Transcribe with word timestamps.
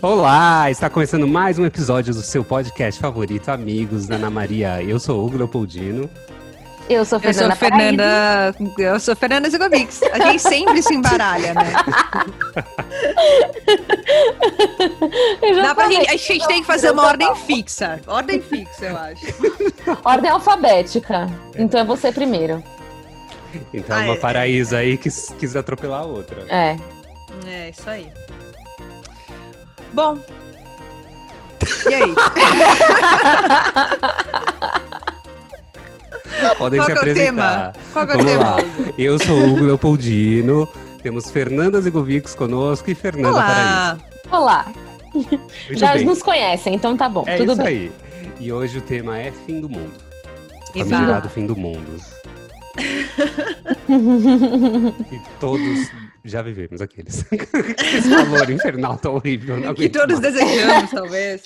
Olá, 0.00 0.70
está 0.70 0.88
começando 0.88 1.26
mais 1.28 1.58
um 1.58 1.66
episódio 1.66 2.14
do 2.14 2.22
seu 2.22 2.42
podcast 2.44 3.00
favorito, 3.00 3.48
Amigos 3.50 4.06
da 4.06 4.16
Ana 4.16 4.30
Maria. 4.30 4.82
Eu 4.82 4.98
sou 4.98 5.20
o 5.20 5.26
Hugo 5.26 5.36
Leopoldino. 5.38 6.08
Eu 6.88 7.04
sou 7.04 7.18
Eu 7.18 7.22
Fernanda 7.22 7.54
sou 7.54 7.56
Fernanda. 7.56 8.54
Eu 8.78 9.00
sou 9.00 9.16
Fernanda 9.16 9.50
Zigovics. 9.50 10.00
A 10.12 10.18
gente 10.30 10.42
sempre 10.42 10.82
se 10.82 10.94
embaralha, 10.94 11.54
né? 11.54 11.72
Dá 15.62 15.74
pra 15.74 15.88
gente, 15.88 16.08
a 16.10 16.16
gente 16.16 16.46
tem 16.46 16.60
que 16.60 16.66
fazer 16.66 16.90
uma 16.90 17.06
ordem 17.06 17.34
fixa. 17.36 18.00
Ordem 18.06 18.40
fixa, 18.40 18.86
eu 18.86 18.96
acho. 18.96 19.26
Ordem 20.04 20.30
alfabética. 20.30 21.28
Então 21.56 21.80
é 21.80 21.84
você 21.84 22.10
primeiro. 22.10 22.62
Então, 23.72 23.96
Ah, 23.96 24.00
uma 24.04 24.14
é- 24.14 24.18
paraíso 24.18 24.74
aí 24.74 24.96
que 24.96 25.08
quis 25.38 25.54
atropelar 25.54 26.00
a 26.00 26.04
outra. 26.06 26.44
É. 26.48 26.76
É, 27.46 27.70
isso 27.70 27.88
aí. 27.88 28.08
Bom. 29.92 30.18
E 31.88 31.94
aí? 31.94 32.14
Podem 36.58 36.80
Qual 36.80 36.86
se 36.86 36.92
é 36.92 36.94
o 36.94 36.98
apresentar. 36.98 37.24
tema? 37.24 37.72
Qual 37.92 38.04
é 38.04 38.06
o 38.06 38.08
Vamos 38.18 38.24
tema? 38.32 38.44
lá. 38.44 38.56
Eu 38.98 39.18
sou 39.18 39.36
o 39.36 39.52
Hugo 39.52 39.64
Leopoldino. 39.64 40.68
Temos 41.02 41.30
Fernanda 41.30 41.80
Zigovics 41.80 42.34
conosco 42.34 42.90
e 42.90 42.94
Fernanda 42.94 43.30
Olá. 43.36 43.98
Olá. 44.30 44.64
Paraíso. 44.64 45.28
Muito 45.66 45.78
Já 45.78 45.94
bem. 45.94 46.04
nos 46.04 46.22
conhecem, 46.22 46.74
então 46.74 46.96
tá 46.96 47.08
bom. 47.08 47.24
É 47.26 47.36
tudo 47.36 47.52
isso 47.52 47.62
bem. 47.62 47.66
aí. 47.66 47.92
E 48.40 48.52
hoje 48.52 48.78
o 48.78 48.80
tema 48.80 49.18
é 49.18 49.30
fim 49.46 49.60
do 49.60 49.68
mundo. 49.68 49.92
Exato. 50.74 50.90
Famigerado 50.90 51.28
fim 51.28 51.46
do 51.46 51.56
mundo. 51.56 51.96
E 55.12 55.20
todos 55.38 55.90
já 56.24 56.42
vivemos 56.42 56.80
aqueles. 56.80 57.24
Esse 57.32 58.08
valor 58.08 58.48
infernal 58.50 58.96
tá 58.98 59.10
horrível. 59.10 59.56
não 59.58 59.74
Que 59.74 59.88
todos 59.88 60.20
mais. 60.20 60.32
desejamos, 60.34 60.90
talvez. 60.90 61.42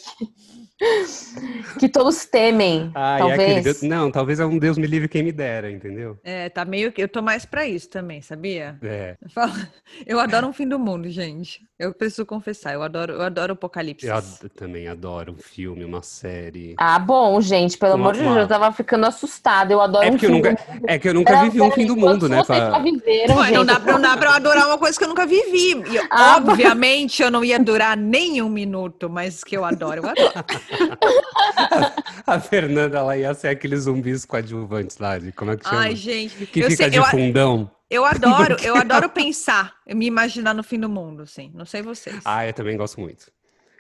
que 1.79 1.89
todos 1.89 2.27
temem, 2.27 2.91
Ah, 2.95 3.19
e 3.19 3.23
aquele 3.23 3.37
talvez. 3.47 3.65
Deus- 3.65 3.83
Não, 3.83 4.11
talvez 4.11 4.41
é 4.41 4.45
um 4.47 4.59
Deus 4.59 4.77
me 4.77 4.87
livre 4.87 5.09
quem 5.09 5.23
me 5.23 5.33
dera, 5.33 5.71
entendeu? 5.71 6.19
É, 6.23 6.49
tá 6.51 6.65
meio 6.65 6.93
que. 6.93 7.03
Eu 7.03 7.09
tô 7.09 7.23
mais 7.23 7.47
pra 7.47 7.67
isso 7.67 7.89
também, 7.89 8.21
sabia? 8.21 8.77
É, 8.83 9.17
Eu 9.23 9.31
falo- 9.31 9.53
Eu 10.07 10.21
adoro 10.21 10.47
um 10.47 10.53
fim 10.53 10.69
do 10.69 10.79
mundo, 10.79 11.09
gente. 11.11 11.61
Eu 11.79 11.93
preciso 11.93 12.25
confessar, 12.25 12.73
eu 12.73 12.83
adoro, 12.83 13.13
eu 13.13 13.21
adoro 13.23 13.53
apocalipse. 13.53 14.07
eu 14.07 14.15
ad- 14.17 14.49
também 14.57 14.89
adoro 14.89 15.33
um 15.33 15.37
filme, 15.37 15.85
uma 15.85 16.01
série. 16.01 16.75
Ah, 16.79 16.99
bom, 16.99 17.39
gente, 17.39 17.77
pelo 17.77 17.97
Uma- 17.97 18.05
amor 18.05 18.13
de 18.15 18.21
Deus, 18.21 18.33
uma- 18.33 18.41
eu 18.41 18.49
tava 18.49 18.73
ficando 18.73 19.05
assustada. 19.05 19.75
Eu 19.75 19.83
adoro 19.83 20.07
É 20.07 20.09
um 20.09 20.13
porque 20.13 20.25
eu 20.25 20.31
fim 20.31 20.41
do 20.41 20.49
nunca, 20.49 20.63
é 20.87 20.99
que 20.99 21.07
eu 21.07 21.13
nunca 21.13 21.43
vivi 21.43 21.61
um 21.61 21.71
fim 21.71 21.85
do 21.87 21.95
mundo, 21.95 22.31
né? 22.31 22.43
Vocês 22.43 22.59
pra- 22.59 22.79
viveram, 22.79 23.37
Ué, 23.37 23.45
gente. 23.49 23.55
não, 23.57 23.65
dá 23.67 23.79
pra, 23.79 23.93
não 23.93 24.01
dá 24.01 24.17
pra 24.17 24.31
eu 24.31 24.33
adorar 24.37 24.67
uma 24.69 24.79
coisa 24.79 24.97
que 24.97 25.05
eu 25.05 25.09
nunca 25.09 25.27
vivi. 25.27 25.73
E, 25.93 25.99
Ah, 26.11 26.39
obviamente, 26.39 27.23
eu 27.23 27.31
não 27.31 27.45
ia 27.45 27.59
durar 27.59 27.95
nem 27.95 28.41
um 28.41 28.49
minuto, 28.49 29.11
mas 29.11 29.45
que 29.45 29.55
eu 29.55 29.63
adoro, 29.63 30.01
eu 30.03 30.09
adoro. 30.09 30.33
A 32.27 32.41
Fernanda 32.41 32.99
ela 32.99 33.17
ia 33.19 33.35
ser 33.35 33.49
aqueles 33.49 33.81
zumbis 33.83 34.25
coadjuvantes 34.25 34.97
lá, 34.97 35.19
de 35.19 35.31
como 35.31 35.51
é 35.51 35.57
que 35.59 35.69
chama? 35.69 35.81
Ai, 35.83 35.95
gente. 35.95 36.47
que 36.47 36.61
eu, 36.61 36.71
fica 36.71 36.85
sei- 36.85 36.91
de 36.91 36.97
eu, 36.97 37.03
a- 37.05 37.11
fundão. 37.11 37.71
Eu 37.91 38.05
adoro, 38.07 38.57
eu 38.63 38.77
adoro 38.77 39.09
pensar, 39.09 39.75
me 39.87 40.07
imaginar 40.07 40.55
no 40.55 40.63
fim 40.63 40.79
do 40.79 40.89
mundo, 40.89 41.23
assim. 41.23 41.51
Não 41.55 41.65
sei 41.65 41.83
vocês. 41.83 42.21
Ah, 42.25 42.47
eu 42.47 42.53
também 42.53 42.77
gosto 42.77 43.01
muito. 43.01 43.31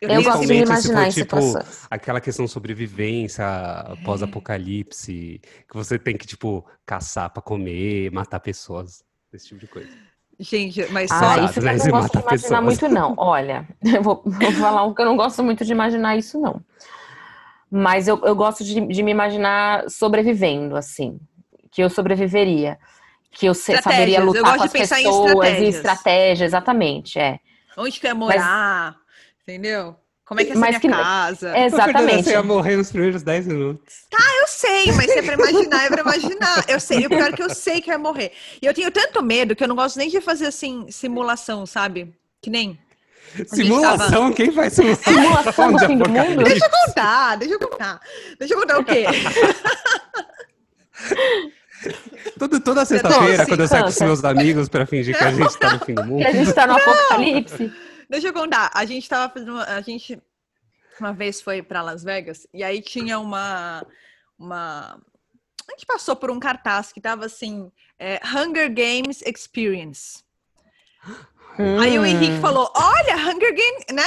Eu 0.00 0.22
gosto 0.22 0.42
de 0.42 0.48
me 0.48 0.58
se 0.58 0.62
imaginar 0.62 1.00
for, 1.00 1.06
em 1.06 1.10
tipo, 1.10 1.40
situações. 1.40 1.86
Aquela 1.90 2.20
questão 2.20 2.46
sobrevivência 2.46 3.44
pós-apocalipse, 4.04 5.40
que 5.68 5.74
você 5.74 5.98
tem 5.98 6.16
que, 6.16 6.26
tipo, 6.26 6.66
caçar 6.84 7.30
pra 7.30 7.42
comer, 7.42 8.10
matar 8.12 8.40
pessoas, 8.40 9.02
esse 9.32 9.48
tipo 9.48 9.60
de 9.60 9.66
coisa. 9.66 9.88
Gente, 10.38 10.86
mas 10.92 11.08
só. 11.08 11.14
Ah, 11.14 11.44
isso 11.44 11.60
eu 11.60 11.62
né? 11.64 11.76
não 11.76 11.90
gosto 11.90 12.12
de 12.12 12.18
imaginar 12.18 12.30
pessoas. 12.30 12.64
muito, 12.64 12.88
não. 12.88 13.14
Olha, 13.16 13.66
eu 13.82 14.02
vou, 14.02 14.22
vou 14.24 14.52
falar 14.52 14.84
um 14.84 14.92
que 14.92 15.00
eu 15.00 15.06
não 15.06 15.16
gosto 15.16 15.42
muito 15.42 15.64
de 15.64 15.72
imaginar 15.72 16.16
isso, 16.16 16.38
não. 16.38 16.60
Mas 17.70 18.06
eu, 18.06 18.20
eu 18.22 18.36
gosto 18.36 18.62
de, 18.62 18.86
de 18.86 19.02
me 19.02 19.10
imaginar 19.10 19.88
sobrevivendo, 19.88 20.76
assim. 20.76 21.18
Que 21.70 21.82
eu 21.82 21.88
sobreviveria. 21.88 22.78
Que 23.36 23.46
eu 23.46 23.54
se- 23.54 23.76
saberia 23.82 24.18
eu 24.20 24.24
lutar 24.24 24.42
gosto 24.42 24.56
com 24.58 24.64
as 24.64 24.72
de 24.72 24.78
pensar 24.78 25.00
em 25.00 25.04
pessoas 25.04 25.58
e 25.58 25.64
estratégia, 25.68 26.44
exatamente, 26.44 27.18
é. 27.18 27.38
Onde 27.76 28.00
que 28.00 28.06
eu 28.06 28.08
ia 28.08 28.14
morar? 28.14 28.96
Entendeu? 29.42 29.94
Como 30.24 30.40
é 30.40 30.44
que 30.44 30.52
ser 30.54 30.58
Mas 30.58 30.70
minha 30.70 30.80
que- 30.80 30.88
casa? 30.88 31.56
É, 31.56 31.66
Exatamente. 31.66 32.24
Você 32.24 32.30
ia 32.30 32.42
morrer 32.42 32.76
nos 32.76 32.90
primeiros 32.90 33.22
10 33.22 33.46
minutos. 33.46 33.94
Eu 34.40 34.46
sei, 34.48 34.90
mas 34.92 35.12
se 35.12 35.18
é 35.18 35.22
pra 35.22 35.34
imaginar, 35.34 35.84
é 35.84 35.88
pra 35.88 36.00
imaginar. 36.00 36.64
Eu 36.66 36.80
sei, 36.80 37.00
e 37.00 37.06
o 37.06 37.10
pior 37.10 37.28
é 37.28 37.32
que 37.32 37.42
eu 37.42 37.50
sei 37.54 37.80
que 37.80 37.88
vai 37.88 37.98
morrer. 37.98 38.32
E 38.60 38.66
eu 38.66 38.74
tenho 38.74 38.90
tanto 38.90 39.22
medo 39.22 39.54
que 39.54 39.62
eu 39.62 39.68
não 39.68 39.76
gosto 39.76 39.98
nem 39.98 40.08
de 40.08 40.20
fazer 40.20 40.46
assim, 40.46 40.86
simulação, 40.90 41.64
sabe? 41.66 42.12
Que 42.42 42.50
nem. 42.50 42.76
Simulação? 43.46 44.32
Quem 44.32 44.50
faz 44.50 44.72
simulação? 44.72 45.12
Simulação 45.12 45.72
do 45.72 45.78
de 45.78 45.86
fim 45.86 45.98
do 45.98 46.08
mundo? 46.08 46.18
apocalipse? 46.20 46.44
Deixa 46.44 46.64
eu 46.66 46.70
contar, 46.86 47.36
deixa 47.36 47.54
eu 47.54 47.58
contar. 47.60 48.00
Deixa 48.38 48.54
eu 48.54 48.58
contar 48.60 48.78
o 48.80 48.84
quê? 48.84 49.04
Todo, 52.38 52.60
toda 52.60 52.84
sexta-feira, 52.84 53.46
quando 53.46 53.60
eu 53.60 53.68
saio 53.68 53.82
com 53.84 53.88
os 53.90 53.98
meus 54.00 54.24
amigos 54.24 54.68
pra 54.68 54.84
fingir 54.86 55.16
que 55.16 55.24
a 55.24 55.32
gente 55.32 55.56
tá 55.58 55.72
no 55.74 55.84
fim 55.84 55.94
do 55.94 56.04
mundo. 56.04 56.20
Que 56.24 56.26
a 56.28 56.32
gente 56.32 56.52
tá 56.52 56.66
no 56.66 56.76
apocalipse. 56.76 57.72
Deixa 58.10 58.28
eu 58.28 58.32
contar. 58.32 58.70
A 58.74 58.84
gente 58.84 59.08
tava 59.08 59.32
fazendo. 59.32 59.52
uma- 59.52 59.64
A 59.64 59.80
gente 59.80 60.20
uma 61.00 61.12
vez 61.12 61.40
foi 61.40 61.62
pra 61.62 61.82
Las 61.82 62.02
Vegas 62.04 62.46
e 62.54 62.62
aí 62.64 62.80
tinha 62.80 63.18
uma. 63.18 63.84
uma 64.38 64.98
a 65.68 65.72
gente 65.72 65.84
passou 65.86 66.14
por 66.16 66.30
um 66.30 66.38
cartaz 66.38 66.92
que 66.92 67.00
tava 67.00 67.26
assim: 67.26 67.70
é, 67.98 68.20
Hunger 68.24 68.68
Games 68.72 69.22
Experience. 69.22 70.24
Aí 71.80 71.98
o 71.98 72.04
Henrique 72.04 72.34
Hum. 72.34 72.40
falou: 72.40 72.70
Olha, 72.74 73.16
Hunger 73.16 73.54
Games, 73.54 73.84
né? 73.92 74.02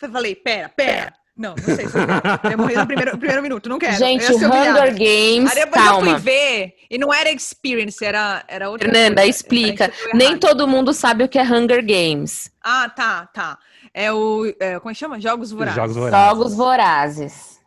Eu 0.00 0.10
falei 0.10 0.34
pera, 0.34 0.68
pera. 0.68 1.12
Não, 1.36 1.54
não 1.56 1.64
sei 1.74 1.88
se 1.88 1.96
eu 1.98 2.06
quero. 2.06 2.40
Eu 2.44 2.50
ia 2.50 2.56
morrer 2.56 2.76
no 2.76 2.86
primeiro, 2.86 3.18
primeiro 3.18 3.42
minuto, 3.42 3.68
não 3.68 3.78
quero. 3.78 3.96
Gente, 3.96 4.30
humilhada. 4.32 4.70
Hunger 4.82 4.92
Games, 4.92 5.50
Aí 5.50 5.64
depois 5.64 5.86
eu 5.86 5.92
fui 5.94 6.04
calma. 6.04 6.18
ver 6.18 6.74
e 6.90 6.98
não 6.98 7.12
era 7.12 7.30
experience, 7.30 8.04
era, 8.04 8.44
era 8.46 8.68
outra 8.68 8.90
Fernanda, 8.90 9.22
coisa. 9.22 9.30
explica. 9.30 9.88
Deu 9.88 10.10
Nem 10.14 10.36
todo 10.38 10.68
mundo 10.68 10.92
sabe 10.92 11.24
o 11.24 11.28
que 11.28 11.38
é 11.38 11.42
Hunger 11.42 11.82
Games. 11.84 12.50
Ah, 12.62 12.88
tá, 12.88 13.26
tá. 13.26 13.58
É 13.94 14.12
o. 14.12 14.44
é, 14.60 14.78
como 14.78 14.90
é 14.90 14.94
que 14.94 14.98
chama? 15.00 15.18
Jogos 15.20 15.50
Vorazes. 15.50 15.76
Jogos 15.76 15.96
vorazes. 15.96 16.28
Jogos 16.28 16.54
vorazes. 16.54 17.60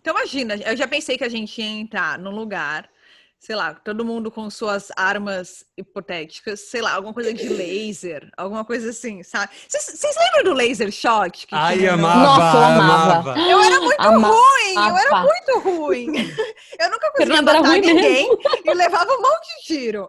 Então, 0.00 0.14
imagina, 0.14 0.54
eu 0.56 0.76
já 0.76 0.86
pensei 0.86 1.16
que 1.18 1.24
a 1.24 1.28
gente 1.28 1.60
ia 1.60 1.66
entrar 1.66 2.18
num 2.18 2.30
lugar, 2.30 2.88
sei 3.44 3.54
lá, 3.54 3.74
todo 3.74 4.06
mundo 4.06 4.30
com 4.30 4.48
suas 4.48 4.88
armas 4.96 5.66
hipotéticas, 5.76 6.60
sei 6.60 6.80
lá, 6.80 6.92
alguma 6.94 7.12
coisa 7.12 7.30
de 7.34 7.46
laser, 7.46 8.30
alguma 8.38 8.64
coisa 8.64 8.88
assim, 8.88 9.22
sabe? 9.22 9.52
Vocês 9.68 10.00
lembram 10.16 10.44
do 10.50 10.56
laser 10.56 10.90
shot? 10.90 11.46
Que 11.46 11.54
Ai, 11.54 11.76
no- 11.76 11.92
amava, 11.92 12.20
Nossa, 12.24 12.56
eu 12.56 12.62
amava. 12.64 13.12
amava. 13.32 13.38
Eu 13.40 13.60
era 13.62 13.80
muito 13.80 14.00
Ama- 14.00 14.28
ruim, 14.28 14.74
eu 14.88 14.96
era 14.96 15.22
muito 15.22 15.58
ruim. 15.58 16.06
Eu 16.80 16.90
nunca 16.90 17.10
conseguia 17.10 17.36
Fernanda 17.36 17.52
matar 17.54 17.78
ninguém 17.78 18.28
e 18.64 18.74
levava 18.74 19.12
um 19.12 19.20
monte 19.20 19.46
de 19.58 19.64
tiro. 19.66 20.08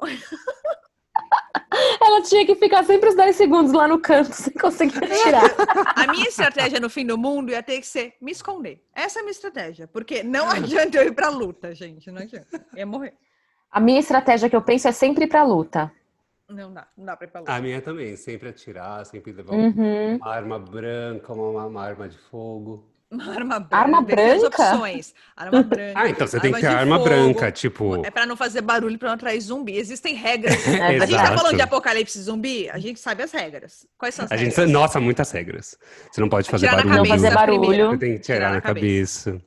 Ela 2.02 2.22
tinha 2.22 2.46
que 2.46 2.56
ficar 2.56 2.84
sempre 2.84 3.10
os 3.10 3.16
10 3.16 3.36
segundos 3.36 3.72
lá 3.72 3.88
no 3.88 4.00
canto 4.00 4.32
sem 4.34 4.54
conseguir 4.54 5.00
tirar. 5.00 5.44
A 5.96 6.08
minha 6.12 6.28
estratégia 6.28 6.80
no 6.80 6.90
fim 6.90 7.06
do 7.06 7.18
mundo 7.18 7.52
ia 7.52 7.64
ter 7.64 7.80
que 7.80 7.88
ser 7.88 8.14
me 8.22 8.32
esconder. 8.32 8.84
Essa 8.94 9.20
é 9.20 9.22
a 9.22 9.24
minha 9.24 9.32
estratégia, 9.32 9.88
porque 9.88 10.24
não 10.24 10.50
adianta 10.50 10.98
eu 10.98 11.08
ir 11.08 11.14
pra 11.14 11.30
luta, 11.30 11.74
gente, 11.74 12.10
não 12.12 12.22
adianta. 12.22 12.66
Ia 12.76 12.86
morrer. 12.86 13.14
A 13.72 13.80
minha 13.80 14.00
estratégia 14.00 14.50
que 14.50 14.56
eu 14.56 14.62
penso 14.62 14.88
é 14.88 14.92
sempre 14.92 15.26
ir 15.26 15.28
pra 15.28 15.44
luta. 15.44 15.92
Não 16.48 16.72
dá, 16.72 16.88
não 16.96 17.06
dá 17.06 17.18
pra 17.18 17.28
ir 17.28 17.32
pra 17.32 17.40
luta. 17.42 17.54
A 17.54 17.60
minha 17.60 17.82
também, 17.82 18.16
sempre 18.16 18.50
atirar, 18.50 19.06
sempre 19.06 19.32
levar 19.34 19.54
Uhum. 19.54 20.16
uma 20.18 20.32
arma 20.32 20.60
branca, 20.60 21.34
uma, 21.34 21.66
uma 21.66 21.84
arma 21.84 22.08
de 22.08 22.18
fogo. 22.18 22.88
Uma 23.24 23.34
arma 23.34 23.60
branca. 23.60 23.76
Arma 23.78 24.02
branca? 24.02 24.48
opções. 24.48 25.14
Arma 25.36 25.62
branca. 25.64 25.94
Ah, 26.00 26.10
então 26.10 26.28
você 26.28 26.40
tem 26.40 26.54
que 26.54 26.60
ter 26.62 26.68
arma 26.68 26.98
fogo, 26.98 27.10
branca, 27.10 27.52
tipo. 27.52 28.06
É 28.06 28.12
pra 28.12 28.26
não 28.26 28.36
fazer 28.36 28.62
barulho 28.62 28.98
pra 28.98 29.10
não 29.10 29.16
atrair 29.16 29.40
zumbi. 29.42 29.78
Existem 29.78 30.16
regras. 30.16 30.56
É 30.68 30.98
a 30.98 31.06
gente 31.06 31.18
tá 31.18 31.38
falando 31.38 31.56
de 31.56 31.62
apocalipse 31.62 32.20
zumbi, 32.22 32.70
a 32.70 32.78
gente 32.78 33.00
sabe 33.00 33.24
as 33.24 33.32
regras. 33.32 33.88
Quais 33.98 34.14
são 34.16 34.26
as 34.26 34.32
A 34.32 34.38
gente, 34.38 34.50
regras? 34.50 34.72
nossa, 34.72 35.00
muitas 35.00 35.32
regras. 35.32 35.78
Você 36.12 36.22
não 36.22 36.30
pode 36.30 36.50
fazer 36.50 36.68
Atirar 36.68 36.86
na 36.86 36.92
barulho. 36.92 37.10
Não 37.10 37.16
fazer 37.16 37.34
barulho. 37.34 37.90
Você 37.92 37.98
tem 37.98 38.14
que 38.14 38.20
tirar 38.20 38.52
na 38.54 38.62
cabeça. 38.62 39.42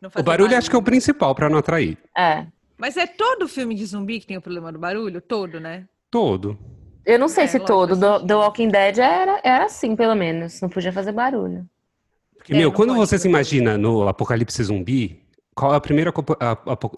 Não 0.00 0.10
O 0.16 0.22
barulho 0.22 0.56
acho 0.56 0.68
que 0.70 0.76
é 0.76 0.78
o 0.78 0.82
principal 0.82 1.34
pra 1.34 1.48
não 1.48 1.58
atrair. 1.58 1.98
É. 2.16 2.46
Mas 2.78 2.96
é 2.96 3.06
todo 3.06 3.46
filme 3.46 3.74
de 3.74 3.84
zumbi 3.84 4.18
que 4.20 4.26
tem 4.26 4.38
o 4.38 4.40
problema 4.40 4.72
do 4.72 4.78
barulho? 4.78 5.20
Todo, 5.20 5.60
né? 5.60 5.84
Todo. 6.10 6.58
Eu 7.04 7.18
não 7.18 7.28
sei 7.28 7.44
É, 7.44 7.46
se 7.46 7.60
todo. 7.60 7.94
Do, 7.94 8.06
sentido. 8.12 8.26
The 8.26 8.34
Walking 8.34 8.68
Dead 8.68 8.98
era, 8.98 9.40
era 9.44 9.64
assim, 9.66 9.94
pelo 9.94 10.14
menos. 10.14 10.60
Não 10.60 10.68
podia 10.68 10.92
fazer 10.92 11.12
barulho. 11.12 11.66
É, 12.50 12.58
meu, 12.58 12.68
não 12.70 12.76
quando 12.76 12.88
pode 12.90 13.00
você 13.00 13.18
se 13.18 13.28
imagina 13.28 13.78
no 13.78 14.06
apocalipse 14.08 14.62
zumbi, 14.62 15.22
qual 15.54 15.72
é 15.72 15.76
a 15.76 15.80
primeira. 15.80 16.10
a- 16.40 16.50
apo- 16.72 16.94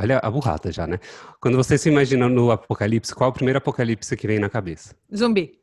Olha 0.00 0.18
a 0.22 0.30
burrata 0.30 0.70
já, 0.70 0.86
né? 0.86 1.00
Quando 1.40 1.56
você 1.56 1.76
se 1.76 1.88
imagina 1.88 2.28
no 2.28 2.52
apocalipse, 2.52 3.12
qual 3.12 3.28
é 3.28 3.30
o 3.30 3.34
primeiro 3.34 3.58
apocalipse 3.58 4.16
que 4.16 4.28
vem 4.28 4.38
na 4.38 4.48
cabeça? 4.48 4.94
Zumbi. 5.14 5.58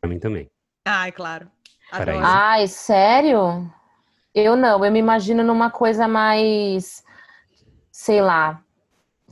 Pra 0.00 0.08
mim 0.08 0.20
também. 0.20 0.48
Ai, 0.86 1.10
claro. 1.10 1.50
Peraí. 1.90 2.16
Adoro. 2.18 2.32
Ai, 2.32 2.68
sério? 2.68 3.68
Eu 4.32 4.54
não. 4.54 4.84
Eu 4.84 4.92
me 4.92 5.00
imagino 5.00 5.42
numa 5.42 5.68
coisa 5.68 6.06
mais. 6.06 7.02
Sei 7.90 8.22
lá. 8.22 8.62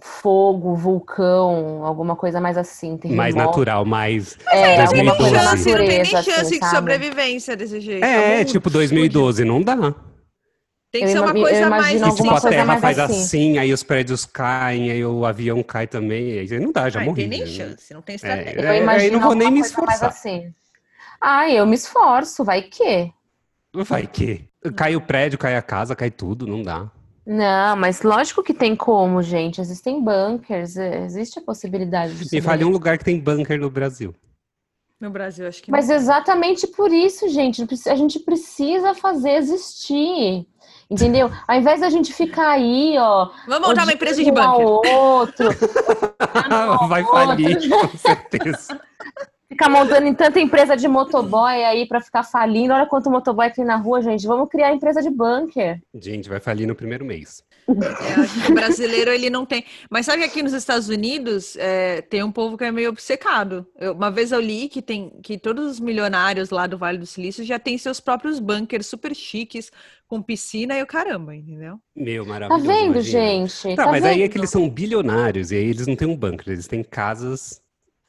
Fogo, 0.01 0.75
vulcão, 0.75 1.85
alguma 1.85 2.17
coisa 2.17 2.41
mais 2.41 2.57
assim. 2.59 2.99
Mais 3.09 3.35
terremoto. 3.35 3.35
natural, 3.35 3.85
mais. 3.85 4.39
É, 4.49 4.79
Não 4.79 4.87
tem 4.89 5.03
nem 5.03 5.09
alguma 5.09 5.17
coisa 5.17 5.43
da 5.43 5.55
2012. 5.55 5.57
chance, 5.57 5.75
não 5.75 5.85
tem 5.85 6.01
nem 6.03 6.13
natureza, 6.13 6.23
chance 6.23 6.41
assim, 6.41 6.61
de 6.61 6.67
sabe? 6.67 6.77
sobrevivência 6.77 7.57
desse 7.57 7.81
jeito. 7.81 8.05
É, 8.05 8.45
bom? 8.45 8.45
tipo 8.45 8.71
2012, 8.71 9.45
não 9.45 9.63
dá. 9.63 9.95
Tem 10.91 11.03
que 11.03 11.09
Eu 11.09 11.13
ser 11.13 11.21
uma 11.21 11.35
eu 11.35 11.43
coisa 11.43 11.69
mais. 11.69 12.01
E 12.01 12.13
tipo, 12.13 12.31
a 12.31 12.41
terra 12.41 12.65
mais 12.65 12.81
faz 12.81 12.99
assim. 12.99 13.21
assim. 13.23 13.59
aí 13.59 13.73
os 13.73 13.83
prédios 13.83 14.25
caem, 14.25 14.91
aí 14.91 15.05
o 15.05 15.25
avião 15.27 15.63
cai 15.63 15.87
também. 15.87 16.39
Aí 16.39 16.61
não 16.61 16.73
dá, 16.73 16.89
já 16.89 17.01
Ah, 17.01 17.05
morri. 17.05 17.23
tem 17.23 17.29
nem 17.29 17.41
né? 17.41 17.47
chance, 17.47 17.93
não 17.93 18.01
tem 18.03 18.15
É, 18.15 18.17
estratégia. 18.17 18.61
Eu 18.63 18.71
aí 18.71 18.81
imagino 18.83 19.19
não 19.19 19.21
vou 19.21 19.35
nem 19.35 19.49
me 19.51 19.61
mais 19.61 19.67
esforçar. 19.67 20.09
Assim. 20.09 20.55
Ah, 21.21 21.51
eu 21.51 21.67
me 21.67 21.75
esforço, 21.75 22.45
vai 22.45 22.63
que? 22.63 23.13
Vai 23.75 24.07
que. 24.07 24.49
Cai 24.77 24.97
o 24.97 25.01
prédio, 25.01 25.39
cai 25.39 25.57
a 25.57 25.63
casa, 25.63 25.95
cai 25.95 26.11
tudo, 26.11 26.47
não 26.47 26.63
dá. 26.63 26.91
Não, 27.31 27.77
mas 27.77 28.01
lógico 28.01 28.43
que 28.43 28.55
tem 28.55 28.75
como, 28.75 29.23
gente. 29.23 29.61
Existem 29.61 30.03
bunkers, 30.03 30.79
é, 30.79 31.05
existe 31.05 31.39
a 31.39 31.43
possibilidade 31.43 32.15
de 32.15 32.21
Me 32.35 32.41
fale 32.41 32.65
um 32.65 32.69
sobreviver. 32.69 32.73
lugar 32.73 32.97
que 32.99 33.05
tem 33.05 33.21
bunker 33.21 33.61
no 33.61 33.69
Brasil. 33.69 34.15
No 34.99 35.11
Brasil, 35.11 35.47
acho 35.47 35.63
que 35.63 35.71
Mas 35.71 35.89
não. 35.89 35.95
exatamente 35.95 36.67
por 36.67 36.91
isso, 36.91 37.29
gente, 37.29 37.63
a 37.87 37.95
gente 37.95 38.19
precisa 38.21 38.95
fazer 38.95 39.33
existir. 39.33 40.47
Entendeu? 40.91 41.31
Ao 41.47 41.55
invés 41.55 41.83
da 41.83 41.91
gente 41.91 42.15
ficar 42.15 42.49
aí, 42.49 42.97
ó. 42.99 43.31
Vamos 43.47 43.69
montar 43.69 43.83
uma 43.83 43.93
empresa 43.93 44.25
de 44.25 44.31
um 44.31 44.35
bunker. 44.35 44.67
outro, 44.67 45.49
Vai 46.89 47.05
falir, 47.05 47.69
com 47.69 47.99
certeza. 47.99 48.81
ficar 49.49 49.69
montando 49.71 50.07
em 50.07 50.15
tanta 50.15 50.39
empresa 50.39 50.77
de 50.77 50.87
motoboy 50.87 51.65
aí 51.65 51.87
pra 51.87 52.01
ficar 52.01 52.23
falindo. 52.23 52.73
Olha 52.75 52.87
quanto 52.87 53.11
motoboy 53.11 53.51
tem 53.51 53.65
na 53.65 53.77
rua, 53.77 54.03
gente. 54.03 54.27
Vamos 54.27 54.49
criar 54.49 54.73
empresa 54.75 55.01
de 55.03 55.11
bunker. 55.11 55.81
Gente, 55.95 56.29
vai 56.29 56.39
falir 56.39 56.67
no 56.67 56.75
primeiro 56.75 57.05
mês. 57.05 57.43
É, 57.69 58.21
acho 58.21 58.47
que 58.47 58.53
o 58.53 58.55
brasileiro 58.55 59.11
ele 59.11 59.29
não 59.31 59.45
tem. 59.47 59.65
Mas 59.91 60.07
sabe 60.07 60.19
que 60.23 60.25
aqui 60.29 60.43
nos 60.43 60.53
Estados 60.53 60.89
Unidos 60.89 61.57
é, 61.57 62.03
tem 62.03 62.23
um 62.23 62.33
povo 62.33 62.57
que 62.57 62.65
é 62.65 62.71
meio 62.73 62.91
obcecado. 62.91 63.67
Eu- 63.79 63.93
uma 63.95 64.11
vez 64.11 64.33
eu 64.33 64.41
li 64.41 64.69
que 64.69 64.83
tem 64.83 65.11
que 65.23 65.39
todos 65.39 65.65
os 65.73 65.81
milionários 65.81 66.51
lá 66.51 66.67
do 66.67 66.79
Vale 66.79 66.99
do 66.99 67.07
Silício 67.07 67.45
já 67.45 67.59
têm 67.59 67.77
seus 67.79 68.01
próprios 68.01 68.39
bunkers 68.39 68.87
super 68.87 69.15
chiques, 69.15 69.71
com 70.07 70.23
piscina 70.23 70.75
e 70.79 70.83
o 70.83 70.87
caramba, 70.87 71.35
entendeu? 71.35 71.79
Meu, 71.95 72.25
Tá 72.25 72.29
maravilhoso. 72.31 72.67
vendo, 72.67 72.93
imagina. 72.95 73.03
gente? 73.03 73.77
Tá, 73.77 73.85
Tá 73.85 73.91
mas 73.93 74.05
aí 74.05 74.15
é 74.15 74.23
vendo? 74.23 74.33
que 74.33 74.39
eles 74.39 74.51
são 74.51 74.69
bilionários, 74.69 75.51
e 75.53 75.57
aí 75.57 75.65
eles 75.69 75.87
não 75.87 75.95
têm 75.97 76.09
um 76.09 76.17
bunker, 76.17 76.49
eles 76.51 76.67
têm 76.67 76.83
casas 76.83 77.61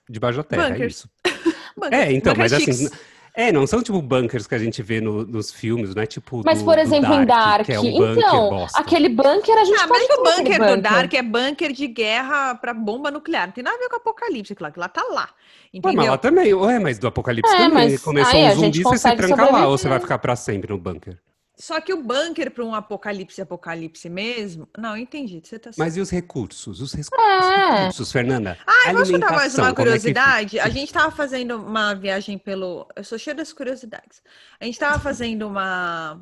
debaixo 0.09 0.37
da 0.37 0.43
terra, 0.43 0.67
é 0.67 0.71
Bunkers. 0.71 0.95
isso. 0.95 1.09
Bunkers- 1.77 1.93
É, 2.01 2.11
então, 2.11 2.33
bunkers 2.33 2.51
mas 2.51 2.53
assim, 2.53 2.73
chiques. 2.73 2.99
é, 3.35 3.51
não 3.51 3.65
são 3.67 3.81
tipo 3.81 4.01
bunkers 4.01 4.47
que 4.47 4.55
a 4.55 4.57
gente 4.59 4.81
vê 4.83 4.99
no- 4.99 5.25
nos 5.25 5.51
filmes, 5.51 5.93
não 5.95 6.01
é 6.01 6.05
tipo 6.05 6.41
Mas, 6.43 6.59
do- 6.59 6.65
por 6.65 6.75
do 6.75 6.81
exemplo, 6.81 7.13
em 7.13 7.25
Dark, 7.25 7.65
que 7.65 7.71
é 7.73 7.79
um 7.79 7.83
bunker 7.91 8.17
então, 8.17 8.49
bosta. 8.49 8.79
aquele 8.79 9.07
bunker 9.09 9.57
a 9.57 9.63
gente 9.63 9.79
Ah, 9.81 9.87
pode 9.87 9.99
mas 10.07 10.09
o 10.09 10.21
aquele 10.21 10.43
bunker 10.57 10.75
do 10.75 10.81
Dark 10.81 11.13
é 11.13 11.21
bunker 11.21 11.71
de 11.71 11.87
guerra 11.87 12.55
para 12.55 12.73
bomba 12.73 13.09
nuclear. 13.11 13.47
Não 13.47 13.53
tem 13.53 13.63
nada 13.63 13.77
a 13.77 13.79
ver 13.79 13.87
com 13.89 13.95
apocalipse, 13.95 14.53
claro, 14.55 14.73
que 14.73 14.79
lá 14.79 14.89
tá 14.89 15.03
lá. 15.03 15.29
Ué, 15.73 15.79
mas 15.83 15.93
Entendeu? 15.93 16.11
lá 16.11 16.17
também, 16.17 16.53
ué, 16.53 16.79
mas 16.79 16.97
do 16.99 17.07
apocalipse 17.07 17.53
É, 17.53 17.57
também. 17.57 17.73
mas 17.91 18.01
Começou 18.01 18.39
um 18.39 18.55
zumbi, 18.55 18.83
você 18.83 18.97
se 19.09 19.15
tranca 19.15 19.45
lá, 19.51 19.67
ou 19.67 19.77
você 19.77 19.87
vai 19.87 19.99
ficar 19.99 20.17
pra 20.17 20.35
sempre 20.35 20.71
no 20.73 20.77
bunker. 20.79 21.17
Só 21.59 21.81
que 21.81 21.93
o 21.93 22.01
bunker 22.01 22.51
para 22.51 22.63
um 22.63 22.73
apocalipse, 22.73 23.41
apocalipse 23.41 24.09
mesmo. 24.09 24.67
Não, 24.77 24.95
entendi. 24.95 25.41
Você 25.43 25.59
tá. 25.59 25.71
Mas 25.77 25.97
e 25.97 25.99
os 26.01 26.09
recursos? 26.09 26.79
Os, 26.79 26.93
res- 26.93 27.09
os 27.11 27.79
recursos, 27.79 28.11
Fernanda? 28.11 28.57
Ah, 28.65 28.93
posso 28.93 29.11
contar 29.11 29.33
mais 29.33 29.53
uma 29.55 29.63
como 29.63 29.67
é 29.67 29.71
que 29.71 29.75
curiosidade? 29.75 30.59
A 30.59 30.69
gente 30.69 30.85
estava 30.87 31.11
fazendo 31.13 31.57
uma 31.57 31.93
viagem 31.93 32.37
pelo. 32.37 32.87
Eu 32.95 33.03
sou 33.03 33.19
cheia 33.19 33.35
das 33.35 33.51
curiosidades. 33.51 34.21
A 34.57 34.63
gente 34.63 34.75
estava 34.75 34.97
fazendo 34.99 35.47
uma. 35.47 36.21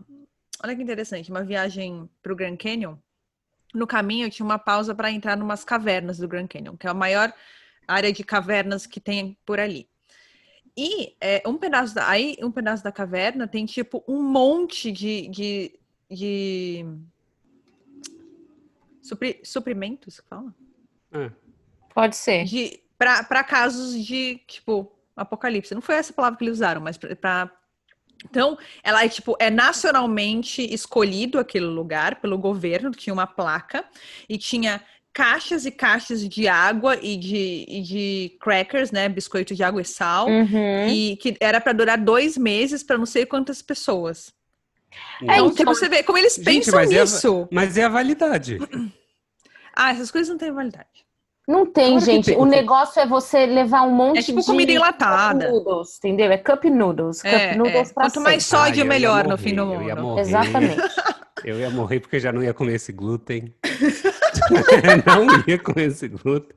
Olha 0.63 0.75
que 0.75 0.81
interessante, 0.81 1.29
uma 1.29 1.43
viagem 1.43 2.09
para 2.23 2.33
o 2.33 2.35
Grand 2.35 2.57
Canyon. 2.57 2.95
No 3.75 3.85
caminho 3.85 4.29
tinha 4.31 4.45
uma 4.45 4.57
pausa 4.57 4.95
para 4.95 5.11
entrar 5.11 5.37
numas 5.37 5.63
cavernas 5.63 6.17
do 6.17 6.27
Grand 6.27 6.47
Canyon, 6.47 6.75
que 6.75 6.87
é 6.87 6.89
a 6.89 6.95
maior 6.95 7.31
área 7.87 8.11
de 8.11 8.23
cavernas 8.23 8.87
que 8.87 8.99
tem 8.99 9.37
por 9.45 9.59
ali. 9.59 9.87
E 10.77 11.15
é, 11.19 11.41
um 11.47 11.57
pedaço 11.57 11.95
da, 11.95 12.07
aí 12.07 12.37
um 12.39 12.51
pedaço 12.51 12.83
da 12.83 12.91
caverna 12.91 13.47
tem 13.47 13.65
tipo 13.65 14.03
um 14.07 14.21
monte 14.21 14.91
de, 14.91 15.27
de, 15.27 15.79
de 16.09 16.85
supri- 19.01 19.41
suprimentos, 19.43 20.19
que 20.19 20.27
fala? 20.29 20.53
É. 21.11 21.31
Pode 21.95 22.15
ser. 22.15 22.45
de 22.45 22.79
para 22.95 23.43
casos 23.43 24.03
de 24.05 24.39
tipo 24.47 24.91
apocalipse. 25.15 25.73
Não 25.73 25.81
foi 25.81 25.95
essa 25.95 26.13
palavra 26.13 26.37
que 26.37 26.43
eles 26.43 26.57
usaram, 26.57 26.81
mas 26.81 26.97
para 26.97 27.51
então 28.25 28.57
ela 28.83 29.03
é 29.03 29.09
tipo 29.09 29.35
é 29.39 29.49
nacionalmente 29.49 30.61
escolhido 30.73 31.39
aquele 31.39 31.65
lugar 31.65 32.19
pelo 32.19 32.37
governo, 32.37 32.91
tinha 32.91 33.13
uma 33.13 33.27
placa 33.27 33.85
e 34.27 34.37
tinha 34.37 34.83
caixas 35.17 35.65
e 35.65 35.71
caixas 35.71 36.27
de 36.29 36.47
água 36.47 36.95
e 37.01 37.17
de, 37.17 37.65
e 37.67 37.81
de 37.81 38.37
crackers, 38.39 38.91
né, 38.91 39.09
biscoito 39.09 39.55
de 39.55 39.63
água 39.63 39.81
e 39.81 39.85
sal. 39.85 40.27
Uhum. 40.27 40.87
E 40.89 41.17
que 41.17 41.35
era 41.39 41.59
para 41.59 41.73
durar 41.73 41.97
dois 41.97 42.37
meses 42.37 42.83
para 42.83 42.99
não 42.99 43.05
sei 43.07 43.25
quantas 43.25 43.59
pessoas. 43.63 44.31
É, 45.23 45.33
Então, 45.37 45.47
então- 45.47 45.65
você 45.73 45.89
vê 45.89 46.03
como 46.03 46.19
eles 46.19 46.35
Gente, 46.35 46.45
pensam 46.45 46.75
mas 46.75 46.91
é 46.91 46.99
a- 46.99 47.01
nisso. 47.01 47.47
Mas 47.51 47.77
é 47.77 47.83
a 47.85 47.89
validade. 47.89 48.59
Ah, 49.79 49.91
essas 49.91 50.09
coisas 50.09 50.27
não 50.27 50.39
têm 50.39 50.51
validade. 50.51 50.87
Não 51.47 51.63
tem, 51.63 51.91
Claro 51.91 52.05
gente. 52.05 52.25
tem. 52.25 52.37
O 52.37 52.45
negócio 52.45 52.99
é 52.99 53.05
você 53.05 53.45
levar 53.45 53.83
um 53.83 53.91
monte 53.91 54.17
É 54.17 54.21
tipo 54.23 54.39
de 54.39 54.45
comida 54.47 54.71
enlatada. 54.71 55.45
cup 55.45 55.53
noodles, 55.65 55.97
entendeu? 55.99 56.31
É 56.31 56.37
cup 56.39 56.63
noodles. 56.65 57.21
Cup 57.21 57.31
É, 57.31 57.55
noodles 57.55 57.89
é. 57.91 57.93
pra 57.93 58.03
Quanto 58.05 58.21
mais 58.21 58.43
sódio, 58.43 58.81
Ah, 58.81 58.85
melhor 58.87 59.23
no 59.25 59.29
morrer, 59.31 59.43
fim 59.43 59.53
do 59.55 59.61
eu 59.73 59.81
ia 59.83 59.95
mundo. 59.95 60.01
morrer. 60.07 60.21
Exatamente. 60.21 60.81
Eu 61.45 61.59
ia 61.59 61.69
morrer 61.69 61.99
porque 61.99 62.19
já 62.19 62.31
não 62.33 62.41
ia 62.43 62.55
comer 62.55 62.73
esse 62.73 62.91
glúten. 62.91 63.53
não 65.05 65.43
ia 65.47 65.57
comer 65.59 65.87
esse 65.87 66.07
glúten. 66.07 66.55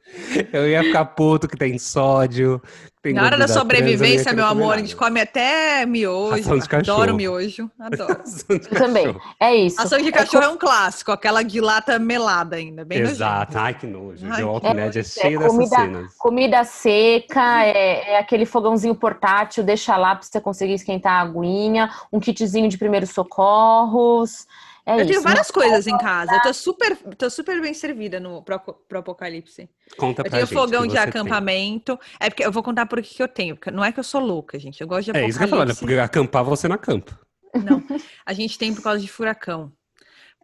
Eu 0.52 0.68
ia 0.68 0.82
ficar 0.82 1.04
puto 1.06 1.48
que 1.48 1.56
tem 1.56 1.78
sódio. 1.78 2.60
que 2.96 3.02
tem 3.02 3.14
Na 3.14 3.22
hora 3.22 3.38
da 3.38 3.44
trans, 3.46 3.58
sobrevivência, 3.58 4.24
querer 4.24 4.36
meu 4.36 4.46
amor, 4.46 4.74
a 4.74 4.78
gente 4.78 4.94
come 4.96 5.20
até 5.20 5.84
miojo. 5.86 6.42
Adoro 6.42 6.68
cachorro. 6.68 7.14
miojo. 7.16 7.70
Adoro. 7.78 8.20
Também. 8.76 9.16
É 9.38 9.54
isso. 9.54 9.80
Ação 9.80 10.00
de 10.00 10.10
cachorro 10.12 10.44
é 10.44 10.48
um 10.48 10.56
clássico, 10.56 11.12
aquela 11.12 11.42
de 11.42 11.60
lata 11.60 11.98
melada 11.98 12.56
ainda, 12.56 12.84
bem 12.84 12.98
Exato. 13.00 13.58
Ai, 13.58 13.74
que 13.74 13.86
nojo. 13.86 14.26
Ai, 14.28 14.36
The 14.38 14.44
Walking 14.44 14.66
é 14.66 14.74
Dead 14.74 14.96
é 14.96 14.98
é 15.00 15.02
cheio 15.02 15.38
dessas 15.38 15.52
comida- 15.54 15.76
cenas. 15.76 16.14
Comida 16.18 16.64
seca, 16.64 17.64
é, 17.64 18.12
é 18.14 18.18
aquele 18.18 18.44
fogãozinho 18.46 18.94
portátil, 18.94 19.62
deixa 19.64 19.96
lá 19.96 20.14
pra 20.14 20.26
você 20.26 20.40
conseguir 20.40 20.74
esquentar 20.74 21.12
a 21.12 21.20
aguinha, 21.20 21.90
um 22.12 22.20
kitzinho 22.20 22.68
de 22.68 22.76
primeiros 22.78 23.10
socorros. 23.10 24.46
É 24.86 24.92
Eu 24.94 24.98
isso. 25.00 25.08
tenho 25.08 25.22
várias 25.22 25.50
coisas 25.50 25.86
em 25.86 25.96
casa. 25.98 26.32
Eu 26.34 26.42
tô 26.42 26.54
super, 26.54 26.96
tô 27.16 27.28
super 27.30 27.60
bem 27.60 27.74
servida 27.74 28.18
no, 28.18 28.42
pro, 28.42 28.58
pro 28.60 28.98
apocalipse. 29.00 29.68
Conta 29.96 30.20
Eu 30.20 30.24
pra 30.24 30.30
tenho 30.30 30.46
gente. 30.46 30.54
fogão 30.56 30.86
de 30.86 30.92
você 30.92 30.98
tem. 31.00 31.08
acampamento. 31.08 31.98
É 32.18 32.30
porque 32.30 32.44
eu 32.44 32.50
vou 32.52 32.62
contar 32.62 32.86
por 32.86 33.00
que 33.02 33.22
eu 33.22 33.28
tenho. 33.28 33.56
porque 33.56 33.70
Não 33.70 33.84
é 33.84 33.92
que 33.92 34.00
eu 34.00 34.04
sou 34.04 34.20
louca, 34.20 34.58
gente. 34.58 34.80
Eu 34.80 34.86
gosto 34.88 35.04
de 35.04 35.10
É 35.10 35.12
apocalipse. 35.12 35.30
isso 35.30 35.38
que 35.38 35.44
eu 35.44 35.46
ia 35.46 35.50
falar, 35.50 35.66
né? 35.66 35.74
Porque 35.78 35.94
acampar 35.94 36.44
você 36.44 36.66
não 36.68 36.74
acampa. 36.76 37.18
Não. 37.54 37.82
A 38.24 38.32
gente 38.32 38.56
tem 38.58 38.74
por 38.74 38.82
causa 38.82 39.00
de 39.00 39.08
furacão. 39.08 39.72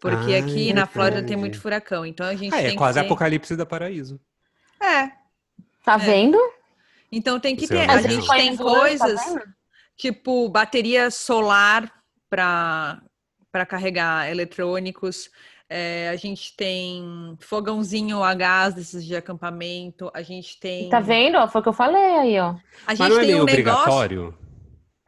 Porque 0.01 0.35
Ah, 0.35 0.39
aqui 0.39 0.71
é 0.71 0.75
na 0.75 0.87
Flórida 0.87 1.23
tem 1.23 1.37
muito 1.37 1.59
furacão. 1.61 2.05
Então 2.05 2.27
a 2.27 2.35
gente 2.35 2.53
Ah, 2.53 2.59
tem 2.59 2.67
é 2.67 2.71
que 2.71 2.77
quase 2.77 2.99
ter... 3.01 3.07
apocalipse 3.07 3.57
da 3.57 3.65
paraíso. 3.65 4.21
É. 4.81 5.11
Tá 5.85 5.97
vendo? 5.97 6.39
Então 7.11 7.41
tem 7.41 7.57
que 7.57 7.65
Isso 7.65 7.73
é 7.75 7.87
ter. 7.87 7.91
A 7.93 8.03
gente 8.03 8.29
tem 8.29 8.57
tá 8.57 8.63
coisas. 8.63 9.25
vendo? 9.25 9.57
tipo 9.97 10.47
bateria 10.51 11.11
solar 11.11 11.91
para 12.29 13.01
para 13.57 13.65
carregar 13.65 14.31
eletrônicos. 14.31 15.31
É, 15.69 16.11
a 16.11 16.17
gente 16.17 16.55
tem 16.55 17.35
fogãozinho 17.41 18.23
a 18.23 18.35
gás 18.35 18.75
desses 18.75 19.03
de 19.03 19.17
acampamento. 19.17 20.11
A 20.13 20.21
gente 20.21 20.61
tem. 20.61 20.91
Tá 20.91 21.01
vendo? 21.01 21.49
Foi 21.49 21.61
o 21.61 21.63
que 21.63 21.69
eu 21.71 21.73
falei 21.73 22.03
aí, 22.17 22.39
ó. 22.39 22.51
A 22.51 22.59
Mas 22.89 22.99
gente 22.99 23.09
não 23.09 23.19
é 23.21 23.25
tem 23.25 23.35
um 23.35 23.45
negócio. 23.45 23.81
obrigatório? 23.81 24.39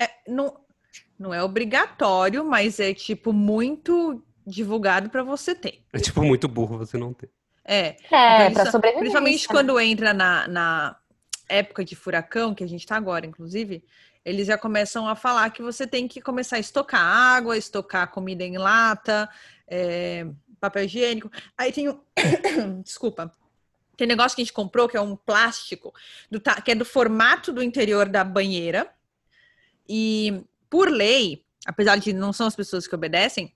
É, 0.00 0.09
não, 0.26 0.57
não 1.19 1.35
é 1.35 1.43
obrigatório, 1.43 2.43
mas 2.43 2.81
é 2.81 2.95
tipo 2.95 3.35
muito 3.35 4.25
divulgado 4.47 5.11
para 5.11 5.23
você 5.23 5.55
ter. 5.55 5.83
É 5.93 5.99
tipo 5.99 6.23
muito 6.23 6.49
burro 6.49 6.78
você 6.78 6.97
não 6.97 7.12
ter. 7.12 7.28
É. 7.67 7.97
É, 8.11 8.43
Então, 8.47 8.52
pra 8.55 8.62
isso- 8.62 8.73
sobreviver. 8.73 9.00
Principalmente 9.00 9.47
quando 9.47 9.78
entra 9.78 10.14
na, 10.14 10.49
na 10.49 10.97
época 11.50 11.85
de 11.85 11.95
furacão, 11.95 12.55
que 12.55 12.64
a 12.64 12.67
gente 12.69 12.81
está 12.81 12.97
agora, 12.97 13.26
inclusive, 13.26 13.85
eles 14.29 14.47
já 14.47 14.59
começam 14.59 15.09
a 15.09 15.17
falar 15.17 15.49
que 15.51 15.63
você 15.63 15.87
tem 15.87 16.07
que 16.07 16.21
começar 16.21 16.57
a 16.57 16.61
estocar 16.61 17.01
água, 17.01 17.57
estocar 17.57 18.11
comida 18.11 18.45
em 18.45 18.59
lata, 18.59 19.29
é, 19.67 20.27
papel 20.61 20.85
higiênico. 20.85 21.31
Aí 21.57 21.73
tem 21.73 21.89
o. 21.89 21.99
Desculpa. 22.85 23.33
Tem 23.97 24.07
um 24.07 24.09
negócio 24.09 24.37
que 24.37 24.43
a 24.43 24.45
gente 24.45 24.53
comprou 24.53 24.87
que 24.87 24.99
é 24.99 25.01
um 25.01 25.17
plástico, 25.17 25.95
do 26.31 26.41
que 26.41 26.71
é 26.71 26.75
do 26.75 26.85
formato 26.85 27.53
do 27.53 27.63
interior 27.63 28.07
da 28.07 28.23
banheira. 28.23 28.89
E, 29.89 30.45
por 30.69 30.91
lei, 30.91 31.43
apesar 31.67 31.97
de 31.97 32.13
não 32.13 32.33
são 32.33 32.47
as 32.47 32.55
pessoas 32.55 32.87
que 32.87 32.95
obedecem, 32.95 33.55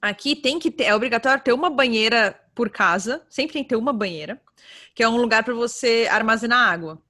aqui 0.00 0.34
tem 0.34 0.58
que 0.58 0.70
ter, 0.70 0.84
é 0.84 0.94
obrigatório 0.94 1.44
ter 1.44 1.52
uma 1.52 1.68
banheira 1.68 2.40
por 2.54 2.70
casa, 2.70 3.24
sempre 3.28 3.52
tem 3.52 3.62
que 3.62 3.68
ter 3.68 3.76
uma 3.76 3.92
banheira, 3.92 4.40
que 4.94 5.02
é 5.02 5.08
um 5.08 5.18
lugar 5.18 5.44
para 5.44 5.54
você 5.54 6.08
armazenar 6.10 6.72
água. 6.72 7.00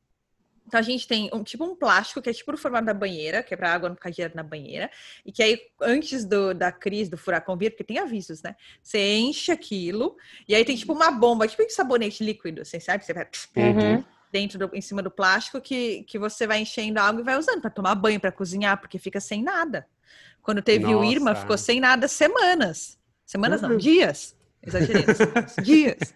Então 0.68 0.78
a 0.78 0.82
gente 0.82 1.08
tem 1.08 1.30
um 1.32 1.42
tipo 1.42 1.64
um 1.64 1.74
plástico 1.74 2.20
que 2.20 2.28
é 2.28 2.32
tipo 2.32 2.52
o 2.52 2.56
formato 2.58 2.84
da 2.84 2.92
banheira, 2.92 3.42
que 3.42 3.54
é 3.54 3.56
para 3.56 3.72
água 3.72 3.88
não 3.88 3.96
ficar 3.96 4.10
direto 4.10 4.34
na 4.34 4.42
banheira, 4.42 4.90
e 5.24 5.32
que 5.32 5.42
aí 5.42 5.58
antes 5.80 6.26
do, 6.26 6.52
da 6.52 6.70
crise 6.70 7.10
do 7.10 7.16
furacão 7.16 7.56
vir, 7.56 7.70
porque 7.70 7.82
tem 7.82 7.98
avisos, 7.98 8.42
né? 8.42 8.54
Você 8.82 9.16
enche 9.16 9.50
aquilo 9.50 10.14
e 10.46 10.54
aí 10.54 10.62
tem 10.66 10.76
tipo 10.76 10.92
uma 10.92 11.10
bomba, 11.10 11.48
tipo 11.48 11.62
um 11.62 11.70
sabonete 11.70 12.22
líquido, 12.22 12.64
você 12.66 12.78
sabe? 12.78 13.02
Você 13.02 13.14
vai 13.14 13.26
Uhum. 13.56 14.04
dentro 14.30 14.58
do, 14.58 14.70
em 14.74 14.82
cima 14.82 15.02
do 15.02 15.10
plástico 15.10 15.58
que, 15.58 16.02
que 16.02 16.18
você 16.18 16.46
vai 16.46 16.60
enchendo 16.60 17.00
água 17.00 17.22
e 17.22 17.24
vai 17.24 17.38
usando 17.38 17.62
para 17.62 17.70
tomar 17.70 17.94
banho, 17.94 18.20
para 18.20 18.30
cozinhar, 18.30 18.78
porque 18.78 18.98
fica 18.98 19.20
sem 19.20 19.42
nada. 19.42 19.86
Quando 20.42 20.60
teve 20.60 20.84
o 20.84 20.98
Nossa. 20.98 21.06
Irma, 21.06 21.34
ficou 21.34 21.56
sem 21.56 21.80
nada 21.80 22.06
semanas. 22.06 22.98
Semanas 23.24 23.62
não, 23.62 23.70
Uhum. 23.70 23.76
dias. 23.78 24.36
Exagerei. 24.62 25.06
não 25.06 25.46
dias. 25.64 26.14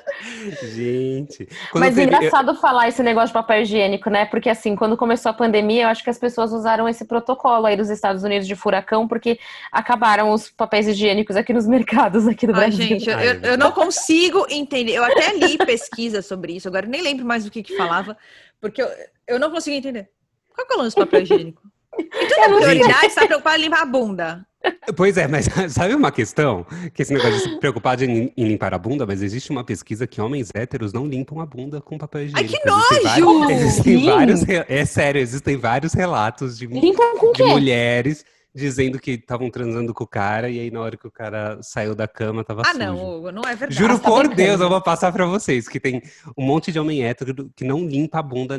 Gente. 0.63 1.47
quando 1.71 1.85
Mas 1.85 1.97
é 1.99 2.05
teve- 2.05 2.17
engraçado 2.17 2.55
falar 2.57 2.89
esse 2.89 3.03
negócio 3.03 3.29
de 3.29 3.33
papel 3.35 3.63
higiênico, 3.63 4.09
né? 4.11 4.25
Porque 4.27 4.49
assim, 4.49 4.75
quando 4.77 4.97
começou 4.97 5.31
a 5.31 5.33
pandemia, 5.35 5.85
eu 5.85 5.89
acho 5.89 6.03
que 6.05 6.11
as 6.11 6.19
pessoas 6.19 6.53
usaram 6.53 6.89
esse 6.89 7.05
protocolo 7.05 7.67
aí 7.67 7.77
dos 7.77 7.91
Estados 7.91 8.23
Unidos 8.25 8.47
de 8.47 8.55
furacão, 8.57 9.07
porque 9.07 9.39
acabaram 9.71 10.31
os 10.33 10.51
papéis 10.51 10.87
higiênicos 10.89 11.37
aqui 11.37 11.53
nos 11.53 11.67
mercados 11.69 12.27
aqui 12.27 12.47
do 12.47 12.55
Ai, 12.55 12.69
Brasil. 12.69 12.87
gente, 12.87 13.09
eu, 13.11 13.19
eu- 13.19 13.41
eu 13.43 13.59
não 13.59 13.73
consigo 13.73 14.47
entender. 14.49 14.93
Eu 14.93 15.05
até 15.05 15.35
li 15.35 15.59
pesquisa 15.59 16.23
sobre 16.23 16.55
isso, 16.55 16.69
agora 16.69 16.87
nem 16.87 17.03
lembro 17.03 17.25
mais 17.25 17.45
do 17.45 17.51
que, 17.51 17.63
que 17.63 17.77
falava, 17.77 18.17
porque 18.61 18.83
eu, 18.83 18.89
eu 19.27 19.39
não 19.39 19.51
consigo 19.51 19.77
entender. 19.77 20.09
Qual 20.55 20.67
que 20.67 20.73
é 20.73 20.77
o 20.77 20.81
lance 20.81 20.97
do 20.97 21.07
papel 21.07 21.23
higiênico? 21.23 21.63
E 21.99 22.05
toda 22.05 22.49
não 22.49 22.59
sei. 22.63 22.69
prioridade 22.71 23.07
está 23.07 23.27
preocupada 23.27 23.59
em 23.59 23.63
limpar 23.63 23.83
a 23.83 23.87
bunda. 23.87 24.47
Pois 24.97 25.17
é, 25.17 25.27
mas 25.27 25.47
sabe 25.73 25.95
uma 25.95 26.11
questão? 26.13 26.67
Que 26.93 27.03
esse 27.03 27.13
negócio 27.13 27.33
de 27.37 27.41
se 27.41 27.61
preocupar 27.61 27.97
de 27.97 28.05
em 28.05 28.33
em 28.37 28.45
limpar 28.49 28.75
a 28.75 28.79
bunda, 28.79 29.07
mas 29.07 29.23
existe 29.23 29.51
uma 29.51 29.65
pesquisa 29.65 30.07
que 30.07 30.21
homens 30.21 30.51
héteros 30.55 30.93
não 30.93 31.07
limpam 31.07 31.41
a 31.41 31.47
bunda 31.47 31.81
com 31.81 31.97
papel 31.97 32.23
Ai, 32.35 32.45
higiênico. 32.45 32.63
que 32.63 32.69
Existem 33.05 33.25
nojo! 33.25 33.39
vários- 33.41 33.61
Existem 33.63 33.99
Sim. 33.99 34.07
vários, 34.07 34.41
é 34.49 34.85
sério, 34.85 35.21
existem 35.21 35.57
vários 35.57 35.93
relatos 35.95 36.59
de, 36.59 36.67
de 36.67 37.43
mulheres 37.45 38.25
dizendo 38.55 38.99
que 38.99 39.13
estavam 39.13 39.49
transando 39.49 39.95
com 39.95 40.03
o 40.03 40.07
cara 40.09 40.51
e 40.51 40.59
aí 40.59 40.71
na 40.73 40.81
hora 40.81 40.97
que 40.97 41.07
o 41.07 41.11
cara 41.11 41.59
saiu 41.63 41.95
da 41.95 42.09
cama 42.09 42.43
tava 42.45 42.63
Ah, 42.63 42.73
sujo. 42.73 42.79
não, 42.79 43.17
Hugo, 43.17 43.31
não 43.31 43.43
é 43.43 43.55
verdade. 43.55 43.75
Juro 43.77 43.97
tá 43.99 44.09
por 44.11 44.27
brincando. 44.27 44.37
Deus, 44.37 44.61
eu 44.61 44.69
vou 44.69 44.83
passar 44.83 45.13
pra 45.13 45.25
vocês 45.25 45.69
que 45.69 45.79
tem 45.79 46.03
um 46.37 46.45
monte 46.45 46.73
de 46.73 46.79
homem 46.81 47.05
hétero 47.05 47.49
que 47.55 47.65
não 47.65 47.87
limpa 47.87 48.19
a 48.19 48.23
bunda 48.23 48.59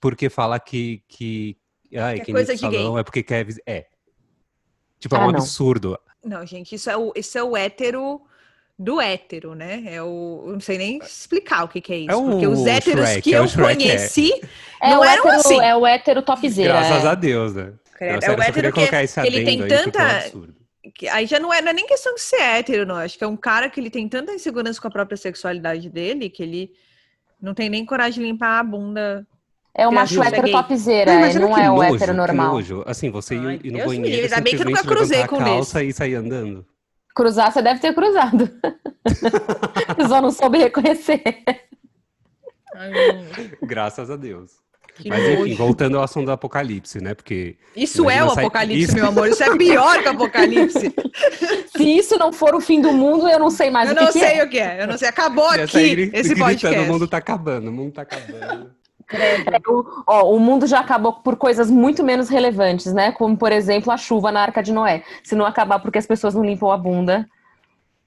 porque 0.00 0.30
fala 0.30 0.58
que 0.58 1.02
que 1.06 1.56
ai, 1.94 2.18
Que 2.20 2.30
é 2.30 2.34
coisa 2.34 2.56
de 2.56 2.62
gay. 2.66 2.78
salão 2.78 2.98
é 2.98 3.02
porque 3.04 3.22
quer 3.22 3.46
é. 3.66 3.84
Tipo, 4.98 5.16
é 5.16 5.18
Ah, 5.18 5.22
um 5.26 5.30
não. 5.32 5.38
absurdo. 5.38 5.98
Não, 6.24 6.44
gente, 6.44 6.74
isso 6.74 6.90
é 6.90 6.96
o, 6.96 7.12
isso 7.14 7.36
é 7.38 7.42
o 7.42 7.56
hétero 7.56 8.20
do 8.78 9.00
hétero, 9.00 9.54
né? 9.54 9.82
É 9.86 10.02
o. 10.02 10.42
Eu 10.46 10.52
não 10.54 10.60
sei 10.60 10.76
nem 10.78 10.98
explicar 10.98 11.64
o 11.64 11.68
que, 11.68 11.80
que 11.80 11.92
é 11.92 11.98
isso. 11.98 12.10
É 12.10 12.16
o 12.16 12.24
porque 12.30 12.46
os 12.46 12.66
héteros 12.66 13.08
Shrek, 13.08 13.22
que 13.22 13.34
é 13.34 13.38
eu 13.38 13.48
Shrek, 13.48 13.84
é. 13.84 13.96
conheci 13.96 14.32
É 14.82 14.90
não 14.90 15.00
o 15.00 15.04
eram 15.04 15.28
hétero, 15.28 15.40
assim. 15.40 15.60
é 15.60 15.76
o 15.76 15.86
hétero 15.86 16.22
topzera. 16.22 16.72
Graças 16.74 17.04
é. 17.04 17.08
a 17.08 17.14
Deus, 17.14 17.54
né? 17.54 17.72
Credo, 17.96 18.16
é 18.18 18.20
sério, 18.20 18.38
o 18.38 18.42
hétero 18.42 18.72
que, 18.72 18.86
que 18.86 19.20
ele 19.26 19.44
tem 19.44 19.62
aí, 19.62 19.62
é 19.62 19.64
um 19.64 19.68
tanta. 19.84 20.32
que 20.94 21.08
aí 21.08 21.26
já 21.26 21.40
não 21.40 21.52
é, 21.52 21.62
não 21.62 21.70
é 21.70 21.72
nem 21.72 21.86
questão 21.86 22.14
de 22.14 22.20
ser 22.20 22.40
hétero, 22.40 22.84
não. 22.84 22.96
Acho 22.96 23.16
que 23.16 23.24
é 23.24 23.26
um 23.26 23.36
cara 23.36 23.70
que 23.70 23.80
ele 23.80 23.88
tem 23.88 24.06
tanta 24.08 24.32
insegurança 24.34 24.80
com 24.80 24.88
a 24.88 24.90
própria 24.90 25.16
sexualidade 25.16 25.88
dele 25.88 26.28
que 26.28 26.42
ele 26.42 26.72
não 27.40 27.54
tem 27.54 27.70
nem 27.70 27.86
coragem 27.86 28.22
de 28.22 28.30
limpar 28.30 28.58
a 28.58 28.62
bunda. 28.62 29.26
É 29.78 29.86
o 29.86 29.92
macho 29.92 30.14
Criatura 30.14 30.28
hétero 30.38 30.46
gay. 30.46 30.52
topzera, 30.54 31.12
Não, 31.12 31.18
imagina 31.20 31.40
não 31.46 31.58
é 31.58 31.70
o 31.70 31.82
hétero 31.82 32.14
normal. 32.14 32.52
nojo. 32.54 32.82
Assim, 32.86 33.10
você 33.10 33.34
ir, 33.34 33.46
Ai, 33.46 33.60
ir 33.62 33.70
no 33.70 33.78
Deus 33.78 33.90
me 33.92 33.98
banheiro, 34.00 34.22
ainda 34.24 34.40
bem 34.40 34.56
que 34.56 34.62
eu 34.62 34.66
nunca 34.66 34.82
cruzei 34.82 35.26
com 35.26 35.36
a 35.36 35.44
calça 35.44 35.84
e 35.84 35.92
sair 35.92 36.14
andando. 36.14 36.64
Cruzar, 37.14 37.52
você 37.52 37.60
deve 37.62 37.80
ter 37.80 37.94
cruzado. 37.94 38.50
Eu 39.98 40.08
Só 40.08 40.20
não 40.22 40.30
soube 40.30 40.58
reconhecer. 40.58 41.22
Ai, 42.74 42.90
não. 42.90 43.68
Graças 43.68 44.10
a 44.10 44.16
Deus. 44.16 44.52
Que 44.96 45.10
Mas 45.10 45.22
enfim, 45.28 45.40
nojo. 45.42 45.56
voltando 45.56 45.98
ao 45.98 46.04
assunto 46.04 46.24
do 46.26 46.32
apocalipse, 46.32 47.02
né? 47.02 47.14
Porque 47.14 47.56
Isso 47.76 48.08
é 48.08 48.24
o 48.24 48.30
sair- 48.30 48.44
apocalipse, 48.46 48.82
Isso- 48.84 48.94
meu 48.94 49.06
amor. 49.08 49.28
Isso 49.28 49.42
é 49.42 49.56
pior 49.56 50.02
que 50.02 50.08
o 50.08 50.10
apocalipse. 50.10 50.94
Se 51.76 51.82
isso 51.98 52.16
não 52.18 52.32
for 52.32 52.54
o 52.54 52.60
fim 52.62 52.80
do 52.80 52.92
mundo, 52.92 53.28
eu 53.28 53.38
não 53.38 53.50
sei 53.50 53.70
mais 53.70 53.90
Eu 53.90 53.94
o 53.94 53.98
que, 53.98 54.04
não 54.04 54.12
que 54.12 54.18
sei 54.18 54.38
é. 54.38 54.44
o 54.44 54.48
que 54.48 54.58
é. 54.58 54.82
Eu 54.82 54.86
não 54.86 54.96
sei. 54.96 55.08
Acabou 55.08 55.46
aqui 55.48 55.62
esse 55.62 55.90
gritando, 55.90 56.38
podcast. 56.38 56.78
o 56.78 56.84
mundo 56.86 57.06
tá 57.06 57.18
acabando, 57.18 57.68
o 57.68 57.72
mundo 57.72 57.92
tá 57.92 58.02
acabando. 58.02 58.70
O, 59.68 60.02
ó, 60.06 60.34
o 60.34 60.40
mundo 60.40 60.66
já 60.66 60.80
acabou 60.80 61.12
por 61.14 61.36
coisas 61.36 61.70
muito 61.70 62.02
menos 62.02 62.28
relevantes, 62.28 62.92
né? 62.92 63.12
Como, 63.12 63.36
por 63.36 63.52
exemplo, 63.52 63.92
a 63.92 63.96
chuva 63.96 64.32
na 64.32 64.42
Arca 64.42 64.62
de 64.62 64.72
Noé. 64.72 65.04
Se 65.22 65.34
não 65.34 65.46
acabar 65.46 65.78
porque 65.78 65.98
as 65.98 66.06
pessoas 66.06 66.34
não 66.34 66.44
limpam 66.44 66.70
a 66.72 66.76
bunda, 66.76 67.28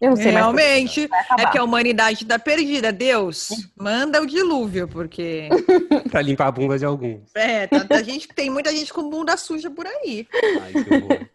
eu 0.01 0.09
não 0.11 0.15
sei 0.17 0.25
mais. 0.31 0.37
Realmente, 0.37 1.05
acabar. 1.05 1.41
é 1.41 1.43
porque 1.45 1.57
a 1.57 1.63
humanidade 1.63 2.25
tá 2.25 2.37
perdida. 2.39 2.91
Deus, 2.91 3.49
manda 3.77 4.21
o 4.21 4.25
dilúvio, 4.25 4.87
porque 4.87 5.49
pra 6.11 6.21
limpar 6.21 6.47
a 6.47 6.51
bunda 6.51 6.77
de 6.77 6.85
alguns. 6.85 7.29
é, 7.35 7.67
tá- 7.67 7.85
a 7.89 8.03
gente, 8.03 8.27
tem 8.29 8.49
muita 8.49 8.71
gente 8.71 8.93
com 8.93 9.09
bunda 9.09 9.35
suja 9.37 9.69
por 9.69 9.85
aí. 9.87 10.27
Ai, 10.61 10.73
que. 10.73 11.29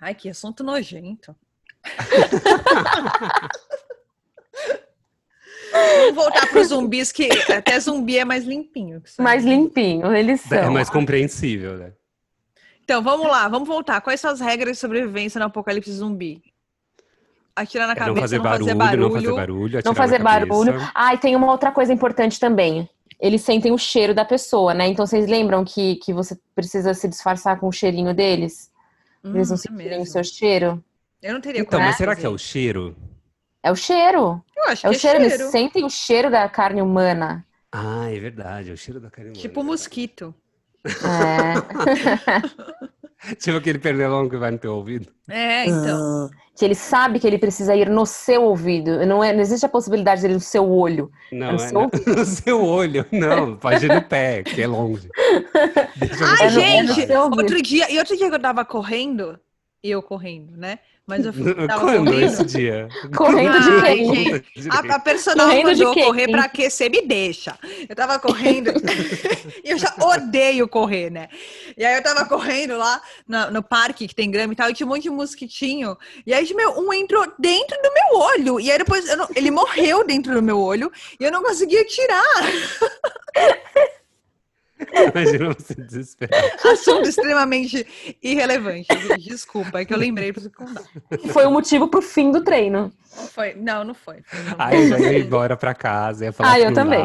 Ai, 0.00 0.14
que 0.14 0.28
assunto 0.28 0.62
nojento. 0.64 1.34
Vamos 6.00 6.14
voltar 6.14 6.46
para 6.48 6.60
os 6.60 6.68
zumbis, 6.68 7.12
que 7.12 7.28
até 7.52 7.78
zumbi 7.80 8.18
é 8.18 8.24
mais 8.24 8.44
limpinho. 8.44 9.02
Mais 9.18 9.44
limpinho, 9.44 10.14
eles 10.14 10.40
são. 10.40 10.58
É 10.58 10.68
mais 10.70 10.90
compreensível, 10.90 11.76
né? 11.76 11.92
Então, 12.84 13.02
vamos 13.02 13.26
lá, 13.26 13.48
vamos 13.48 13.66
voltar. 13.66 14.00
Quais 14.00 14.20
são 14.20 14.30
as 14.30 14.40
regras 14.40 14.76
de 14.76 14.80
sobrevivência 14.80 15.38
no 15.40 15.46
apocalipse 15.46 15.90
zumbi? 15.92 16.42
Atirar 17.54 17.86
na 17.86 17.94
É 17.94 17.96
cabeça, 17.96 18.36
não 18.36 18.44
fazer 18.44 18.74
barulho, 18.74 18.98
não 18.98 19.10
fazer 19.10 19.32
barulho, 19.32 19.82
Não 19.84 19.94
fazer 19.94 20.22
barulho. 20.22 20.72
Ah, 20.94 21.14
e 21.14 21.18
tem 21.18 21.34
uma 21.34 21.50
outra 21.50 21.72
coisa 21.72 21.92
importante 21.92 22.38
também. 22.38 22.88
Eles 23.18 23.40
sentem 23.40 23.72
o 23.72 23.78
cheiro 23.78 24.14
da 24.14 24.24
pessoa, 24.26 24.74
né? 24.74 24.86
Então 24.86 25.06
vocês 25.06 25.26
lembram 25.26 25.64
que, 25.64 25.96
que 25.96 26.12
você 26.12 26.38
precisa 26.54 26.92
se 26.92 27.08
disfarçar 27.08 27.58
com 27.58 27.66
o 27.66 27.72
cheirinho 27.72 28.14
deles? 28.14 28.70
Eles 29.24 29.48
não 29.48 29.56
Hum, 29.56 29.60
é 29.60 29.68
sentirem 29.68 30.00
o 30.02 30.06
seu 30.06 30.22
cheiro? 30.22 30.84
Eu 31.22 31.32
não 31.32 31.40
teria 31.40 31.62
Então, 31.62 31.80
coragem 31.80 31.88
mas 31.88 31.96
será 31.96 32.12
fazer 32.12 32.20
que 32.20 32.26
é 32.26 32.30
o 32.30 32.38
cheiro? 32.38 32.94
É 33.66 33.72
o 33.72 33.74
cheiro. 33.74 34.40
Eu 34.56 34.64
acho 34.68 34.86
É 34.86 34.90
o 34.90 34.92
que 34.92 34.98
cheiro. 35.00 35.18
é 35.18 35.22
Eles 35.22 35.34
cheiro. 35.34 35.50
sentem 35.50 35.84
o 35.84 35.90
cheiro 35.90 36.30
da 36.30 36.48
carne 36.48 36.80
humana. 36.80 37.44
Ah, 37.72 38.08
é 38.12 38.18
verdade, 38.20 38.70
é 38.70 38.72
o 38.72 38.76
cheiro 38.76 39.00
da 39.00 39.10
carne 39.10 39.32
Tipo 39.32 39.60
humana. 39.60 39.72
mosquito. 39.72 40.32
É. 40.84 41.54
Tipo 43.40 43.58
aquele 43.58 43.78
pernilongo 43.78 44.30
que 44.30 44.36
vai 44.36 44.52
no 44.52 44.58
teu 44.58 44.74
ouvido. 44.76 45.08
É, 45.28 45.64
então. 45.66 46.30
que 46.56 46.64
ele 46.64 46.76
sabe 46.76 47.18
que 47.18 47.26
ele 47.26 47.38
precisa 47.38 47.74
ir 47.74 47.88
no 47.90 48.06
seu 48.06 48.42
ouvido. 48.44 49.04
Não, 49.04 49.24
é, 49.24 49.32
não 49.32 49.40
existe 49.40 49.66
a 49.66 49.68
possibilidade 49.68 50.22
dele 50.22 50.34
no 50.34 50.40
seu 50.40 50.70
olho. 50.70 51.10
Não, 51.32 51.48
É 51.48 51.52
no 51.52 51.56
é 51.56 51.58
seu 51.66 51.80
no, 51.80 51.90
no 52.16 52.24
seu 52.24 52.64
olho. 52.64 53.04
Não, 53.10 53.56
pode 53.56 53.84
ir 53.84 53.92
no 53.92 54.02
pé, 54.02 54.44
que 54.44 54.62
é 54.62 54.66
longe. 54.68 55.08
Ai, 56.38 56.46
é 56.46 56.48
gente, 56.50 57.12
outro 57.12 57.60
dia, 57.60 57.90
e 57.90 57.98
outro 57.98 58.16
dia 58.16 58.28
que 58.28 58.34
eu 58.36 58.40
tava 58.40 58.64
correndo, 58.64 59.40
e 59.82 59.90
eu 59.90 60.02
correndo, 60.02 60.56
né? 60.56 60.78
Mas 61.08 61.24
eu 61.24 61.32
fui- 61.32 61.54
tava 61.68 61.80
Quando 61.82 62.06
correndo. 62.10 62.20
esse 62.26 62.44
dia? 62.44 62.88
Correndo 63.16 63.60
de 63.60 63.80
quem? 63.80 64.10
direito. 64.10 64.46
A, 64.72 64.96
a 64.96 64.98
personal 64.98 65.46
Correndo 65.46 65.74
de 65.74 65.84
mandou 65.84 66.04
correr 66.04 66.28
pra 66.28 66.42
aquecer, 66.46 66.90
me 66.90 67.00
deixa. 67.02 67.56
Eu 67.88 67.94
tava 67.94 68.18
correndo 68.18 68.72
e 69.62 69.70
eu 69.70 69.78
já 69.78 69.94
odeio 70.00 70.66
correr, 70.66 71.10
né? 71.10 71.28
E 71.76 71.84
aí 71.84 71.94
eu 71.94 72.02
tava 72.02 72.24
correndo 72.24 72.76
lá 72.76 73.00
no, 73.28 73.52
no 73.52 73.62
parque 73.62 74.08
que 74.08 74.14
tem 74.16 74.28
grama 74.32 74.52
e 74.52 74.56
tal, 74.56 74.68
e 74.68 74.74
tinha 74.74 74.84
um 74.86 74.90
monte 74.90 75.04
de 75.04 75.10
mosquitinho. 75.10 75.96
E 76.26 76.34
aí, 76.34 76.52
meu, 76.54 76.76
um 76.80 76.92
entrou 76.92 77.24
dentro 77.38 77.76
do 77.80 77.92
meu 77.92 78.20
olho. 78.20 78.58
E 78.58 78.68
aí 78.72 78.78
depois 78.78 79.08
eu 79.08 79.16
não- 79.16 79.28
ele 79.36 79.52
morreu 79.52 80.04
dentro 80.04 80.34
do 80.34 80.42
meu 80.42 80.58
olho 80.60 80.90
e 81.20 81.24
eu 81.24 81.30
não 81.30 81.42
conseguia 81.42 81.84
tirar. 81.84 82.24
Imagina 85.14 85.54
você 85.54 85.74
desesperado. 85.74 86.46
Assunto 86.70 87.08
extremamente 87.08 87.86
irrelevante. 88.22 88.86
gente. 88.90 89.28
Desculpa, 89.28 89.80
é 89.80 89.84
que 89.84 89.94
eu 89.94 89.98
lembrei 89.98 90.32
pra 90.32 90.42
você 90.42 90.50
contar. 90.50 90.82
Foi 91.32 91.44
o 91.46 91.50
motivo 91.50 91.88
pro 91.88 92.02
fim 92.02 92.30
do 92.30 92.42
treino. 92.44 92.92
Foi, 93.32 93.54
não, 93.54 93.84
não 93.84 93.94
foi. 93.94 94.16
Aí 94.58 94.76
eu 94.82 94.88
já 94.88 94.98
ia 95.12 95.18
embora 95.20 95.56
pra 95.56 95.74
casa, 95.74 96.26
ia 96.26 96.32
falar 96.32 96.52
Ah, 96.52 96.60
eu 96.60 96.72
também. 96.74 97.00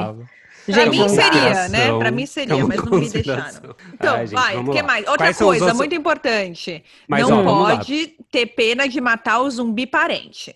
Pra 0.65 0.73
Gente, 0.75 0.89
mim 0.91 0.97
não 0.99 1.15
dá. 1.15 1.23
seria, 1.23 1.69
né? 1.69 1.97
Pra 1.97 2.11
mim 2.11 2.25
seria, 2.27 2.65
mas 2.67 2.83
não 2.83 2.99
me 2.99 3.09
deixaram. 3.09 3.75
Então, 3.93 4.13
Ai, 4.15 4.27
gente, 4.27 4.35
vai, 4.39 4.57
o 4.57 4.69
que 4.71 4.83
mais? 4.83 5.07
Outra 5.07 5.17
Quais 5.25 5.35
os 5.37 5.43
coisa 5.43 5.63
outros- 5.65 5.77
muito 5.79 5.95
importante. 5.95 6.83
Mas, 7.07 7.27
não 7.27 7.45
ó, 7.45 7.75
pode 7.75 8.15
ter 8.29 8.45
pena 8.45 8.87
de 8.87 9.01
matar 9.01 9.39
o 9.39 9.49
zumbi 9.49 9.87
parente. 9.87 10.55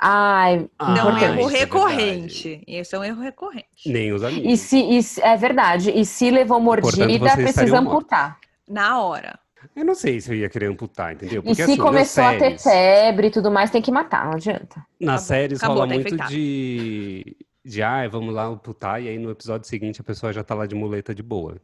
Ai, 0.00 0.68
Ah, 0.78 0.94
Não 0.94 1.10
é 1.18 1.30
um 1.30 1.38
erro 1.38 1.50
é 1.50 1.58
recorrente. 1.58 2.62
Isso 2.66 2.94
é 2.94 2.98
um 2.98 3.04
erro 3.04 3.20
recorrente. 3.20 3.66
Nem 3.86 4.12
os 4.12 4.22
amigos. 4.22 4.52
E 4.52 4.56
se, 4.56 4.78
e 4.78 5.02
se- 5.02 5.20
é 5.22 5.36
verdade. 5.36 5.90
E 5.90 6.04
se 6.04 6.30
levou 6.30 6.60
mordida, 6.60 7.34
precisa 7.36 7.78
amputar. 7.78 8.38
Na 8.68 9.00
hora. 9.02 9.38
Eu 9.74 9.84
não 9.84 9.94
sei 9.94 10.20
se 10.20 10.30
eu 10.30 10.36
ia 10.36 10.48
querer 10.48 10.66
amputar, 10.66 11.14
entendeu? 11.14 11.42
E 11.44 11.54
se 11.54 11.76
começou 11.76 12.22
a 12.24 12.36
ter 12.36 12.58
febre 12.58 13.26
e 13.26 13.30
tudo 13.30 13.50
mais, 13.50 13.70
tem 13.70 13.82
que 13.82 13.90
matar, 13.90 14.24
não 14.26 14.34
adianta. 14.34 14.76
Nas 15.00 15.24
Acabou, 15.24 15.26
séries 15.26 15.58
acabou, 15.58 15.76
rola 15.78 15.88
tá 15.88 15.94
muito 15.94 16.06
infectado. 16.08 16.30
de. 16.30 17.36
De, 17.64 17.82
ai, 17.82 18.08
vamos 18.08 18.32
lá 18.34 18.44
amputar, 18.44 19.02
e 19.02 19.08
aí 19.08 19.18
no 19.18 19.30
episódio 19.30 19.68
seguinte 19.68 20.00
a 20.00 20.04
pessoa 20.04 20.32
já 20.32 20.42
tá 20.42 20.54
lá 20.54 20.64
de 20.64 20.74
muleta 20.74 21.14
de 21.14 21.22
boa. 21.22 21.56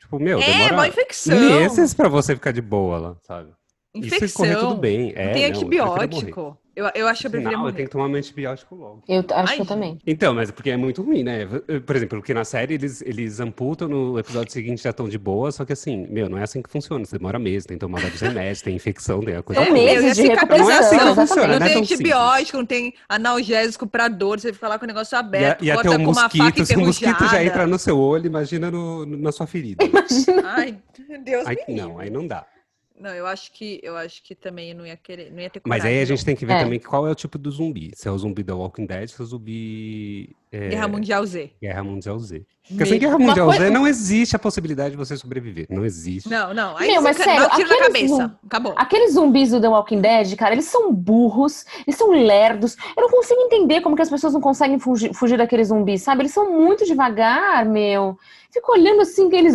Tipo, 0.00 0.18
meu, 0.18 0.40
é, 0.40 0.44
uma 0.50 0.68
demora 0.68 0.88
infecção. 0.88 1.38
meses 1.38 1.94
pra 1.94 2.08
você 2.08 2.34
ficar 2.34 2.50
de 2.50 2.60
boa 2.62 2.98
lá, 2.98 3.16
sabe? 3.22 3.50
Infecção. 3.94 4.26
Isso 4.26 4.36
correr 4.36 4.56
tudo 4.56 4.74
bem. 4.76 5.12
É, 5.14 5.32
Tem 5.32 5.42
não, 5.42 5.50
antibiótico. 5.50 6.58
Eu, 6.76 6.90
eu 6.94 7.06
acho 7.06 7.20
que 7.20 7.26
eu 7.28 7.30
preferia 7.30 7.56
Não, 7.56 7.66
eu 7.66 7.72
tenho 7.72 7.86
que 7.86 7.92
tomar 7.92 8.08
meu 8.08 8.18
antibiótico 8.18 8.74
logo. 8.74 9.02
Eu 9.08 9.20
acho 9.20 9.50
Ai, 9.50 9.56
que 9.56 9.62
eu 9.62 9.66
também. 9.66 9.98
Então, 10.06 10.34
mas 10.34 10.50
porque 10.50 10.70
é 10.70 10.76
muito 10.76 11.02
ruim, 11.02 11.22
né? 11.22 11.46
Por 11.86 11.94
exemplo, 11.94 12.18
porque 12.18 12.34
na 12.34 12.44
série 12.44 12.74
eles, 12.74 13.00
eles 13.02 13.38
amputam, 13.38 13.86
no 13.88 14.18
episódio 14.18 14.52
seguinte 14.52 14.82
já 14.82 14.90
estão 14.90 15.08
de 15.08 15.16
boa, 15.16 15.52
só 15.52 15.64
que 15.64 15.72
assim, 15.72 16.06
meu, 16.10 16.28
não 16.28 16.36
é 16.36 16.42
assim 16.42 16.60
que 16.60 16.68
funciona. 16.68 17.04
Você 17.04 17.16
demora 17.16 17.38
meses, 17.38 17.64
tem 17.64 17.76
que 17.76 17.80
tomar 17.80 18.00
vários 18.00 18.20
remédios, 18.20 18.60
tem 18.62 18.74
infecção, 18.74 19.20
tem 19.20 19.36
a 19.36 19.42
coisa 19.42 19.62
É, 19.62 19.70
meses 19.70 20.16
de 20.16 20.22
cicatrização. 20.22 20.66
Não 20.66 20.70
é 20.70 20.78
assim 20.78 20.88
que 20.88 21.04
recuperação, 21.04 21.26
funciona, 21.26 21.52
Não 21.52 21.58
né? 21.60 21.64
tem 21.66 21.74
tão 21.74 21.84
simples. 21.84 22.00
antibiótico, 22.12 22.58
não 22.58 22.66
tem 22.66 22.94
analgésico 23.08 23.86
pra 23.86 24.08
dor, 24.08 24.40
você 24.40 24.52
fica 24.52 24.68
lá 24.68 24.78
com 24.78 24.84
o 24.84 24.88
negócio 24.88 25.16
aberto, 25.16 25.64
ia 25.64 25.76
ter 25.76 25.82
corta 25.82 25.98
um 26.00 26.04
com 26.04 26.10
uma 26.10 26.22
faca 26.28 26.36
mosquito, 26.44 26.66
se 26.66 26.76
o 26.76 26.80
mosquito 26.80 27.28
já 27.28 27.44
entra 27.44 27.66
no 27.66 27.78
seu 27.78 27.98
olho, 27.98 28.26
imagina 28.26 28.70
no, 28.70 29.06
no- 29.06 29.16
na 29.16 29.30
sua 29.32 29.46
ferida. 29.46 29.84
Ai, 30.44 30.76
meu 31.08 31.22
Deus 31.22 31.46
Aí, 31.46 31.56
me 31.68 31.74
não, 31.74 31.98
aí 31.98 32.10
não 32.10 32.26
dá. 32.26 32.44
Não, 32.98 33.10
eu 33.10 33.26
acho 33.26 33.50
que 33.52 33.80
eu 33.82 33.96
acho 33.96 34.22
que 34.22 34.34
também 34.34 34.72
não 34.72 34.86
ia 34.86 34.96
querer, 34.96 35.30
não 35.32 35.40
ia 35.40 35.50
ter 35.50 35.60
Mas 35.66 35.78
coragem. 35.80 35.98
aí 35.98 36.02
a 36.02 36.06
gente 36.06 36.24
tem 36.24 36.36
que 36.36 36.46
ver 36.46 36.52
É. 36.54 36.62
também 36.62 36.78
qual 36.78 37.06
é 37.06 37.10
o 37.10 37.14
tipo 37.14 37.36
do 37.36 37.50
zumbi. 37.50 37.90
Se 37.94 38.06
é 38.06 38.10
o 38.10 38.16
zumbi 38.18 38.42
da 38.44 38.54
Walking 38.54 38.86
Dead, 38.86 39.08
se 39.08 39.20
é 39.20 39.24
o 39.24 39.26
zumbi 39.26 40.34
é. 40.56 40.68
Guerra 40.68 40.88
Mundial 40.88 41.26
Z. 41.26 41.50
Guerra 41.60 41.82
Mundial 41.84 42.18
Z. 42.18 42.42
Porque 42.68 42.86
sem 42.86 42.98
Guerra 42.98 43.18
Mundial 43.18 43.46
coisa- 43.48 43.64
Z 43.64 43.70
não 43.70 43.86
existe 43.86 44.34
a 44.34 44.38
possibilidade 44.38 44.92
de 44.92 44.96
você 44.96 45.16
sobreviver. 45.16 45.66
Não 45.68 45.84
existe. 45.84 46.30
Não, 46.30 46.54
não. 46.54 46.76
Aí 46.78 46.92
Meu, 46.92 47.02
mas 47.02 47.16
você 47.16 47.24
sério, 47.24 47.42
dá 47.42 47.50
tiro 47.50 47.68
na 47.68 47.74
aqueles 47.74 47.86
cabeça. 48.10 48.14
zum- 48.28 48.30
Acabou. 48.46 48.74
Aqueles 48.76 49.12
zumbis 49.14 49.50
do 49.50 49.60
The 49.60 49.68
Walking 49.68 50.00
Dead, 50.00 50.34
cara, 50.36 50.54
eles 50.54 50.64
são 50.64 50.90
burros, 50.94 51.66
eles 51.86 51.96
são 51.98 52.10
lerdos. 52.10 52.76
Eu 52.96 53.02
não 53.02 53.10
consigo 53.10 53.38
entender 53.42 53.82
como 53.82 53.94
que 53.94 54.00
as 54.02 54.08
pessoas 54.08 54.32
não 54.32 54.40
conseguem 54.40 54.78
fugir, 54.78 55.12
fugir 55.12 55.36
daqueles 55.36 55.68
zumbis, 55.68 56.00
sabe? 56.02 56.22
Eles 56.22 56.32
são 56.32 56.50
muito 56.58 56.86
devagar, 56.86 57.66
meu. 57.66 58.16
Fico 58.50 58.72
olhando 58.72 59.02
assim 59.02 59.28
que 59.28 59.36
eles. 59.36 59.54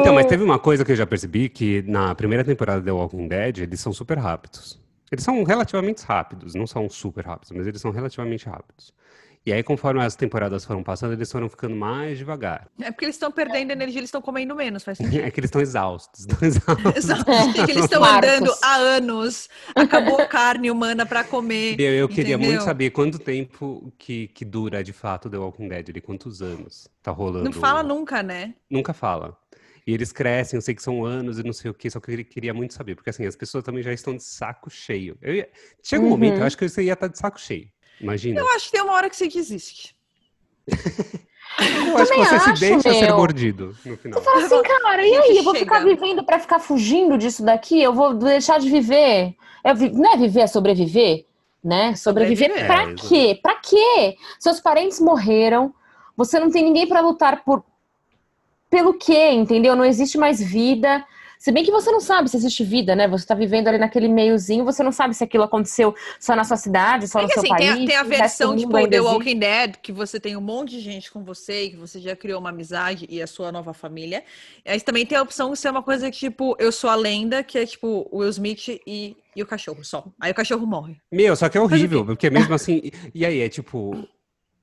Então, 0.00 0.14
mas 0.14 0.26
teve 0.26 0.42
uma 0.42 0.58
coisa 0.58 0.84
que 0.84 0.90
eu 0.90 0.96
já 0.96 1.06
percebi, 1.06 1.48
que 1.48 1.82
na 1.86 2.14
primeira 2.14 2.42
temporada 2.42 2.80
de 2.80 2.86
The 2.86 2.92
Walking 2.92 3.28
Dead, 3.28 3.58
eles 3.58 3.78
são 3.80 3.92
super 3.92 4.18
rápidos. 4.18 4.82
Eles 5.12 5.22
são 5.24 5.44
relativamente 5.44 6.02
rápidos, 6.04 6.54
não 6.56 6.66
são 6.66 6.88
super 6.90 7.24
rápidos, 7.24 7.52
mas 7.52 7.66
eles 7.68 7.80
são 7.80 7.92
relativamente 7.92 8.46
rápidos. 8.48 8.92
E 9.46 9.52
aí, 9.52 9.62
conforme 9.62 10.02
as 10.02 10.16
temporadas 10.16 10.64
foram 10.64 10.82
passando, 10.82 11.12
eles 11.12 11.30
foram 11.30 11.50
ficando 11.50 11.76
mais 11.76 12.16
devagar. 12.16 12.66
É 12.80 12.90
porque 12.90 13.04
eles 13.04 13.14
estão 13.14 13.30
perdendo 13.30 13.72
energia, 13.72 13.98
eles 14.00 14.08
estão 14.08 14.22
comendo 14.22 14.54
menos, 14.56 14.82
faz 14.82 14.96
sentido. 14.98 15.22
É 15.22 15.30
que 15.30 15.38
eles 15.38 15.48
estão 15.48 15.60
exaustos. 15.60 16.20
Estão 16.20 16.38
exaustos. 16.48 16.96
Exato. 16.96 17.30
E 17.30 17.64
que 17.66 17.70
eles 17.72 17.84
estão 17.84 18.02
andando 18.04 18.50
há 18.62 18.76
anos. 18.76 19.50
Acabou 19.74 20.18
a 20.18 20.26
carne 20.26 20.70
humana 20.70 21.04
pra 21.04 21.22
comer. 21.24 21.76
Meu, 21.76 21.92
eu 21.92 22.08
queria 22.08 22.38
muito 22.38 22.62
saber 22.62 22.88
quanto 22.90 23.18
tempo 23.18 23.92
que, 23.98 24.28
que 24.28 24.46
dura 24.46 24.82
de 24.82 24.94
fato 24.94 25.28
The 25.28 25.36
Walking 25.36 25.68
Dead, 25.68 25.90
ali, 25.90 26.00
quantos 26.00 26.40
anos 26.40 26.88
tá 27.02 27.10
rolando. 27.10 27.44
Não 27.44 27.52
fala 27.52 27.82
nunca, 27.82 28.22
né? 28.22 28.54
Nunca 28.70 28.94
fala. 28.94 29.36
E 29.86 29.92
eles 29.92 30.10
crescem, 30.10 30.56
eu 30.56 30.62
sei 30.62 30.74
que 30.74 30.82
são 30.82 31.04
anos 31.04 31.38
e 31.38 31.42
não 31.42 31.52
sei 31.52 31.70
o 31.70 31.74
que, 31.74 31.90
só 31.90 32.00
que 32.00 32.06
eu 32.06 32.12
queria- 32.12 32.24
queria 32.24 32.54
muito 32.54 32.72
saber, 32.72 32.94
porque 32.94 33.10
assim, 33.10 33.26
as 33.26 33.36
pessoas 33.36 33.62
também 33.62 33.82
já 33.82 33.92
estão 33.92 34.16
de 34.16 34.22
saco 34.22 34.70
cheio. 34.70 35.18
Eu 35.20 35.34
ia- 35.34 35.48
Chega 35.82 36.00
um 36.00 36.06
Uhum. 36.06 36.10
momento, 36.12 36.38
eu 36.38 36.44
acho 36.44 36.56
que 36.56 36.66
você 36.66 36.82
ia 36.82 36.94
estar 36.94 37.08
de 37.08 37.18
saco 37.18 37.38
cheio. 37.38 37.68
Imagina. 38.00 38.40
Eu 38.40 38.48
acho 38.50 38.66
que 38.66 38.72
tem 38.72 38.82
uma 38.82 38.92
hora 38.94 39.08
que 39.08 39.16
você 39.16 39.28
desiste. 39.28 39.94
Eu 40.66 40.74
acho 41.98 42.12
que 42.12 42.18
você 42.18 42.34
acho, 42.34 42.56
se 42.56 42.60
deixa 42.60 42.92
ser 42.92 43.06
meu. 43.06 43.16
mordido 43.16 43.76
no 43.84 43.96
final. 43.96 44.22
Fala 44.22 44.44
assim, 44.44 44.62
cara, 44.62 45.06
e 45.06 45.14
aí? 45.16 45.36
Eu 45.38 45.42
vou 45.44 45.54
ficar 45.54 45.84
vivendo 45.84 46.24
pra 46.24 46.38
ficar 46.38 46.58
fugindo 46.58 47.16
disso 47.16 47.44
daqui? 47.44 47.80
Eu 47.80 47.92
vou 47.92 48.14
deixar 48.14 48.58
de 48.58 48.68
viver? 48.68 49.34
É 49.62 49.72
não 49.74 50.12
é 50.12 50.16
viver, 50.16 50.40
é 50.40 50.46
sobreviver? 50.46 51.24
Né? 51.62 51.94
Sobreviver 51.96 52.50
Sobreviver. 52.50 52.66
pra 52.66 52.90
É, 52.90 52.94
quê? 52.94 53.38
Pra 53.42 53.54
quê? 53.54 54.16
Seus 54.38 54.60
parentes 54.60 55.00
morreram, 55.00 55.72
você 56.16 56.38
não 56.38 56.50
tem 56.50 56.62
ninguém 56.62 56.86
pra 56.86 57.00
lutar 57.00 57.42
por. 57.44 57.64
Pelo 58.68 58.94
quê, 58.94 59.30
entendeu? 59.30 59.76
Não 59.76 59.84
existe 59.84 60.18
mais 60.18 60.42
vida. 60.42 61.04
Se 61.38 61.52
bem 61.52 61.64
que 61.64 61.70
você 61.70 61.90
não 61.90 62.00
sabe 62.00 62.28
se 62.28 62.36
existe 62.36 62.64
vida, 62.64 62.94
né? 62.96 63.06
Você 63.08 63.26
tá 63.26 63.34
vivendo 63.34 63.68
ali 63.68 63.78
naquele 63.78 64.08
meiozinho, 64.08 64.64
você 64.64 64.82
não 64.82 64.92
sabe 64.92 65.14
se 65.14 65.24
aquilo 65.24 65.44
aconteceu 65.44 65.94
só 66.18 66.34
na 66.34 66.44
sua 66.44 66.56
cidade, 66.56 67.08
só 67.08 67.18
É 67.18 67.22
no 67.22 67.28
que 67.28 67.34
seu 67.34 67.42
assim, 67.42 67.56
tem 67.56 67.68
país. 67.68 67.84
a, 67.84 67.86
tem 67.86 67.96
a 67.96 68.02
resto 68.02 68.04
do 68.04 68.08
versão, 68.08 68.56
tipo, 68.56 68.72
The 68.72 68.78
existe. 68.80 69.00
Walking 69.00 69.38
Dead, 69.38 69.76
que 69.82 69.92
você 69.92 70.20
tem 70.20 70.36
um 70.36 70.40
monte 70.40 70.70
de 70.70 70.80
gente 70.80 71.10
com 71.10 71.22
você, 71.22 71.64
e 71.64 71.70
que 71.70 71.76
você 71.76 72.00
já 72.00 72.16
criou 72.16 72.40
uma 72.40 72.50
amizade 72.50 73.06
e 73.08 73.20
a 73.20 73.26
sua 73.26 73.52
nova 73.52 73.74
família. 73.74 74.24
Aí 74.66 74.80
também 74.80 75.04
tem 75.04 75.18
a 75.18 75.22
opção 75.22 75.52
de 75.52 75.58
ser 75.58 75.70
uma 75.70 75.82
coisa 75.82 76.10
tipo, 76.10 76.56
eu 76.58 76.72
sou 76.72 76.88
a 76.90 76.94
lenda, 76.94 77.42
que 77.42 77.58
é 77.58 77.66
tipo 77.66 78.08
o 78.10 78.18
Will 78.18 78.30
Smith 78.30 78.68
e, 78.86 79.16
e 79.34 79.42
o 79.42 79.46
cachorro 79.46 79.84
só. 79.84 80.04
Aí 80.20 80.30
o 80.30 80.34
cachorro 80.34 80.66
morre. 80.66 80.96
Meu, 81.12 81.34
só 81.36 81.48
que 81.48 81.58
é 81.58 81.60
Mas 81.60 81.72
horrível, 81.72 82.04
porque 82.04 82.30
mesmo 82.30 82.54
assim. 82.54 82.90
E 83.14 83.24
aí, 83.24 83.40
é 83.40 83.48
tipo. 83.48 84.06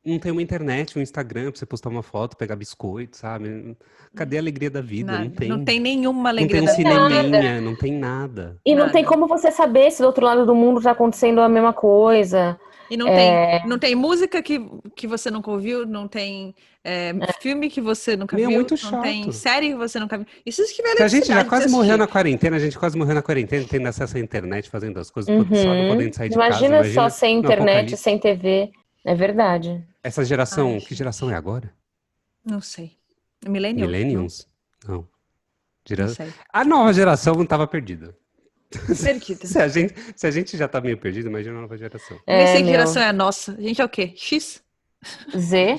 Não 0.04 0.18
tem 0.18 0.32
uma 0.32 0.42
internet, 0.42 0.98
um 0.98 1.02
Instagram 1.02 1.52
pra 1.52 1.60
você 1.60 1.66
postar 1.66 1.90
uma 1.90 2.02
foto, 2.02 2.36
pegar 2.36 2.56
biscoito, 2.56 3.18
sabe? 3.18 3.78
Cadê 4.16 4.38
a 4.38 4.40
alegria 4.40 4.70
da 4.70 4.82
vida? 4.82 5.12
Nada. 5.12 5.24
Não 5.26 5.32
tem. 5.32 5.48
Não 5.50 5.64
tem 5.66 5.80
nenhuma 5.80 6.24
Não 6.24 6.30
alegria 6.30 6.60
tem 6.60 6.62
um 6.62 6.66
da 6.66 6.74
vida. 6.74 6.90
cineminha, 7.12 7.62
não 7.62 7.76
tem 7.76 7.94
nada. 7.94 8.58
E 8.66 8.72
não 8.74 8.82
Nada. 8.82 8.94
tem 8.94 9.06
como 9.06 9.28
você 9.28 9.52
saber 9.52 9.92
se 9.92 10.02
do 10.02 10.08
outro 10.08 10.26
lado 10.26 10.44
do 10.46 10.56
mundo 10.56 10.82
tá 10.82 10.92
acontecendo 10.92 11.40
a 11.40 11.48
mesma 11.48 11.72
coisa. 11.72 12.60
E 12.90 12.98
não, 12.98 13.08
É. 13.08 13.60
tem, 13.60 13.70
não 13.70 13.78
tem 13.80 13.96
música 13.96 14.42
que, 14.42 14.60
que 14.96 15.08
você 15.08 15.30
nunca 15.32 15.50
ouviu, 15.52 15.86
não 15.86 16.08
tem 16.10 16.54
é, 16.84 17.14
filme 17.40 17.70
que 17.70 17.80
você 17.80 18.18
nunca 18.18 18.36
Meu, 18.36 18.50
viu, 18.50 18.58
muito 18.58 18.76
não 18.92 19.02
tem 19.02 19.24
chato. 19.24 19.34
série 19.34 19.70
que 19.70 19.76
você 19.76 19.98
nunca 20.00 20.18
viu. 20.18 20.28
Isso 20.46 20.62
tiver 20.76 20.98
Se 20.98 21.04
a 21.04 21.08
gente 21.08 21.28
já 21.28 21.46
quase 21.46 21.66
você 21.70 21.72
morreu 21.72 21.98
na 21.98 22.08
quarentena, 22.08 22.58
a 22.58 22.60
gente 22.60 22.78
quase 22.78 22.98
morreu 22.98 23.14
na 23.16 23.22
quarentena, 23.22 23.66
tendo 23.70 23.88
acesso 23.88 24.18
à 24.18 24.20
internet, 24.20 24.68
fazendo 24.70 25.00
as 25.00 25.10
coisas, 25.12 25.34
só 25.34 25.42
não 25.42 25.82
Uhum. 25.84 25.88
podendo 25.90 26.16
sair 26.16 26.28
de 26.30 26.36
Imagina, 26.36 26.78
casa. 26.80 26.94
só 26.94 27.08
sem 27.10 27.38
internet, 27.38 27.96
sem 27.96 28.18
TV. 28.20 28.72
É 29.06 29.16
verdade. 29.16 29.82
Essa 30.04 30.24
geração, 30.26 30.74
Ai, 30.74 30.82
que 30.82 30.96
geração 30.96 31.30
é 31.30 31.36
agora? 31.36 31.74
Não 32.44 32.60
sei. 32.62 32.98
Millennium? 33.48 33.86
Millennials? 33.86 34.48
Não. 34.88 35.08
Gera- 35.88 36.08
Não 36.08 36.14
sei. 36.16 36.34
A 36.52 36.64
nova 36.66 36.94
geração 36.94 37.36
não 37.36 37.44
estava 37.44 37.68
perdida. 37.68 38.16
Perdida. 39.04 39.46
Se 39.48 39.60
a, 39.60 39.68
gente, 39.68 39.94
se 40.16 40.26
a 40.28 40.32
gente 40.32 40.56
já 40.58 40.68
tá 40.68 40.80
meio 40.80 40.98
perdido, 40.98 41.28
imagina 41.28 41.58
a 41.58 41.62
nova 41.62 41.78
geração. 41.78 42.18
Eu 42.26 42.34
nem 42.36 42.44
É, 42.44 42.48
sei 42.48 42.56
que 42.58 42.64
meu. 42.64 42.72
geração 42.72 43.02
é 43.02 43.08
a 43.08 43.14
nossa. 43.14 43.52
A 43.54 43.62
gente 43.62 43.82
é 43.82 43.86
o 43.86 43.90
quê? 43.90 44.14
X? 44.16 44.64
Z, 45.36 45.78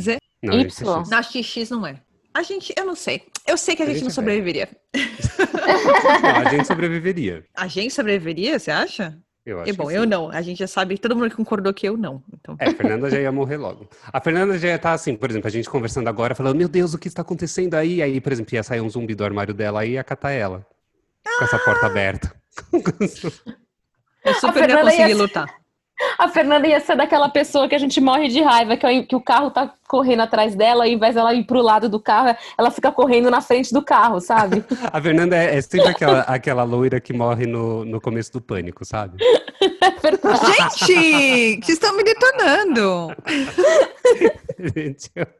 Z? 0.00 0.18
Não, 0.42 0.54
é 0.54 0.60
Y. 0.62 0.70
X. 0.70 0.80
Não, 1.10 1.18
acho 1.18 1.30
que 1.32 1.42
X 1.42 1.70
não 1.70 1.86
é. 1.86 2.02
A 2.34 2.42
gente, 2.42 2.72
eu 2.76 2.84
não 2.84 2.94
sei. 2.96 3.26
Eu 3.46 3.56
sei 3.56 3.76
que 3.76 3.82
a, 3.82 3.86
A 3.86 3.88
gente, 3.88 3.96
gente 3.98 4.04
não 4.04 4.10
é 4.10 4.14
sobreviveria. 4.14 4.68
Não, 6.22 6.36
a 6.46 6.50
gente 6.50 6.66
sobreviveria. 6.66 7.44
A 7.54 7.66
gente 7.68 7.92
sobreviveria, 7.94 8.58
você 8.58 8.70
acha? 8.70 9.18
Eu 9.50 9.60
acho 9.60 9.70
E 9.70 9.72
bom, 9.72 9.86
que 9.88 9.94
eu 9.94 10.06
não. 10.06 10.30
A 10.30 10.42
gente 10.42 10.58
já 10.58 10.66
sabe, 10.66 10.98
todo 10.98 11.16
mundo 11.16 11.34
concordou 11.34 11.72
que 11.72 11.88
eu 11.88 11.96
não. 11.96 12.22
Então, 12.34 12.56
É, 12.58 12.68
a 12.68 12.74
Fernanda 12.74 13.08
já 13.10 13.18
ia 13.18 13.32
morrer 13.32 13.56
logo. 13.56 13.88
A 14.12 14.20
Fernanda 14.20 14.58
já 14.58 14.68
ia 14.68 14.74
estar 14.76 14.92
assim, 14.92 15.16
por 15.16 15.30
exemplo, 15.30 15.48
a 15.48 15.50
gente 15.50 15.68
conversando 15.70 16.08
agora, 16.08 16.34
falando, 16.34 16.56
meu 16.56 16.68
Deus, 16.68 16.92
o 16.92 16.98
que 16.98 17.08
está 17.08 17.22
acontecendo 17.22 17.74
aí? 17.74 18.02
Aí, 18.02 18.20
por 18.20 18.32
exemplo, 18.32 18.54
ia 18.54 18.62
sair 18.62 18.80
um 18.80 18.88
zumbi 18.90 19.14
do 19.14 19.24
armário 19.24 19.54
dela 19.54 19.84
e 19.86 19.92
ia 19.92 20.04
catar 20.04 20.32
ela. 20.32 20.66
Com 21.38 21.44
essa 21.44 21.58
porta 21.58 21.86
aberta. 21.86 22.34
eu 24.24 24.34
super 24.34 24.46
ia 24.46 24.52
Fernanda 24.52 24.80
ia 24.80 24.84
conseguir 24.84 25.08
ser- 25.08 25.14
lutar. 25.14 25.54
A 26.18 26.28
Fernanda 26.28 26.66
ia 26.66 26.80
ser 26.80 26.96
daquela 26.96 27.28
pessoa 27.28 27.68
que 27.68 27.74
a 27.74 27.78
gente 27.78 28.00
morre 28.00 28.28
de 28.28 28.40
raiva, 28.40 28.76
que, 28.76 29.02
que 29.04 29.16
o 29.16 29.20
carro 29.20 29.50
tá 29.50 29.72
correndo 29.88 30.20
atrás 30.20 30.54
dela, 30.54 30.86
e 30.86 30.90
ao 30.90 30.96
invés 30.96 31.14
dela 31.14 31.34
ir 31.34 31.44
pro 31.44 31.60
lado 31.60 31.88
do 31.88 31.98
carro, 31.98 32.36
ela 32.56 32.70
fica 32.70 32.92
correndo 32.92 33.30
na 33.30 33.40
frente 33.40 33.72
do 33.72 33.82
carro, 33.82 34.20
sabe? 34.20 34.64
A 34.92 35.00
Fernanda 35.00 35.36
é, 35.36 35.56
é 35.56 35.60
sempre 35.60 35.88
aquela, 35.88 36.20
aquela 36.20 36.62
loira 36.62 37.00
que 37.00 37.12
morre 37.12 37.46
no, 37.46 37.84
no 37.84 38.00
começo 38.00 38.32
do 38.32 38.40
pânico, 38.40 38.84
sabe? 38.84 39.16
É 39.80 39.90
verdade. 40.00 40.40
Gente, 40.86 41.64
vocês 41.64 41.68
estão 41.78 41.96
me 41.96 42.04
detonando. 42.04 43.08
Gente, 44.76 45.10
eu- 45.14 45.37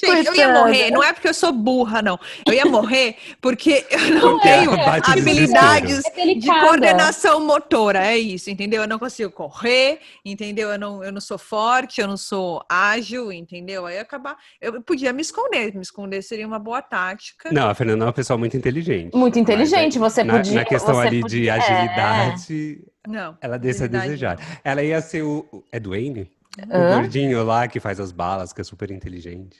Gente, 0.00 0.26
eu 0.26 0.34
ia 0.34 0.46
Coitada. 0.46 0.58
morrer, 0.58 0.90
não 0.90 1.02
é 1.02 1.12
porque 1.12 1.28
eu 1.28 1.34
sou 1.34 1.52
burra, 1.52 2.02
não. 2.02 2.18
Eu 2.46 2.52
ia 2.52 2.64
morrer 2.66 3.16
porque 3.40 3.86
eu 3.90 4.00
não 4.14 4.32
Porque 4.32 4.48
tenho 4.48 4.76
bate 4.76 5.08
o 5.10 5.12
habilidades 5.12 6.02
É 6.16 6.34
de 6.34 6.46
coordenação 6.48 7.40
motora, 7.46 8.04
é 8.04 8.18
isso, 8.18 8.50
entendeu? 8.50 8.82
Eu 8.82 8.88
não 8.88 8.98
consigo 8.98 9.30
correr, 9.30 10.00
entendeu? 10.24 10.70
Eu 10.70 10.78
não, 10.78 11.04
eu 11.04 11.12
não 11.12 11.20
sou 11.20 11.38
forte, 11.38 12.00
eu 12.00 12.08
não 12.08 12.16
sou 12.16 12.64
ágil, 12.68 13.32
entendeu? 13.32 13.86
Aí 13.86 13.96
eu 13.96 14.02
acabar. 14.02 14.36
Eu 14.60 14.82
podia 14.82 15.12
me 15.12 15.22
esconder, 15.22 15.74
me 15.74 15.82
esconder 15.82 16.22
seria 16.22 16.46
uma 16.46 16.58
boa 16.58 16.82
tática. 16.82 17.50
Não, 17.52 17.68
a 17.70 17.74
Fernanda 17.74 18.04
é 18.04 18.06
uma 18.06 18.12
pessoa 18.12 18.36
muito 18.38 18.56
inteligente. 18.56 19.14
Muito 19.16 19.38
inteligente, 19.38 19.98
Mas, 19.98 20.12
você 20.12 20.20
é, 20.22 20.24
na, 20.24 20.32
podia. 20.34 20.54
Na 20.54 20.64
questão 20.64 20.98
ali 20.98 21.20
podia- 21.20 21.40
de 21.42 21.48
é. 21.48 21.52
agilidade, 21.52 22.84
Não. 23.06 23.36
ela 23.40 23.58
deixa 23.58 23.84
a 23.84 23.88
desejar. 23.88 24.36
não. 24.38 24.44
Ela 24.64 24.82
ia 24.82 25.00
ser 25.00 25.22
o. 25.22 25.46
É 25.70 25.78
Dwayne? 25.78 26.30
O 26.62 26.94
gordinho 27.00 27.42
lá 27.44 27.66
que 27.66 27.80
faz 27.80 27.98
as 27.98 28.12
balas, 28.12 28.52
que 28.52 28.60
é 28.60 28.64
super 28.64 28.90
inteligente. 28.90 29.58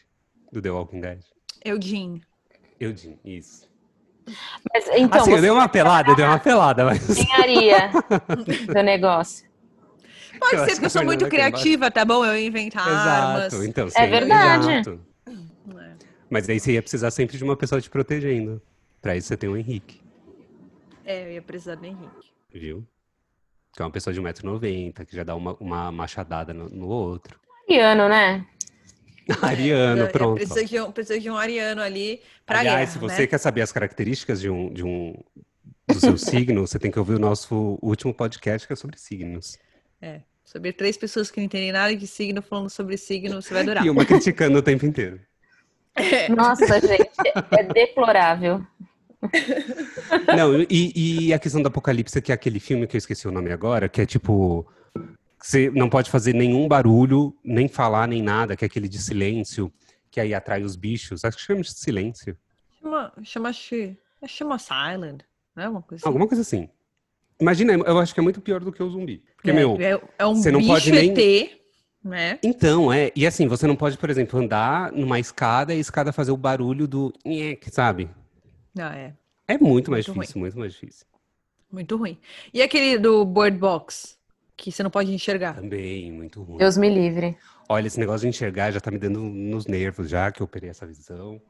Do 0.52 0.62
The 0.62 0.70
Walking 0.70 1.00
Dead. 1.00 1.20
Eudine. 1.64 2.22
Eudine, 2.78 3.18
isso. 3.24 3.68
Mas, 4.72 4.86
então, 4.94 5.20
assim, 5.20 5.30
eu 5.32 5.36
você 5.36 5.40
dei 5.42 5.50
uma 5.50 5.68
pelada, 5.68 6.10
eu 6.10 6.16
dei 6.16 6.24
uma 6.24 6.38
pelada, 6.38 6.84
mas. 6.84 7.06
ganharia 7.06 7.90
do 8.72 8.82
negócio. 8.82 9.46
Pode 10.38 10.54
Eu 10.54 10.58
ser 10.60 10.64
porque 10.66 10.80
que 10.80 10.86
eu 10.86 10.90
sou 10.90 11.04
muito 11.04 11.28
criativa, 11.28 11.90
tá 11.90 12.04
bom? 12.04 12.24
Eu 12.24 12.36
ia 12.36 12.46
inventar 12.46 12.86
armas. 12.88 13.52
Exato, 13.52 13.64
então. 13.64 13.86
É 13.86 13.90
sim, 13.90 14.06
verdade. 14.10 14.70
exato. 14.70 15.00
É. 15.78 15.92
Mas 16.30 16.48
aí 16.48 16.58
você 16.58 16.72
ia 16.72 16.82
precisar 16.82 17.10
sempre 17.10 17.36
de 17.36 17.44
uma 17.44 17.56
pessoa 17.56 17.80
te 17.80 17.90
protegendo. 17.90 18.60
Pra 19.02 19.14
isso 19.16 19.28
você 19.28 19.36
tem 19.36 19.48
o 19.50 19.56
Henrique, 19.56 20.00
É, 21.04 21.26
eu 21.26 21.32
ia 21.32 21.42
precisar 21.42 21.74
do 21.74 21.84
Henrique. 21.84 22.32
viu? 22.52 22.86
Que 23.74 23.82
é 23.82 23.84
uma 23.84 23.90
pessoa 23.90 24.14
de 24.14 24.20
1,90m, 24.20 25.04
que 25.04 25.16
já 25.16 25.24
dá 25.24 25.34
uma, 25.34 25.54
uma 25.58 25.90
machadada 25.90 26.54
no, 26.54 26.68
no 26.68 26.86
outro. 26.86 27.38
Ariano, 27.68 28.08
né? 28.08 28.46
Ariano, 29.42 30.02
eu 30.02 30.08
pronto. 30.08 30.36
Precisa 30.36 30.64
de, 30.64 30.80
um, 30.80 30.92
precisa 30.92 31.18
de 31.18 31.30
um 31.30 31.36
ariano 31.36 31.80
ali 31.80 32.20
pra 32.44 32.60
Aliás, 32.60 32.78
guerra, 32.78 32.90
se 32.92 32.98
você 32.98 33.22
né? 33.22 33.26
quer 33.26 33.38
saber 33.38 33.62
as 33.62 33.72
características 33.72 34.40
de 34.40 34.50
um, 34.50 34.72
de 34.72 34.84
um 34.84 35.14
do 35.88 35.98
seu 35.98 36.16
signo, 36.18 36.66
você 36.66 36.78
tem 36.78 36.90
que 36.90 36.98
ouvir 36.98 37.14
o 37.14 37.18
nosso 37.18 37.78
último 37.82 38.12
podcast 38.12 38.66
que 38.66 38.72
é 38.72 38.76
sobre 38.76 38.98
signos. 38.98 39.58
É. 40.00 40.20
Sobre 40.44 40.72
três 40.72 40.96
pessoas 40.96 41.30
que 41.30 41.40
não 41.40 41.46
entendem 41.46 41.72
nada 41.72 41.96
de 41.96 42.06
signo 42.06 42.42
falando 42.42 42.68
sobre 42.68 42.98
signo, 42.98 43.40
você 43.40 43.52
vai 43.52 43.62
adorar. 43.64 43.84
E 43.84 43.90
uma 43.90 44.04
criticando 44.04 44.58
o 44.58 44.62
tempo 44.62 44.84
inteiro. 44.84 45.18
Nossa, 46.36 46.80
gente, 46.80 47.10
é 47.52 47.62
deplorável. 47.62 48.64
Não, 50.36 50.60
e, 50.68 51.28
e 51.28 51.32
a 51.34 51.38
questão 51.38 51.62
do 51.62 51.68
Apocalipse, 51.68 52.20
que 52.20 52.32
é 52.32 52.34
aquele 52.34 52.60
filme 52.60 52.86
que 52.86 52.96
eu 52.96 52.98
esqueci 52.98 53.26
o 53.28 53.32
nome 53.32 53.52
agora, 53.52 53.88
que 53.88 54.00
é 54.00 54.06
tipo. 54.06 54.66
Você 55.40 55.70
não 55.70 55.90
pode 55.90 56.10
fazer 56.10 56.32
nenhum 56.34 56.66
barulho, 56.66 57.36
nem 57.44 57.68
falar, 57.68 58.08
nem 58.08 58.22
nada, 58.22 58.56
que 58.56 58.64
é 58.64 58.66
aquele 58.66 58.88
de 58.88 58.98
silêncio, 58.98 59.70
que 60.10 60.18
aí 60.18 60.32
atrai 60.32 60.62
os 60.62 60.74
bichos. 60.74 61.22
Acho 61.22 61.36
que 61.36 61.42
chama 61.42 61.60
de 61.60 61.70
silêncio. 61.70 62.34
Chama, 62.80 63.12
chama, 63.22 63.50
chama 64.26 64.58
Silent, 64.58 65.20
né? 65.54 65.68
Uma 65.68 65.82
coisa 65.82 66.02
assim. 66.02 66.08
Alguma 66.08 66.26
coisa 66.26 66.40
assim. 66.40 66.68
Imagina, 67.38 67.74
eu 67.74 67.98
acho 67.98 68.14
que 68.14 68.20
é 68.20 68.22
muito 68.22 68.40
pior 68.40 68.60
do 68.60 68.72
que 68.72 68.82
o 68.82 68.88
zumbi. 68.88 69.22
Porque, 69.36 69.50
é, 69.50 69.52
meu, 69.52 69.76
é, 69.78 70.00
é 70.18 70.26
um 70.26 70.34
você 70.34 70.50
não 70.50 70.60
bicho 70.60 70.72
pode 70.72 70.92
nem- 70.92 71.12
ET, 71.12 71.50
né? 72.02 72.38
Então, 72.42 72.92
é. 72.92 73.10
E 73.14 73.26
assim, 73.26 73.46
você 73.46 73.66
não 73.66 73.76
pode, 73.76 73.98
por 73.98 74.08
exemplo, 74.08 74.38
andar 74.40 74.92
numa 74.92 75.18
escada 75.18 75.74
e 75.74 75.76
a 75.76 75.80
escada 75.80 76.12
fazer 76.12 76.30
o 76.30 76.36
barulho 76.36 76.86
do 76.86 77.12
sabe? 77.70 78.08
Ah, 78.78 78.96
é. 78.96 79.12
É 79.46 79.58
muito 79.58 79.90
mais 79.90 80.06
Muito 80.06 80.18
difícil, 80.20 80.40
muito 80.40 80.58
mais 80.58 80.72
difícil. 80.72 81.06
Muito 81.70 81.96
ruim. 81.96 82.18
E 82.52 82.62
aquele 82.62 82.98
do 82.98 83.24
Bird 83.24 83.58
Box, 83.58 84.16
que 84.56 84.70
você 84.72 84.82
não 84.82 84.90
pode 84.90 85.12
enxergar. 85.12 85.54
Também, 85.54 86.10
muito 86.12 86.42
ruim. 86.42 86.58
Deus 86.58 86.76
me 86.76 86.88
livre. 86.88 87.36
Olha, 87.68 87.86
esse 87.86 87.98
negócio 87.98 88.20
de 88.22 88.28
enxergar 88.28 88.70
já 88.70 88.80
tá 88.80 88.90
me 88.90 88.98
dando 88.98 89.20
nos 89.20 89.66
nervos, 89.66 90.08
já 90.08 90.30
que 90.30 90.40
eu 90.40 90.44
operei 90.44 90.70
essa 90.70 90.86
visão. 90.86 91.40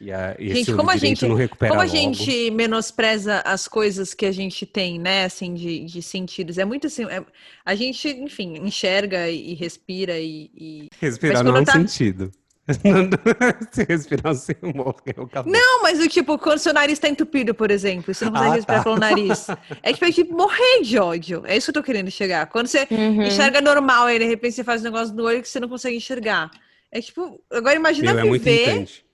E, 0.00 0.10
a, 0.12 0.34
e 0.38 0.52
Gente, 0.54 0.74
como 0.74 0.90
a 0.90 0.96
gente- 0.96 1.26
não 1.26 1.36
recupera 1.36 1.70
Como 1.70 1.80
a 1.80 1.84
logo. 1.84 1.96
gente 1.96 2.50
menospreza 2.50 3.40
as 3.44 3.68
coisas 3.68 4.12
que 4.12 4.26
a 4.26 4.32
gente 4.32 4.66
tem, 4.66 4.98
né, 4.98 5.24
assim, 5.24 5.54
de, 5.54 5.84
de 5.84 6.02
sentidos. 6.02 6.58
É 6.58 6.64
muito 6.64 6.88
assim, 6.88 7.04
é- 7.04 7.24
a 7.64 7.74
gente, 7.76 8.08
enfim, 8.08 8.56
enxerga 8.58 9.30
e, 9.30 9.52
e 9.52 9.54
respira 9.54 10.18
e, 10.18 10.50
e- 10.54 10.88
Respirar 11.00 11.44
não 11.44 11.56
é 11.56 11.60
um 11.60 11.64
tá- 11.64 11.72
sentido. 11.72 12.32
Se 13.72 13.84
respirar, 13.84 14.34
você 14.34 14.56
morre. 14.62 15.10
Acabou. 15.22 15.52
Não, 15.52 15.82
mas 15.82 16.00
o 16.00 16.08
tipo, 16.08 16.38
quando 16.38 16.58
seu 16.58 16.72
nariz 16.72 16.98
tá 16.98 17.08
entupido, 17.08 17.54
por 17.54 17.70
exemplo, 17.70 18.10
e 18.10 18.14
você 18.14 18.24
não 18.24 18.32
consegue 18.32 18.50
Ah, 18.50 18.54
respirar 18.54 18.78
tá. 18.78 18.84
pelo 18.84 18.96
nariz. 18.98 19.46
É 19.82 19.92
tipo, 19.92 20.04
é 20.06 20.12
tipo 20.12 20.34
morrer 20.36 20.80
de 20.82 20.98
ódio. 20.98 21.42
É 21.46 21.56
isso 21.56 21.66
que 21.70 21.78
eu 21.78 21.82
tô 21.82 21.86
querendo 21.86 22.10
chegar. 22.10 22.46
Quando 22.46 22.66
você 22.66 22.86
Uhum. 22.90 23.22
enxerga 23.22 23.60
normal 23.60 24.08
e 24.10 24.18
de 24.18 24.24
repente 24.24 24.54
você 24.54 24.64
faz 24.64 24.80
um 24.80 24.84
negócio 24.84 25.14
no 25.14 25.24
olho 25.24 25.42
que 25.42 25.48
você 25.48 25.60
não 25.60 25.68
consegue 25.68 25.96
enxergar. 25.96 26.50
É 26.90 27.00
tipo, 27.00 27.40
agora 27.52 27.74
imagina 27.74 28.14
Meu, 28.14 28.24
é 28.24 28.28
muito 28.28 28.42
viver 28.44 28.68
irritante. 28.68 29.04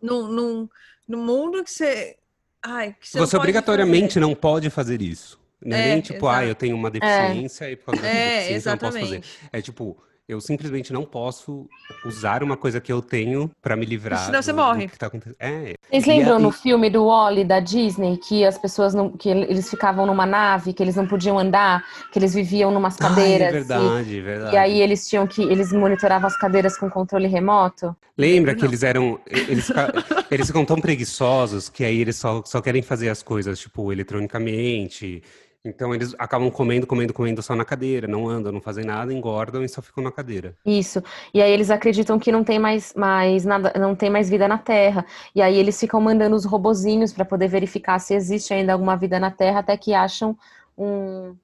num, 0.00 0.26
num, 0.28 0.68
num 1.06 1.24
mundo 1.24 1.62
que 1.64 1.70
você. 1.70 2.16
Ai, 2.62 2.96
que 2.98 3.06
você, 3.08 3.18
Você, 3.18 3.36
não 3.36 3.40
obrigatoriamente 3.42 4.14
fazer. 4.14 4.20
não 4.20 4.34
pode 4.34 4.70
fazer 4.70 5.02
isso. 5.02 5.38
Não 5.62 5.76
é, 5.76 5.80
É, 5.90 5.92
nem 5.94 6.00
tipo, 6.00 6.26
ah, 6.26 6.34
exato. 6.36 6.48
eu 6.48 6.54
tenho 6.54 6.76
uma 6.76 6.90
deficiência 6.90 7.70
e 7.70 7.76
por 7.76 7.86
causa 7.86 8.06
É, 8.06 8.36
deficiência 8.36 8.68
eu 8.68 8.72
não 8.72 8.78
posso 8.78 8.92
fazer. 8.98 9.04
exatamente. 9.16 9.38
É 9.52 9.60
tipo, 9.62 10.02
eu 10.28 10.40
simplesmente 10.40 10.92
não 10.92 11.04
posso 11.04 11.68
usar 12.04 12.42
uma 12.42 12.56
coisa 12.56 12.80
que 12.80 12.92
eu 12.92 13.00
tenho 13.00 13.48
pra 13.62 13.76
me 13.76 13.86
livrar 13.86 14.18
Senão 14.26 14.42
você 14.42 14.52
do- 14.52 14.56
do 14.56 14.62
morre. 14.64 14.88
que 14.88 14.98
tá 14.98 15.06
acontecendo. 15.06 15.36
É, 15.38 15.74
Vocês 15.88 16.04
E 16.04 16.08
lembram 16.08 16.40
no 16.40 16.48
e- 16.48 16.52
filme 16.52 16.90
do 16.90 17.06
Wally 17.06 17.44
da 17.44 17.60
Disney 17.60 18.16
que 18.16 18.44
as 18.44 18.58
pessoas 18.58 18.92
não, 18.92 19.10
que 19.10 19.28
eles 19.28 19.70
ficavam 19.70 20.04
numa 20.04 20.26
nave, 20.26 20.72
que 20.72 20.82
eles 20.82 20.96
não 20.96 21.06
podiam 21.06 21.38
andar, 21.38 21.84
que 22.12 22.18
eles 22.18 22.34
viviam 22.34 22.72
numas 22.72 22.96
Ai, 23.00 23.08
cadeiras 23.08 23.46
é 23.46 23.48
e- 23.50 23.52
verdade, 23.52 24.18
é 24.18 24.22
verdade. 24.22 24.54
e, 24.54 24.58
aí 24.58 24.80
eles 24.80 25.08
tinham 25.08 25.26
que 25.28 25.42
eles 25.42 25.72
monitoravam 25.72 26.26
as 26.26 26.36
cadeiras 26.36 26.76
com 26.76 26.90
controle 26.90 27.28
remoto? 27.28 27.94
Lembra 28.18 28.52
Lembro, 28.52 28.56
que 28.56 28.62
não. 28.62 28.68
eles 28.70 28.82
eram. 28.82 29.20
Eles, 29.26 29.70
eles 30.30 30.46
ficam 30.48 30.64
tão 30.64 30.80
preguiçosos 30.80 31.68
que 31.68 31.84
aí 31.84 32.00
eles 32.00 32.16
só, 32.16 32.42
só 32.44 32.60
querem 32.60 32.82
fazer 32.82 33.10
as 33.10 33.22
coisas, 33.22 33.58
tipo, 33.60 33.92
eletronicamente. 33.92 35.22
Então 35.64 35.94
eles 35.94 36.14
acabam 36.18 36.50
comendo, 36.50 36.86
comendo, 36.86 37.12
comendo 37.12 37.42
só 37.42 37.54
na 37.56 37.64
cadeira, 37.64 38.06
não 38.06 38.28
andam, 38.28 38.52
não 38.52 38.60
fazem 38.60 38.84
nada, 38.84 39.12
engordam 39.12 39.64
e 39.64 39.68
só 39.68 39.82
ficam 39.82 40.02
na 40.02 40.12
cadeira. 40.12 40.56
Isso. 40.64 41.02
E 41.34 41.42
aí 41.42 41.50
eles 41.50 41.70
acreditam 41.70 42.18
que 42.18 42.30
não 42.30 42.44
tem 42.44 42.58
mais, 42.58 42.94
mais 42.94 43.44
nada, 43.44 43.72
não 43.78 43.94
tem 43.94 44.08
mais 44.08 44.30
vida 44.30 44.46
na 44.46 44.58
Terra. 44.58 45.04
E 45.34 45.42
aí 45.42 45.56
eles 45.56 45.78
ficam 45.78 46.00
mandando 46.00 46.36
os 46.36 46.44
robozinhos 46.44 47.12
para 47.12 47.24
poder 47.24 47.48
verificar 47.48 47.98
se 47.98 48.14
existe 48.14 48.54
ainda 48.54 48.72
alguma 48.72 48.96
vida 48.96 49.18
na 49.18 49.30
Terra, 49.30 49.58
até 49.60 49.76
que 49.76 49.92
acham 49.92 50.38
um, 50.78 51.34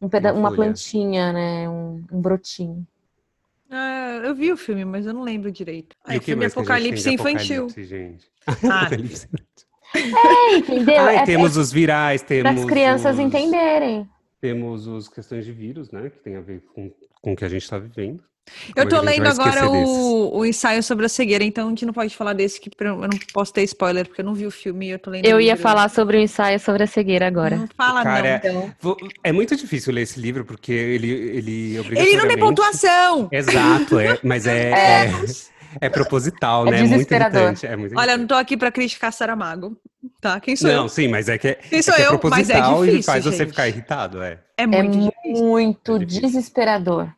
um 0.00 0.08
peda- 0.08 0.32
Uma 0.32 0.48
uma 0.50 0.54
plantinha, 0.54 1.32
né? 1.32 1.68
Um, 1.68 2.04
um 2.12 2.20
brotinho. 2.20 2.86
Ah, 3.70 4.20
eu 4.22 4.34
vi 4.34 4.52
o 4.52 4.56
filme, 4.56 4.84
mas 4.84 5.06
eu 5.06 5.14
não 5.14 5.22
lembro 5.22 5.50
direito. 5.50 5.96
Aí, 6.04 6.18
o 6.18 6.20
filme 6.22 6.44
Apocalipse 6.44 7.08
Infantil. 7.08 7.64
Apocalipse, 7.64 7.84
gente? 7.84 8.30
Ah. 8.70 8.90
É, 9.94 10.56
entendeu? 10.56 11.00
Ah, 11.00 11.12
é 11.12 11.24
temos 11.24 11.56
os 11.56 11.72
virais, 11.72 12.22
para 12.22 12.28
temos 12.28 12.62
as 12.62 12.66
crianças 12.68 13.14
os, 13.14 13.20
entenderem. 13.20 14.08
Temos 14.40 14.88
as 14.88 15.08
questões 15.08 15.44
de 15.44 15.52
vírus, 15.52 15.90
né? 15.90 16.10
Que 16.10 16.18
tem 16.18 16.36
a 16.36 16.40
ver 16.40 16.62
com, 16.74 16.90
com 17.20 17.32
o 17.32 17.36
que 17.36 17.44
a 17.44 17.48
gente 17.48 17.62
está 17.62 17.78
vivendo. 17.78 18.22
Eu 18.74 18.82
é 18.84 18.90
gente 18.90 19.04
lendo 19.04 19.26
agora 19.28 19.70
o, 19.70 20.38
o 20.38 20.44
ensaio 20.44 20.82
sobre 20.82 21.06
a 21.06 21.08
cegueira, 21.08 21.44
então 21.44 21.66
a 21.66 21.68
gente 21.70 21.86
não 21.86 21.92
pode 21.92 22.14
falar 22.16 22.32
desse, 22.32 22.60
que 22.60 22.70
eu 22.80 22.94
não 22.96 23.08
posso 23.32 23.52
ter 23.52 23.62
spoiler, 23.62 24.06
porque 24.06 24.20
eu 24.20 24.24
não 24.24 24.34
vi 24.34 24.46
o 24.46 24.50
filme 24.50 24.88
e 24.88 24.90
eu 24.90 24.98
tô 24.98 25.10
lendo 25.10 25.24
Eu 25.24 25.40
ia 25.40 25.52
livro. 25.52 25.62
falar 25.62 25.88
sobre 25.88 26.16
o 26.16 26.20
ensaio 26.20 26.58
sobre 26.58 26.82
a 26.82 26.86
cegueira 26.86 27.26
agora. 27.26 27.56
Não 27.56 27.68
fala, 27.76 28.02
Cara, 28.02 28.42
não. 28.44 28.72
Então, 28.76 28.96
É 29.22 29.30
muito 29.30 29.54
difícil 29.56 29.92
ler 29.92 30.02
esse 30.02 30.18
livro 30.18 30.44
porque 30.44 30.72
ele, 30.72 31.08
ele 31.10 31.76
Ele 31.96 32.16
não 32.16 32.26
tem 32.26 32.36
pontuação! 32.36 33.28
Exato, 33.30 33.98
é, 34.00 34.18
mas 34.24 34.46
é, 34.46 34.70
É. 34.70 35.04
é, 35.06 35.12
é 35.80 35.88
proposital, 35.88 36.66
É 36.66 36.70
né? 36.70 36.80
É 36.80 36.84
muito 36.84 37.14
desesperador. 37.14 37.40
irritante. 37.40 37.66
É 37.66 37.76
muito 37.76 37.94
Olha, 37.96 38.12
eu 38.12 38.18
não 38.18 38.26
tô 38.26 38.34
aqui 38.34 38.56
pra 38.56 38.72
criticar 38.72 39.12
Saramago, 39.12 39.76
tá? 40.20 40.40
Quem 40.40 40.56
sou 40.56 40.70
Não, 40.70 40.72
eu? 40.72 40.88
sim, 40.88 41.08
mas 41.08 41.28
é 41.28 41.38
que 41.38 41.48
é, 41.48 41.54
Quem 41.68 41.82
é 41.82 41.82
sou 41.82 41.94
que 41.94 42.02
é 42.02 42.06
eu? 42.06 42.20
Mas 42.28 42.50
é 42.50 42.62
proposital 42.62 42.84
e 42.86 43.00
difícil, 43.00 43.02
faz 43.02 43.24
você 43.24 43.44
gente. 43.44 43.46
ficar 43.46 43.68
irritado, 43.68 44.22
é. 44.22 44.42
É 44.56 44.66
é 44.70 44.82
muito 44.82 44.98
difícil. 44.98 45.48
muito 45.48 45.98
É 45.98 46.04
difícil. 46.04 46.20
desesperador. 46.20 47.12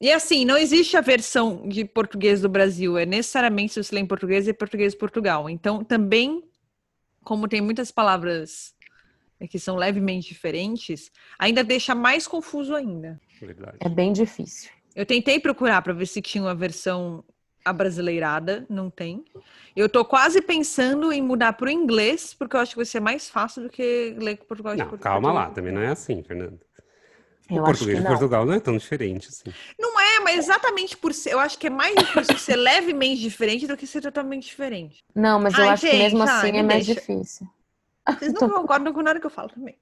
E 0.00 0.12
assim, 0.12 0.44
não 0.44 0.56
existe 0.56 0.96
a 0.96 1.00
versão 1.00 1.68
de 1.68 1.84
português 1.84 2.40
do 2.40 2.48
Brasil. 2.48 2.96
É 2.96 3.04
necessariamente, 3.04 3.74
se 3.74 3.82
você 3.82 3.94
lê 3.94 4.00
em 4.00 4.06
português, 4.06 4.46
é 4.46 4.52
português 4.52 4.92
de 4.92 4.98
Portugal. 4.98 5.50
Então, 5.50 5.82
também, 5.82 6.44
como 7.24 7.48
tem 7.48 7.60
muitas 7.60 7.90
palavras 7.90 8.74
é, 9.40 9.48
que 9.48 9.58
são 9.58 9.76
levemente 9.76 10.28
diferentes, 10.28 11.10
ainda 11.38 11.64
deixa 11.64 11.94
mais 11.94 12.26
confuso 12.26 12.74
ainda. 12.74 13.20
Verdade. 13.40 13.78
É 13.80 13.88
bem 13.88 14.12
difícil. 14.12 14.70
Eu 14.94 15.06
tentei 15.06 15.40
procurar 15.40 15.82
para 15.82 15.92
ver 15.92 16.06
se 16.06 16.20
tinha 16.22 16.42
uma 16.44 16.54
versão 16.54 17.24
abrasileirada, 17.68 18.66
não 18.68 18.90
tem. 18.90 19.24
Eu 19.76 19.88
tô 19.88 20.04
quase 20.04 20.40
pensando 20.42 21.12
em 21.12 21.22
mudar 21.22 21.52
para 21.52 21.66
o 21.66 21.70
inglês, 21.70 22.34
porque 22.34 22.56
eu 22.56 22.60
acho 22.60 22.72
que 22.72 22.76
vai 22.76 22.84
ser 22.86 23.00
mais 23.00 23.28
fácil 23.30 23.62
do 23.62 23.68
que 23.70 24.14
ler 24.18 24.36
com 24.38 24.44
português 24.46 24.76
de 24.76 24.82
Não, 24.82 24.88
Portugal. 24.88 25.12
calma 25.12 25.32
lá, 25.32 25.50
também 25.50 25.72
não 25.72 25.80
é 25.82 25.88
assim, 25.88 26.22
Fernando. 26.22 26.60
O 27.50 27.56
Eu 27.56 27.64
português 27.64 27.98
de. 27.98 28.04
Portugal 28.06 28.44
não 28.44 28.52
é 28.52 28.60
tão 28.60 28.76
diferente 28.76 29.28
assim. 29.28 29.52
Não 29.78 29.98
é, 29.98 30.20
mas 30.20 30.38
exatamente 30.38 30.96
por 30.96 31.14
ser. 31.14 31.32
Eu 31.32 31.40
acho 31.40 31.58
que 31.58 31.68
é 31.68 31.70
mais 31.70 31.94
difícil 31.96 32.36
ser 32.38 32.56
levemente 32.56 33.22
diferente 33.22 33.66
do 33.66 33.76
que 33.76 33.86
ser 33.86 34.02
totalmente 34.02 34.46
diferente. 34.46 35.02
Não, 35.14 35.40
mas 35.40 35.56
eu 35.56 35.64
Ai, 35.64 35.70
acho 35.70 35.86
que 35.88 35.96
mesmo 35.96 36.18
gente, 36.18 36.28
assim 36.30 36.52
me 36.52 36.58
é 36.58 36.62
mais 36.62 36.84
deixa. 36.86 37.00
difícil. 37.00 37.46
Vocês 38.18 38.32
não 38.34 38.48
concordam 38.50 38.92
com 38.92 39.02
nada 39.02 39.18
que 39.20 39.26
eu 39.26 39.30
falo 39.30 39.48
também. 39.48 39.78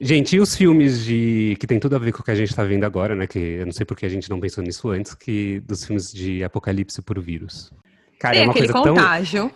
Gente, 0.00 0.36
e 0.36 0.40
os 0.40 0.54
filmes 0.56 1.04
de 1.04 1.56
que 1.58 1.66
tem 1.66 1.80
tudo 1.80 1.96
a 1.96 1.98
ver 1.98 2.12
com 2.12 2.20
o 2.20 2.24
que 2.24 2.30
a 2.30 2.34
gente 2.34 2.54
tá 2.54 2.62
vendo 2.62 2.84
agora, 2.84 3.14
né? 3.16 3.26
Que 3.26 3.38
eu 3.38 3.66
não 3.66 3.72
sei 3.72 3.84
porque 3.84 4.06
a 4.06 4.08
gente 4.08 4.30
não 4.30 4.38
pensou 4.38 4.62
nisso 4.62 4.88
antes, 4.90 5.12
que 5.14 5.58
dos 5.60 5.84
filmes 5.84 6.12
de 6.12 6.44
apocalipse 6.44 7.02
por 7.02 7.18
vírus. 7.20 7.72
Cara, 8.20 8.34
Tem 8.34 8.42
é 8.42 8.46
uma 8.46 8.52
aquele 8.52 8.68
coisa 8.72 8.84
tão 8.84 8.94
contágio. 8.94 9.50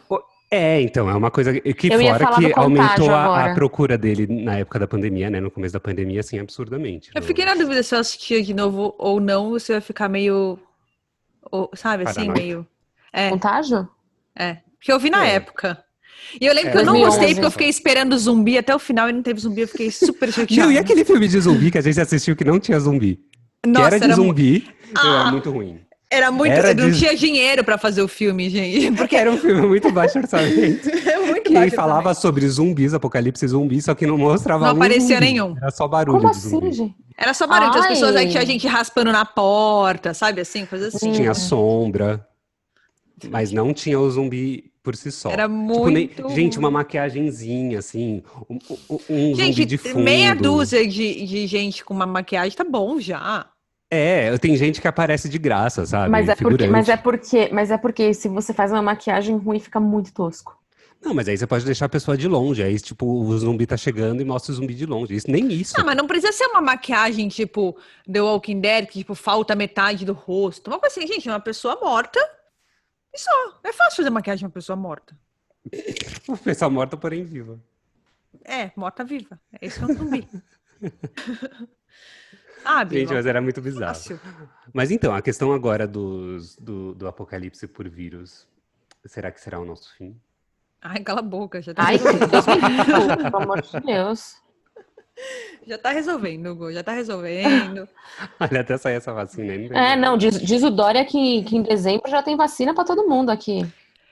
É, 0.51 0.81
então, 0.83 1.09
é 1.09 1.15
uma 1.15 1.31
coisa 1.31 1.53
que 1.61 1.87
Eu 1.93 1.99
fora 2.01 2.27
que 2.37 2.53
aumentou 2.55 3.11
a, 3.11 3.47
a 3.53 3.55
procura 3.55 3.97
dele 3.97 4.27
na 4.27 4.59
época 4.59 4.79
da 4.79 4.87
pandemia, 4.87 5.31
né? 5.31 5.41
No 5.41 5.51
começo 5.51 5.73
da 5.73 5.81
pandemia, 5.81 6.21
assim, 6.21 6.39
absurdamente. 6.39 7.11
Eu 7.15 7.21
No- 7.21 7.27
fiquei 7.27 7.45
na 7.45 7.55
dúvida 7.55 7.83
se 7.83 7.95
eu 7.95 8.01
assistia 8.01 8.43
de 8.43 8.53
novo 8.53 8.95
ou 8.99 9.19
não, 9.21 9.51
você 9.51 9.73
vai 9.73 9.81
ficar 9.81 10.09
meio. 10.09 10.59
ou- 11.51 11.71
sabe, 11.75 12.05
assim, 12.05 12.27
Paranoico. 12.27 12.39
meio. 12.41 12.67
É, 13.13 13.31
Contágio? 13.31 13.89
é. 14.37 14.59
Porque 14.79 14.91
eu 14.93 14.99
vi 14.99 15.09
na 15.11 15.27
É. 15.27 15.35
época. 15.35 15.83
E 16.41 16.47
eu 16.47 16.55
lembro 16.55 16.71
É, 16.71 16.73
que 16.73 16.79
eu 16.79 16.85
não 16.85 16.93
2011. 16.95 17.17
gostei, 17.17 17.35
porque 17.35 17.47
eu 17.47 17.51
fiquei 17.51 17.69
esperando 17.69 18.19
zumbi 18.19 18.57
até 18.59 18.75
o 18.75 18.79
final 18.79 19.09
e 19.09 19.13
não 19.13 19.23
teve 19.23 19.41
zumbi, 19.41 19.63
eu 19.63 19.69
fiquei 19.69 19.91
super 19.91 20.31
chateada. 20.33 20.63
Não, 20.63 20.73
e 20.73 20.79
aquele 20.79 21.05
filme 21.05 21.29
de 21.29 21.41
zumbi 21.41 21.71
que 21.71 21.79
a 21.79 21.83
gente 21.83 22.01
assistiu 22.01 22.35
que 22.37 22.45
não 22.45 22.59
tinha 22.59 22.79
zumbi? 22.81 23.21
Nossa, 23.67 23.89
que 23.91 23.95
era 23.95 23.99
de 23.99 24.05
era, 24.07 24.17
mu- 24.17 24.23
zumbi, 24.29 24.65
meu, 25.03 25.13
Ah. 25.13 25.21
era 25.23 25.31
muito 25.33 25.51
ruim. 25.51 25.81
era 26.11 26.31
muito. 26.33 26.53
era 26.53 26.75
não 26.75 26.91
de- 26.91 26.99
tinha 26.99 27.15
dinheiro 27.17 27.63
pra 27.65 27.79
fazer 27.79 28.03
o 28.03 28.09
filme, 28.09 28.51
gente. 28.51 28.91
Porque 28.97 29.15
Era 29.17 29.31
um 29.31 29.37
filme 29.39 29.67
muito 29.67 29.91
baixo 29.93 30.19
orçamento. 30.19 30.89
é 31.09 31.19
muito 31.19 31.43
Que 31.45 31.55
baixo 31.55 31.77
falava 31.77 32.03
também. 32.11 32.21
sobre 32.21 32.49
zumbis, 32.49 32.93
apocalipse 32.93 33.47
zumbi, 33.47 33.81
só 33.81 33.95
que 33.95 34.07
não 34.07 34.19
mostrava 34.19 34.67
Não 34.67 34.73
um 34.75 34.77
aparecia 34.77 35.17
zumbi. 35.17 35.21
nenhum. 35.21 35.57
Era 35.57 35.71
só 35.71 35.87
barulho 35.87 36.21
Como 36.21 36.33
de 36.33 36.39
zumbi. 36.41 36.67
assim, 36.69 36.77
gente? 36.77 36.95
Era 37.17 37.33
só 37.35 37.47
barulho, 37.47 37.71
as 37.79 37.83
Ai. 37.87 37.89
pessoas 37.91 38.17
aí 38.17 38.29
tinha 38.29 38.45
gente 38.45 38.67
raspando 38.67 39.13
na 39.13 39.25
porta, 39.25 40.13
sabe 40.13 40.41
assim, 40.41 40.67
coisa 40.67 40.89
assim. 40.89 41.13
Tinha 41.13 41.35
sombra, 41.35 42.27
mas 43.31 43.53
não 43.53 43.73
tinha 43.73 43.99
o 44.01 44.11
zumbi 44.11 44.72
por 44.83 44.97
si 44.97 45.11
só. 45.13 45.31
Era 45.31 45.45
Tipo, 45.49 45.89
nem- 45.89 46.07
muito. 46.09 46.29
gente, 46.31 46.59
uma 46.59 46.71
maquiagenzinha, 46.71 47.79
assim, 47.79 48.23
um, 48.51 48.59
um- 48.91 48.99
zumbi 49.09 49.35
Gente, 49.35 49.65
de 49.65 49.79
fundo. 49.79 50.01
meia 50.01 50.35
dúzia 50.35 50.87
de, 50.87 51.25
de 51.27 51.47
gente 51.47 51.85
com 51.85 51.95
uma 51.95 52.07
maquiagem 52.07 52.57
tá 52.57 52.65
bom 52.65 52.99
já. 53.01 53.47
É, 53.91 54.37
tem 54.39 54.57
gente 54.57 54.81
que 54.81 54.89
aparece 54.89 55.29
de 55.29 55.39
graça, 55.39 55.85
sabe? 55.85 56.11
Mas 56.11 56.29
é, 56.29 56.35
porque, 56.35 56.67
mas, 56.67 56.89
é 56.89 56.97
porque, 56.97 57.51
mas 57.53 57.71
é 57.71 57.77
porque 57.77 58.15
se 58.15 58.27
você 58.27 58.53
faz 58.55 58.73
uma 58.73 58.81
maquiagem 58.83 59.37
ruim, 59.37 59.61
fica 59.61 59.79
muito 59.79 60.13
tosco. 60.15 60.57
Não, 61.05 61.13
mas 61.13 61.29
aí 61.29 61.37
você 61.37 61.47
pode 61.47 61.65
deixar 61.65 61.87
a 61.87 61.89
pessoa 61.89 62.17
de 62.17 62.27
longe. 62.29 62.63
Aí, 62.63 62.79
tipo, 62.79 63.05
o 63.05 63.37
zumbi 63.37 63.67
tá 63.67 63.77
chegando 63.77 64.23
e 64.23 64.25
mostra 64.25 64.53
o 64.53 64.55
zumbi 64.55 64.73
de 64.73 64.87
longe. 64.87 65.15
Isso, 65.17 65.29
nem 65.31 65.53
isso. 65.53 65.75
Não, 65.77 65.85
mas 65.85 65.97
não 65.97 66.07
precisa 66.07 66.33
ser 66.33 66.47
uma 66.47 66.61
maquiagem 66.61 67.29
tipo 67.29 67.77
The 68.11 68.23
Walking 68.23 68.61
Dead, 68.61 68.87
que 68.87 69.01
tipo, 69.01 69.15
falta 69.15 69.55
metade 69.57 70.05
do 70.05 70.13
rosto. 70.13 70.69
Uma 70.69 70.79
coisa 70.79 70.97
assim, 70.97 71.07
gente, 71.07 71.29
uma 71.29 71.41
pessoa 71.41 71.77
morta. 71.83 72.21
E 73.15 73.19
só. 73.19 73.61
É 73.63 73.73
fácil 73.73 73.97
fazer 73.99 74.11
maquiagem 74.11 74.47
uma 74.47 74.51
pessoa 74.53 74.77
morta. 74.77 75.17
Uma 76.27 76.37
pessoa 76.39 76.71
morta, 76.71 76.97
porém 76.97 77.25
viva. 77.25 77.61
É, 78.45 78.73
morta 78.75 79.05
viva. 79.05 79.39
É 79.61 79.67
isso 79.67 79.79
que 79.79 79.85
é 79.85 79.95
um 79.95 79.97
zumbi. 79.99 80.29
ah, 82.65 82.85
Gente, 82.85 83.13
mas 83.13 83.27
era 83.27 83.41
muito 83.41 83.61
bizarro. 83.61 83.95
fácil. 83.95 84.21
Mas 84.73 84.91
então, 84.91 85.15
a 85.15 85.21
questão 85.23 85.53
agora 85.53 85.87
dos, 85.87 86.57
do, 86.57 86.95
do 86.95 87.07
apocalipse 87.07 87.67
por 87.67 87.89
vírus. 87.89 88.49
Será 89.05 89.31
que 89.31 89.41
será 89.41 89.61
o 89.61 89.65
nosso 89.65 89.95
fim? 89.97 90.19
Ai, 90.81 91.01
cala 91.01 91.21
a 91.21 91.23
boca, 91.23 91.61
já 91.63 91.75
tá 91.75 91.85
Ai. 91.87 91.99
Deus 91.99 92.47
me 92.47 92.55
livre, 92.55 93.31
pelo 93.31 93.43
amor 93.43 93.63
de 93.63 93.81
Deus. 93.81 94.37
Já 95.67 95.79
tá 95.79 95.91
resolvendo, 95.93 96.47
Hugo, 96.49 96.73
já 96.73 96.83
tá 96.83 96.91
resolvendo. 96.93 97.89
Olha, 98.41 98.61
até 98.63 98.77
sair 98.77 98.95
essa 98.97 99.13
vacina 99.13 99.53
ainda. 99.53 99.79
É, 99.79 99.95
não, 99.95 100.17
diz, 100.19 100.41
diz 100.43 100.63
o 100.65 100.71
Dória 100.71 101.05
que, 101.05 101.45
que 101.45 101.57
em 101.57 101.63
dezembro 101.63 102.11
já 102.11 102.21
tem 102.21 102.37
vacina 102.37 102.75
pra 102.75 102.83
todo 102.85 103.07
mundo 103.09 103.31
aqui. 103.31 103.65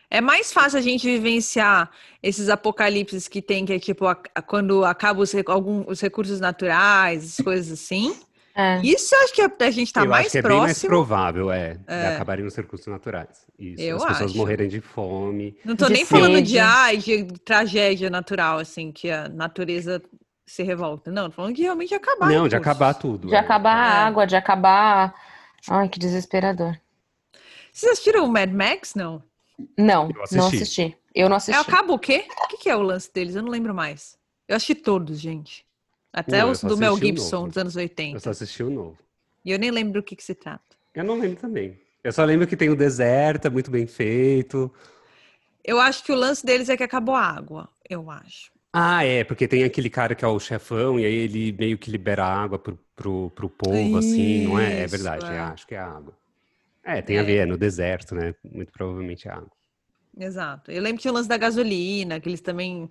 É 0.08 0.20
mais 0.20 0.52
fácil 0.52 0.78
a 0.78 0.82
gente 0.82 1.06
vivenciar 1.08 1.90
esses 2.22 2.48
apocalipses 2.48 3.26
que 3.26 3.42
tem, 3.42 3.66
que 3.66 3.72
é 3.72 3.78
tipo, 3.80 4.06
a- 4.06 4.16
a- 4.34 4.42
quando 4.42 4.84
acabam 4.84 5.22
os, 5.22 5.32
algum- 5.46 5.84
os 5.88 6.00
recursos 6.00 6.38
naturais, 6.38 7.24
as 7.38 7.44
coisas 7.44 7.72
assim. 7.72 8.16
É. 8.54 8.80
Isso 8.82 9.12
eu 9.14 9.20
acho 9.24 9.32
que 9.34 9.42
a, 9.42 9.50
a 9.60 9.70
gente 9.70 9.92
tá 9.92 10.02
eu 10.04 10.08
mais 10.08 10.26
acho 10.26 10.32
que 10.32 10.38
é 10.38 10.42
bem 10.42 10.50
mais 10.58 10.72
próximo. 10.72 10.88
provável, 10.88 11.50
é, 11.50 11.74
de 11.74 11.80
É. 11.88 12.14
acabarem 12.14 12.44
os 12.44 12.54
recursos 12.54 12.86
naturais. 12.86 13.46
Isso. 13.58 13.80
Eu 13.82 13.96
As 13.96 14.04
pessoas 14.04 14.30
acho. 14.30 14.36
morrerem 14.38 14.68
de 14.68 14.80
fome. 14.80 15.56
Não 15.64 15.74
tô 15.74 15.86
de 15.86 15.92
nem 15.94 16.04
falando 16.04 16.40
de, 16.42 16.48
sede. 16.50 16.58
ai, 16.60 16.96
de 16.96 17.24
tragédia 17.44 18.08
natural, 18.10 18.58
assim, 18.58 18.90
que 18.92 19.10
a 19.10 19.28
natureza 19.28 20.00
se 20.50 20.62
revolta. 20.62 21.10
Não, 21.10 21.30
tô 21.30 21.36
falando 21.36 21.54
que 21.54 21.62
realmente 21.62 21.94
acabar. 21.94 22.28
Não, 22.28 22.48
de 22.48 22.56
acabar 22.56 22.94
tudo. 22.94 23.28
De 23.28 23.34
é. 23.34 23.38
acabar 23.38 23.74
a 23.76 23.86
É. 23.86 24.06
água, 24.08 24.26
de 24.26 24.34
acabar. 24.36 25.14
Ai, 25.68 25.88
que 25.88 25.98
desesperador. 25.98 26.76
Vocês 27.72 27.92
assistiram 27.92 28.24
o 28.24 28.28
Mad 28.28 28.50
Max? 28.52 28.94
Não. 28.94 29.22
Não, 29.78 30.10
Eu 30.14 30.22
assisti. 30.22 30.36
não 30.38 30.46
assisti. 30.48 30.96
Eu 31.14 31.28
não 31.28 31.36
É, 31.36 31.38
assisti. 31.38 31.60
acaba 31.60 31.92
o 31.92 31.98
quê? 31.98 32.26
O 32.44 32.48
que, 32.48 32.56
que 32.56 32.70
é 32.70 32.76
o 32.76 32.82
lance 32.82 33.12
deles? 33.12 33.36
Eu 33.36 33.42
não 33.42 33.50
lembro 33.50 33.74
mais. 33.74 34.18
Eu 34.48 34.56
assisti 34.56 34.74
todos, 34.74 35.20
gente. 35.20 35.64
Até 36.12 36.42
eu 36.42 36.48
os 36.48 36.62
do 36.62 36.76
Mel 36.76 36.96
Gibson, 36.96 37.46
dos 37.46 37.56
anos 37.56 37.76
Eu 37.76 37.82
80. 37.82 38.18
só 38.18 38.30
assisti 38.30 38.62
o 38.64 38.70
novo. 38.70 38.98
E 39.44 39.52
eu 39.52 39.58
nem 39.58 39.70
lembro 39.70 40.00
do 40.00 40.02
que, 40.04 40.16
que 40.16 40.24
se 40.24 40.34
trata. 40.34 40.64
Eu 40.94 41.04
não 41.04 41.18
lembro 41.18 41.36
também. 41.36 41.80
Eu 42.02 42.12
só 42.12 42.24
lembro 42.24 42.46
que 42.46 42.56
tem 42.56 42.68
o 42.70 42.74
deserto, 42.76 43.46
é 43.46 43.50
muito 43.50 43.70
bem 43.70 43.86
feito. 43.86 44.72
Eu 45.62 45.78
acho 45.78 46.02
que 46.02 46.10
o 46.10 46.16
lance 46.16 46.44
deles 46.44 46.68
é 46.68 46.76
que 46.76 46.82
acabou 46.82 47.14
a 47.14 47.22
água. 47.22 47.68
Eu 47.88 48.10
acho. 48.10 48.50
Ah, 48.72 49.04
é, 49.04 49.24
porque 49.24 49.48
tem 49.48 49.64
aquele 49.64 49.90
cara 49.90 50.14
que 50.14 50.24
é 50.24 50.28
o 50.28 50.38
chefão 50.38 50.98
e 50.98 51.04
aí 51.04 51.12
ele 51.14 51.52
meio 51.52 51.76
que 51.76 51.90
libera 51.90 52.24
água 52.24 52.58
pro, 52.58 52.78
pro, 52.94 53.30
pro 53.30 53.50
povo, 53.50 53.96
assim, 53.96 54.44
não 54.44 54.58
é? 54.58 54.82
É 54.82 54.86
verdade, 54.86 55.26
é. 55.26 55.34
é, 55.34 55.38
acho 55.40 55.66
que 55.66 55.74
é 55.74 55.78
água. 55.78 56.16
É, 56.84 57.02
tem 57.02 57.16
É. 57.16 57.20
a 57.20 57.22
ver, 57.22 57.38
é 57.38 57.46
no 57.46 57.56
deserto, 57.58 58.14
né? 58.14 58.34
Muito 58.44 58.72
provavelmente 58.72 59.28
é 59.28 59.32
água. 59.32 59.50
Exato. 60.16 60.70
Eu 60.70 60.82
lembro 60.82 60.96
que 60.98 61.02
tinha 61.02 61.12
o 61.12 61.14
lance 61.14 61.28
da 61.28 61.36
gasolina, 61.36 62.20
que 62.20 62.28
eles 62.28 62.40
também 62.40 62.88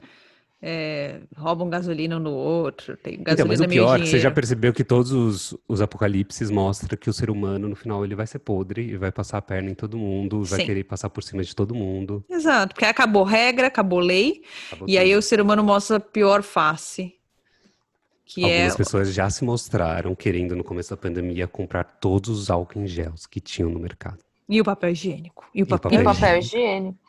é, 0.62 1.22
roubam 1.38 1.70
gasolina 1.70 2.18
um 2.18 2.20
no 2.20 2.32
outro. 2.32 2.98
Tem 2.98 3.14
Então, 3.14 3.24
gasolina 3.24 3.48
mas 3.48 3.60
o 3.60 3.70
meio 3.70 3.84
pior 3.84 3.98
é 3.98 4.04
que 4.04 4.10
você 4.10 4.20
já 4.20 4.30
percebeu 4.30 4.74
que 4.74 4.84
todos 4.84 5.12
os, 5.12 5.58
os 5.68 5.82
apocalipses 5.82 6.52
mostram 6.52 6.98
que 6.98 7.10
o 7.10 7.14
ser 7.14 7.30
humano, 7.30 7.70
no 7.70 7.76
final, 7.76 8.04
ele 8.04 8.16
vai 8.16 8.28
ser 8.28 8.40
podre 8.40 8.82
e 8.82 8.98
vai 8.98 9.12
passar 9.12 9.38
a 9.38 9.42
perna 9.42 9.70
em 9.70 9.74
todo 9.76 9.98
mundo, 9.98 10.44
vai 10.44 10.60
Sim. 10.60 10.66
querer 10.66 10.84
passar 10.84 11.10
por 11.10 11.24
cima 11.24 11.44
de 11.44 11.56
todo 11.56 11.74
mundo. 11.74 12.24
Exato, 12.30 12.74
porque 12.74 12.86
acabou 12.86 13.24
regra, 13.24 13.68
acabou 13.68 14.00
lei, 14.00 14.44
acabou 14.68 14.90
e 14.90 14.98
aí 14.98 15.10
tudo. 15.10 15.20
o 15.20 15.22
ser 15.22 15.42
humano 15.42 15.64
mostra 15.64 15.98
a 15.98 16.00
pior 16.00 16.44
face. 16.44 17.16
Que 18.26 18.44
Algumas 18.44 18.74
é. 18.74 18.78
pessoas 18.78 19.12
já 19.12 19.28
se 19.30 19.44
mostraram 19.44 20.14
querendo, 20.14 20.56
no 20.56 20.64
começo 20.64 20.92
da 20.92 20.98
pandemia, 20.98 21.48
comprar 21.48 21.84
todos 21.84 22.30
os 22.30 22.50
álcool 22.52 22.80
em 22.80 22.86
gels 22.86 23.26
que 23.26 23.40
tinham 23.40 23.72
no 23.72 23.80
mercado. 23.80 24.20
E 24.48 24.62
o 24.62 24.64
papel 24.64 24.92
higiênico. 24.92 25.50
E 25.54 25.64
o 25.64 25.66
papel, 25.66 25.94
E 25.94 25.98
o 25.98 26.04
papel 26.04 26.38
higiênico. 26.38 27.00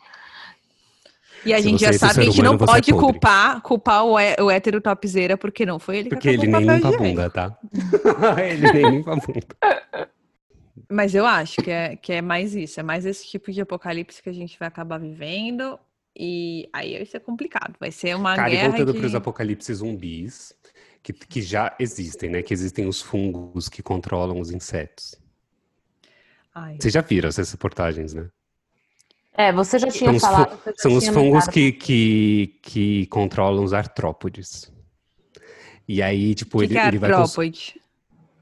E 1.44 1.54
a 1.54 1.56
Se 1.56 1.62
gente 1.62 1.80
já 1.80 1.88
é 1.88 1.92
sabe 1.92 2.14
que 2.14 2.20
a 2.20 2.24
gente 2.24 2.42
não 2.42 2.52
humano, 2.52 2.64
é 2.64 2.66
pode 2.66 2.92
podre. 2.92 3.06
culpar, 3.06 3.60
culpar 3.62 4.04
o, 4.04 4.12
o 4.14 4.50
hétero 4.50 4.80
topzera, 4.80 5.36
porque 5.36 5.64
não 5.64 5.78
foi 5.78 5.98
ele 5.98 6.08
Porque 6.10 6.36
que 6.36 6.46
acabou 6.46 6.46
ele 6.56 6.66
nem 6.66 6.76
limpa 6.76 6.88
a 6.88 6.96
bunda, 6.96 7.30
tá? 7.30 7.58
ele 8.44 8.72
nem 8.72 8.90
limpa 8.90 9.12
a 9.12 9.16
bunda. 9.16 10.10
Mas 10.90 11.14
eu 11.14 11.24
acho 11.24 11.62
que 11.62 11.70
é, 11.70 11.96
que 11.96 12.12
é 12.12 12.20
mais 12.22 12.54
isso, 12.54 12.80
é 12.80 12.82
mais 12.82 13.06
esse 13.06 13.26
tipo 13.26 13.52
de 13.52 13.60
apocalipse 13.60 14.22
que 14.22 14.28
a 14.28 14.32
gente 14.32 14.58
vai 14.58 14.68
acabar 14.68 14.98
vivendo. 14.98 15.78
E 16.16 16.68
aí 16.72 16.96
vai 16.96 17.06
ser 17.06 17.20
complicado. 17.20 17.76
Vai 17.78 17.92
ser 17.92 18.16
uma 18.16 18.34
Cara, 18.34 18.50
guerra 18.50 18.68
voltando 18.70 18.92
de... 18.92 18.98
para 18.98 19.06
os 19.06 19.14
apocalipses 19.14 19.78
zumbis, 19.78 20.52
que, 21.02 21.12
que 21.12 21.40
já 21.40 21.74
existem, 21.78 22.28
né? 22.28 22.42
Que 22.42 22.52
existem 22.52 22.86
os 22.86 23.00
fungos 23.00 23.68
que 23.68 23.82
controlam 23.82 24.40
os 24.40 24.50
insetos. 24.50 25.14
Ai, 26.54 26.76
Vocês 26.80 26.92
já 26.92 27.00
viram 27.00 27.28
essas 27.28 27.50
reportagens, 27.52 28.12
né? 28.12 28.28
É, 29.32 29.52
você 29.52 29.78
já 29.78 29.88
tinha 29.88 30.10
São 30.10 30.16
os, 30.16 30.22
falado. 30.22 30.60
já 30.66 30.72
são 30.76 30.96
os 30.96 31.08
fungos 31.08 31.46
que, 31.48 31.72
que, 31.72 32.58
que 32.62 33.06
controlam 33.06 33.64
os 33.64 33.72
artrópodes. 33.72 34.70
E 35.88 36.02
aí, 36.02 36.34
tipo, 36.34 36.58
que 36.58 36.64
ele, 36.64 36.74
que 36.74 36.80
é 36.80 36.88
ele 36.88 36.98
vai... 36.98 37.10
cons- 37.10 37.30
artrópode? 37.38 37.80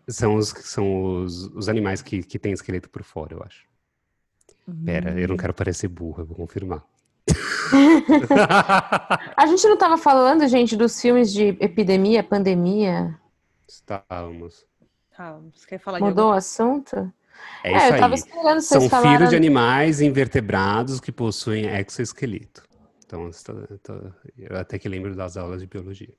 São 0.09 0.35
os, 0.37 0.49
são 0.49 1.23
os, 1.23 1.45
os 1.55 1.69
animais 1.69 2.01
que, 2.03 2.23
que 2.23 2.39
têm 2.39 2.53
esqueleto 2.53 2.89
por 2.89 3.03
fora, 3.03 3.35
eu 3.35 3.43
acho. 3.43 3.67
Pera, 4.85 5.19
eu 5.19 5.29
não 5.29 5.35
Hum. 5.35 5.39
quero 5.39 5.55
parecer 5.55 5.89
burra, 5.89 6.25
vou 6.25 6.37
confirmar. 6.37 6.83
A 9.37 9.47
gente 9.47 9.67
não 9.69 9.77
tava 9.77 9.97
falando, 9.99 10.47
gente, 10.49 10.77
dos 10.77 11.01
filmes 11.01 11.33
de 11.33 11.49
epidemia, 11.61 12.23
pandemia? 12.23 13.19
Estávamos. 13.69 14.65
Tá, 15.17 15.39
você 15.53 15.67
quer 15.67 15.79
falar 15.79 15.99
de 15.99 16.05
Mudou 16.05 16.31
o 16.31 16.33
assunto? 16.33 17.13
É 17.65 17.73
É, 17.73 17.77
isso 17.77 17.93
eu 17.93 17.99
tava 17.99 18.15
aí. 18.15 18.15
esperando 18.15 18.61
vocês 18.61 18.67
São 18.67 18.81
filhos 19.03 19.31
de 19.31 19.37
animais 19.37 20.01
invertebrados 20.01 21.01
que 21.01 21.13
possuem 21.13 21.67
exoesqueleto. 21.67 22.63
Então, 23.07 23.31
eu 24.37 24.57
até 24.57 24.79
que 24.79 24.89
lembro 24.89 25.15
das 25.15 25.37
aulas 25.37 25.61
de 25.61 25.67
biologia. 25.67 26.13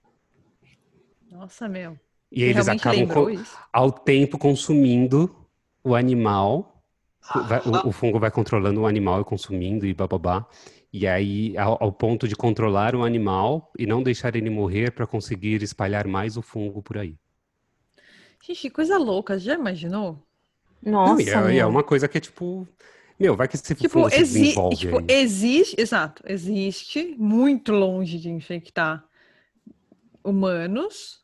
Nossa, 1.31 1.67
meu. 1.67 1.97
E 2.31 2.43
eles 2.43 2.67
acabam 2.67 3.01
lembrou 3.01 3.25
co- 3.25 3.29
isso? 3.29 3.57
ao 3.71 3.91
tempo 3.91 4.37
consumindo 4.37 5.35
o 5.83 5.95
animal. 5.95 6.75
vai- 7.47 7.61
o, 7.65 7.89
o 7.89 7.91
fungo 7.91 8.19
vai 8.19 8.31
controlando 8.31 8.81
o 8.81 8.87
animal 8.87 9.21
e 9.21 9.25
consumindo 9.25 9.85
e 9.85 9.93
bababá. 9.93 10.45
E 10.91 11.07
aí, 11.07 11.55
ao, 11.57 11.77
ao 11.81 11.91
ponto 11.93 12.27
de 12.27 12.35
controlar 12.35 12.95
o 12.95 13.03
animal 13.03 13.71
e 13.77 13.85
não 13.85 14.01
deixar 14.01 14.35
ele 14.35 14.49
morrer 14.49 14.91
para 14.91 15.05
conseguir 15.05 15.61
espalhar 15.61 16.07
mais 16.07 16.37
o 16.37 16.41
fungo 16.41 16.81
por 16.81 16.97
aí. 16.97 17.15
Gente, 18.41 18.61
que 18.61 18.69
coisa 18.69 18.97
louca, 18.97 19.37
já 19.39 19.53
imaginou? 19.53 20.21
Nossa, 20.83 21.13
Não, 21.13 21.19
e, 21.49 21.53
é, 21.53 21.55
e 21.55 21.59
é 21.59 21.65
uma 21.65 21.83
coisa 21.83 22.07
que 22.07 22.17
é 22.17 22.21
tipo. 22.21 22.67
Meu, 23.19 23.35
vai 23.35 23.47
que 23.49 23.55
esse 23.57 23.75
Tipo, 23.75 24.07
exi 24.07 24.17
desenvolve 24.19 24.75
tipo, 24.77 24.97
aí. 24.99 25.05
existe, 25.09 25.75
exato, 25.77 26.23
existe 26.25 27.15
muito 27.17 27.73
longe 27.73 28.17
de 28.17 28.29
infectar 28.29 29.03
humanos, 30.23 31.19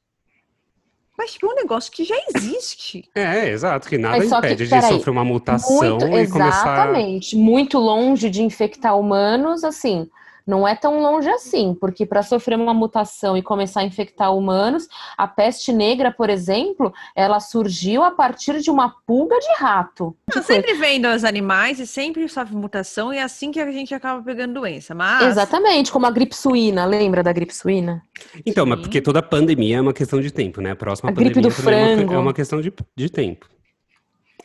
mas 1.17 1.31
tipo, 1.31 1.45
é 1.47 1.49
um 1.51 1.55
negócio 1.55 1.89
que 1.91 2.03
já 2.03 2.15
existe. 2.35 3.09
É, 3.15 3.47
exato, 3.49 3.87
que 3.87 3.97
nada 3.97 4.21
só 4.27 4.41
que, 4.41 4.47
impede 4.47 4.65
de 4.65 4.69
peraí, 4.71 4.91
sofrer 4.91 5.11
uma 5.11 5.23
mutação 5.23 5.97
Muito, 5.99 6.05
e 6.17 6.27
começar. 6.27 6.59
exatamente. 6.59 7.35
Muito 7.37 7.77
longe 7.79 8.29
de 8.29 8.41
infectar 8.43 8.99
humanos, 8.99 9.63
assim, 9.63 10.09
não 10.45 10.67
é 10.67 10.75
tão 10.75 11.01
longe 11.01 11.29
assim, 11.29 11.73
porque 11.73 12.05
para 12.05 12.21
sofrer 12.21 12.57
uma 12.57 12.73
mutação 12.73 13.35
e 13.35 13.41
começar 13.41 13.81
a 13.81 13.83
infectar 13.83 14.33
humanos, 14.35 14.87
a 15.17 15.27
peste 15.27 15.73
negra, 15.73 16.11
por 16.11 16.29
exemplo, 16.29 16.93
ela 17.15 17.39
surgiu 17.39 18.03
a 18.03 18.11
partir 18.11 18.61
de 18.61 18.69
uma 18.69 18.95
pulga 19.05 19.37
de 19.39 19.53
rato. 19.57 20.15
Não, 20.33 20.43
sempre 20.43 20.73
vem 20.75 21.01
dos 21.01 21.23
animais 21.23 21.79
e 21.79 21.87
sempre 21.87 22.27
sofre 22.29 22.55
mutação, 22.55 23.13
e 23.13 23.17
é 23.17 23.23
assim 23.23 23.51
que 23.51 23.59
a 23.59 23.71
gente 23.71 23.93
acaba 23.93 24.21
pegando 24.21 24.53
doença. 24.53 24.93
Mas 24.93 25.25
Exatamente, 25.25 25.91
como 25.91 26.05
a 26.05 26.11
gripe 26.11 26.35
suína, 26.35 26.85
lembra 26.85 27.23
da 27.23 27.33
gripe 27.33 27.53
suína? 27.53 28.01
Então, 28.45 28.65
mas 28.65 28.77
Sim. 28.77 28.83
porque 28.83 29.01
toda 29.01 29.21
pandemia 29.21 29.77
é 29.77 29.81
uma 29.81 29.93
questão 29.93 30.21
de 30.21 30.31
tempo, 30.31 30.61
né? 30.61 30.71
A 30.71 30.75
próxima 30.75 31.09
A 31.09 31.13
gripe 31.13 31.35
pandemia 31.35 31.49
do 31.49 31.55
é 31.55 31.75
uma, 31.75 31.95
frango. 31.95 32.13
é 32.13 32.17
uma 32.17 32.33
questão 32.33 32.61
de, 32.61 32.71
de 32.95 33.09
tempo. 33.09 33.47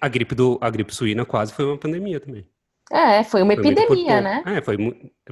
A 0.00 0.08
gripe, 0.08 0.34
do, 0.34 0.58
a 0.60 0.70
gripe 0.70 0.94
suína 0.94 1.24
quase 1.24 1.52
foi 1.52 1.66
uma 1.66 1.76
pandemia 1.76 2.18
também. 2.18 2.46
É, 2.92 3.22
foi 3.22 3.42
uma 3.42 3.54
Foi 3.54 3.64
epidemia, 3.68 4.20
né? 4.20 4.42
É, 4.46 4.60
foi, 4.60 4.76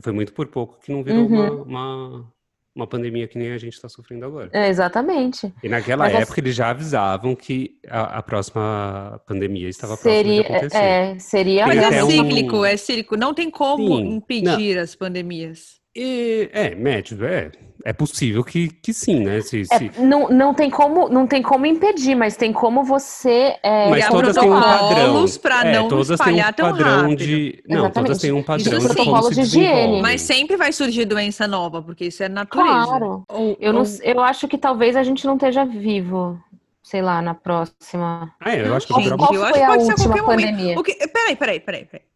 foi 0.01 0.13
muito 0.13 0.33
por 0.33 0.47
pouco 0.47 0.79
que 0.81 0.93
não 0.93 1.03
virou 1.03 1.25
Uhum. 1.27 1.63
uma, 1.63 1.63
uma, 1.63 2.33
uma 2.75 2.87
pandemia 2.87 3.27
que 3.27 3.37
nem 3.37 3.51
a 3.53 3.59
gente 3.59 3.73
está 3.75 3.89
sofrendo 3.89 4.25
agora. 4.25 4.49
É, 4.53 4.69
exatamente. 4.69 5.53
E 5.63 5.69
naquela 5.69 6.05
Mas 6.05 6.15
época 6.15 6.39
eles 6.41 6.55
já 6.55 6.71
avisavam 6.71 7.35
que 7.35 7.73
a, 7.89 8.19
a 8.19 8.23
próxima 8.23 9.21
pandemia 9.27 9.69
estava 9.69 9.97
próxima 9.97 10.23
de 10.23 10.29
Seria, 10.29 10.41
acontecer. 10.43 10.77
é, 10.79 11.19
seria 11.19 11.67
Mas 11.67 11.79
é 11.79 11.85
até 11.87 12.05
um- 12.05 12.11
cíclico, 12.11 12.65
é 12.65 12.77
cíclico. 12.77 13.17
Não 13.17 13.35
tem 13.35 13.51
como 13.51 13.97
Sim. 13.97 14.15
impedir 14.15 14.79
as 14.79 14.95
pandemias. 14.95 15.78
E, 15.97 16.49
é, 16.53 16.75
médico, 16.75 17.25
é. 17.25 17.51
é 17.85 17.93
possível 17.93 18.45
que, 18.45 18.69
que 18.69 18.93
sim, 18.93 19.21
né? 19.25 19.41
Se, 19.41 19.63
É, 19.71 19.79
se- 19.79 19.91
não, 19.99 20.29
não, 20.29 20.55
tem 20.55 20.71
como, 20.71 21.09
não 21.09 21.27
tem 21.27 21.43
como 21.43 21.67
impedir, 21.67 22.15
mas 22.15 22.37
tem 22.37 22.53
como 22.53 22.85
você. 22.85 23.57
é, 23.63 23.89
Mas 23.91 24.05
criar 24.05 24.11
todas 24.11 24.37
têm 24.37 24.49
um 24.51 24.61
padrão. 24.61 24.89
protocolos 24.89 25.39
pra 25.39 25.65
É, 25.67 25.73
não 25.75 25.89
todas 25.89 26.07
têm 26.07 26.13
um 26.13 26.15
espalhar 26.15 26.55
tão 26.55 26.71
padrão 26.71 27.01
rápido. 27.03 27.17
de. 27.19 27.63
Não, 27.69 27.77
Exatamente. 27.79 27.95
todas 28.07 28.19
têm 28.21 28.33
um 28.33 28.43
padrão 28.43 28.79
Isso 28.79 28.89
de 28.89 28.95
Protocolos 28.95 29.29
se 29.29 29.35
de 29.35 29.41
higiene. 29.41 30.03
Mas 30.03 30.21
sempre 30.23 30.57
vai 30.57 30.73
surgir 30.73 31.05
doença 31.05 31.49
nova, 31.49 31.83
porque 31.83 32.05
isso 32.07 32.23
é 32.23 32.29
natureza. 32.29 32.69
Claro. 32.87 33.25
Ou- 33.29 33.57
Eu, 33.59 33.73
não, 33.73 33.81
ou- 33.81 33.87
eu 34.03 34.21
acho 34.21 34.47
que 34.47 34.59
talvez 34.59 34.95
a 34.95 35.03
gente 35.03 35.27
não 35.27 35.35
esteja 35.35 35.65
vivo, 35.65 36.39
sei 36.83 37.03
lá, 37.03 37.21
na 37.23 37.35
próxima. 37.35 38.33
Ah, 38.39 38.55
é, 38.55 38.61
eu 38.69 38.75
acho 38.77 38.87
que 38.87 38.95
Gente, 38.95 39.13
o 39.13 39.17
Qual 39.17 39.35
eu 39.35 39.43
acho 39.43 39.51
foi 39.55 39.59
que 39.61 39.65
a 39.65 39.69
pode 39.69 39.85
ser 39.85 39.91
a 39.91 39.95
última 39.95 40.09
qualquer 40.17 40.23
momento. 40.23 40.51
pandemia? 40.53 40.79
O 40.79 40.83
que... 40.85 40.95
Peraí, 41.09 41.35
peraí, 41.37 41.61
peraí, 41.61 41.85
peraí. 41.87 42.07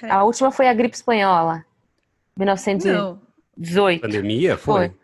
Peraí. 0.00 0.16
A 0.16 0.22
última 0.24 0.50
foi 0.52 0.68
a 0.68 0.74
gripe 0.74 0.94
espanhola. 0.94 1.64
1918. 2.36 4.02
Não. 4.02 4.10
pandemia 4.10 4.56
foi. 4.56 4.88
Foi. 4.88 4.96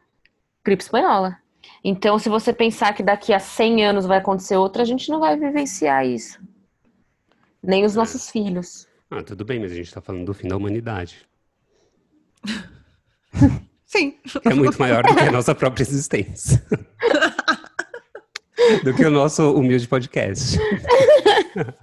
Gripe 0.65 0.83
espanhola. 0.83 1.37
Então, 1.83 2.19
se 2.19 2.29
você 2.29 2.53
pensar 2.53 2.93
que 2.93 3.03
daqui 3.03 3.33
a 3.33 3.39
100 3.39 3.87
anos 3.87 4.07
vai 4.07 4.19
acontecer 4.19 4.57
outra, 4.57 4.83
a 4.83 4.85
gente 4.85 5.09
não 5.09 5.21
vai 5.21 5.39
vivenciar 5.39 6.07
isso. 6.07 6.39
Nem 7.63 7.85
os 7.85 7.95
nossos 7.95 8.31
filhos. 8.31 8.87
Ah, 9.11 9.23
tudo 9.23 9.45
bem, 9.45 9.59
mas 9.59 9.73
a 9.73 9.75
gente 9.75 9.93
tá 9.93 10.01
falando 10.01 10.25
do 10.25 10.35
fim 10.35 10.49
da 10.49 10.57
humanidade. 10.57 11.27
Sim. 13.85 14.19
é 14.45 14.55
muito 14.55 14.79
maior 14.79 15.03
do 15.03 15.15
que 15.15 15.21
a 15.21 15.33
nossa 15.33 15.55
própria 15.55 15.83
existência. 15.83 16.65
do 18.85 18.95
que 18.95 19.05
o 19.05 19.11
nosso 19.11 19.53
humilde 19.53 19.89
podcast. 19.89 20.59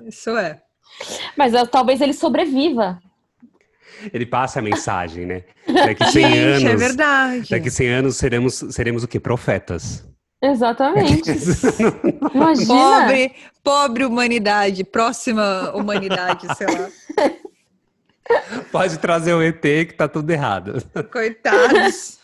Isso 0.06 0.30
é. 0.38 0.62
Mas 1.36 1.52
talvez 1.70 2.00
ele 2.00 2.14
sobreviva. 2.14 3.00
Ele 4.14 4.26
passa 4.26 4.60
a 4.60 4.62
mensagem, 4.62 5.26
né? 5.26 5.44
Daqui 5.68 6.06
100 6.06 6.12
Gente, 6.12 6.38
anos. 6.40 6.64
é 6.64 6.76
verdade. 6.76 7.50
Daqui 7.50 7.70
100 7.70 7.90
anos 7.90 8.18
seremos, 8.18 8.54
seremos 8.70 9.04
o 9.04 9.08
quê? 9.08 9.20
Profetas. 9.20 10.06
Exatamente. 10.42 11.32
Imagina. 12.34 12.68
Pobre, 12.68 13.36
pobre 13.64 14.06
humanidade, 14.06 14.84
próxima 14.84 15.72
humanidade, 15.74 16.48
sei 16.56 16.68
lá. 16.68 16.90
Pode 18.72 19.00
trazer 19.00 19.34
o 19.34 19.42
ET 19.42 19.62
que 19.62 19.94
tá 19.94 20.08
tudo 20.08 20.30
errado. 20.30 20.84
Coitados. 21.12 22.20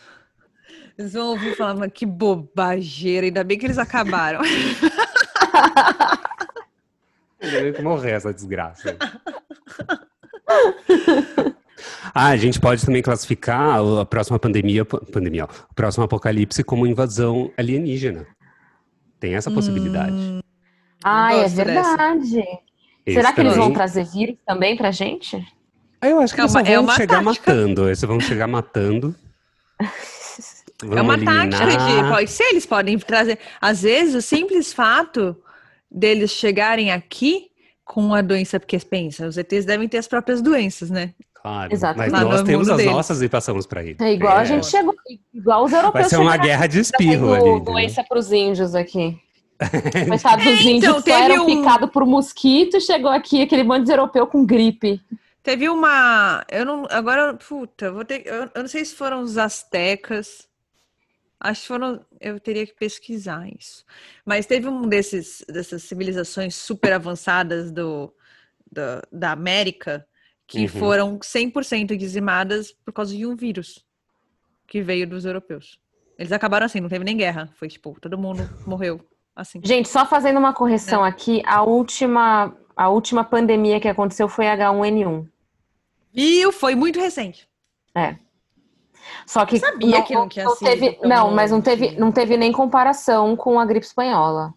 Eles 0.96 1.12
vão 1.14 1.28
ouvir 1.28 1.56
falar, 1.56 1.74
mas 1.74 1.90
que 1.92 2.06
bobageira, 2.06 3.26
ainda 3.26 3.42
bem 3.42 3.58
que 3.58 3.66
eles 3.66 3.78
acabaram. 3.78 4.40
Ainda 7.40 7.60
bem 7.62 7.72
que 7.72 7.82
morrer 7.82 8.12
essa 8.12 8.32
desgraça. 8.32 8.96
Ah, 12.14 12.28
a 12.28 12.36
gente 12.36 12.60
pode 12.60 12.84
também 12.84 13.02
classificar 13.02 13.80
a 14.00 14.04
próxima 14.04 14.38
pandemia, 14.38 14.84
pandemia, 14.84 15.44
ó, 15.44 15.48
o 15.70 15.74
próximo 15.74 16.04
apocalipse 16.04 16.62
como 16.64 16.86
invasão 16.86 17.50
alienígena. 17.56 18.26
Tem 19.18 19.34
essa 19.34 19.50
possibilidade. 19.50 20.40
Ah, 21.02 21.34
é 21.34 21.48
verdade. 21.48 22.44
Será 23.06 23.32
que 23.32 23.40
eles 23.40 23.56
vão 23.56 23.72
trazer 23.72 24.04
vírus 24.04 24.36
também 24.46 24.76
pra 24.76 24.90
gente? 24.90 25.36
Ah, 26.00 26.08
eu 26.08 26.20
acho 26.20 26.34
que 26.34 26.40
É 26.40 26.44
eles 26.44 26.54
é 26.54 26.74
vão 26.74 26.82
uma 26.84 26.94
chegar 26.94 27.24
tática. 27.24 27.54
matando. 27.54 27.86
Eles 27.86 28.00
vão 28.02 28.20
chegar 28.20 28.46
matando. 28.46 29.14
é 30.82 31.00
uma 31.00 31.14
eliminar. 31.14 31.48
tática 31.50 31.66
de. 31.66 32.08
Pode 32.10 32.30
ser, 32.30 32.44
eles 32.44 32.66
podem 32.66 32.98
trazer. 32.98 33.38
Às 33.60 33.82
vezes, 33.82 34.14
o 34.14 34.22
simples 34.22 34.72
fato 34.72 35.36
deles 35.90 36.30
chegarem 36.32 36.90
aqui 36.90 37.50
com 37.84 38.14
a 38.14 38.22
doença, 38.22 38.58
porque 38.58 38.78
pensa, 38.78 39.26
os 39.26 39.36
ETs 39.36 39.64
devem 39.64 39.88
ter 39.88 39.98
as 39.98 40.08
próprias 40.08 40.40
doenças, 40.42 40.90
né? 40.90 41.12
Claro, 41.44 41.74
Exato. 41.74 41.98
mas 41.98 42.10
nós 42.10 42.42
temos 42.42 42.70
as 42.70 42.78
deles. 42.78 42.90
nossas 42.90 43.20
e 43.20 43.28
passamos 43.28 43.66
para 43.66 43.84
ele. 43.84 43.98
É 44.00 44.14
igual 44.14 44.34
a 44.38 44.44
gente 44.44 44.64
chegou, 44.64 44.94
igual 45.34 45.64
os 45.66 45.72
europeus 45.74 45.92
Vai 45.92 46.04
ser 46.08 46.16
uma 46.16 46.38
guerra 46.38 46.66
de 46.66 46.80
espirro 46.80 47.34
ali. 47.34 47.60
doença 47.62 48.02
pros 48.02 48.32
índios 48.32 48.74
aqui. 48.74 49.20
Coitados 50.08 50.42
dos 50.42 50.58
É, 50.60 50.62
índios 50.62 50.84
então, 50.90 51.02
teve 51.02 51.20
eram 51.22 51.42
um- 51.42 51.46
picados 51.46 51.90
por 51.90 52.06
mosquito 52.06 52.78
e 52.78 52.80
chegou 52.80 53.10
aqui 53.10 53.42
aquele 53.42 53.62
monte 53.62 53.84
de 53.84 53.92
europeu 53.92 54.26
com 54.26 54.46
gripe. 54.46 54.98
Teve 55.42 55.68
uma. 55.68 56.42
Eu 56.50 56.64
não. 56.64 56.86
Agora, 56.90 57.34
puta, 57.34 57.84
eu 57.84 57.92
vou 57.94 58.06
ter. 58.06 58.26
Eu, 58.26 58.44
eu 58.54 58.62
não 58.62 58.66
sei 58.68 58.82
se 58.82 58.94
foram 58.94 59.20
os 59.20 59.36
astecas. 59.36 60.48
Acho 61.38 61.60
que 61.60 61.68
foram. 61.68 62.00
Eu 62.22 62.40
teria 62.40 62.66
que 62.66 62.72
pesquisar 62.74 63.46
isso. 63.60 63.84
Mas 64.24 64.46
teve 64.46 64.66
um 64.66 64.88
desses 64.88 65.44
dessas 65.46 65.82
civilizações 65.82 66.54
super 66.54 66.94
avançadas 66.94 67.70
do, 67.70 68.10
da, 68.72 69.02
da 69.12 69.32
América 69.32 70.06
que 70.46 70.62
Uhum. 70.62 70.68
foram 70.68 71.18
100% 71.18 71.96
dizimadas 71.96 72.72
por 72.84 72.92
causa 72.92 73.14
de 73.16 73.26
um 73.26 73.34
vírus 73.34 73.84
que 74.66 74.82
veio 74.82 75.06
dos 75.08 75.24
europeus. 75.24 75.78
Eles 76.18 76.32
acabaram 76.32 76.66
assim, 76.66 76.80
não 76.80 76.88
teve 76.88 77.04
nem 77.04 77.16
guerra. 77.16 77.50
Foi 77.58 77.68
tipo, 77.68 77.96
todo 78.00 78.16
mundo 78.18 78.48
morreu 78.66 79.00
assim. 79.34 79.60
Gente, 79.64 79.88
só 79.88 80.04
fazendo 80.06 80.38
uma 80.38 80.52
correção 80.52 81.04
É. 81.04 81.08
aqui, 81.08 81.42
a 81.46 81.62
última, 81.62 82.56
a 82.76 82.88
última 82.88 83.24
pandemia 83.24 83.80
que 83.80 83.88
aconteceu 83.88 84.28
foi 84.28 84.46
H1N1. 84.46 85.26
Viu? 86.12 86.52
Foi 86.52 86.74
muito 86.74 87.00
recente. 87.00 87.48
É. 87.94 88.16
Só 89.26 89.44
que 89.44 89.58
Sabia 89.58 90.02
que 90.02 90.14
não 90.14 90.28
tinha 90.28 90.48
sido 90.50 90.66
teve, 90.68 90.98
não, 91.02 91.30
mas 91.32 91.50
não 91.50 91.60
teve, 91.60 91.96
não 91.98 92.10
teve 92.12 92.36
nem 92.36 92.52
comparação 92.52 93.36
com 93.36 93.58
a 93.58 93.66
gripe 93.66 93.84
espanhola. 93.84 94.54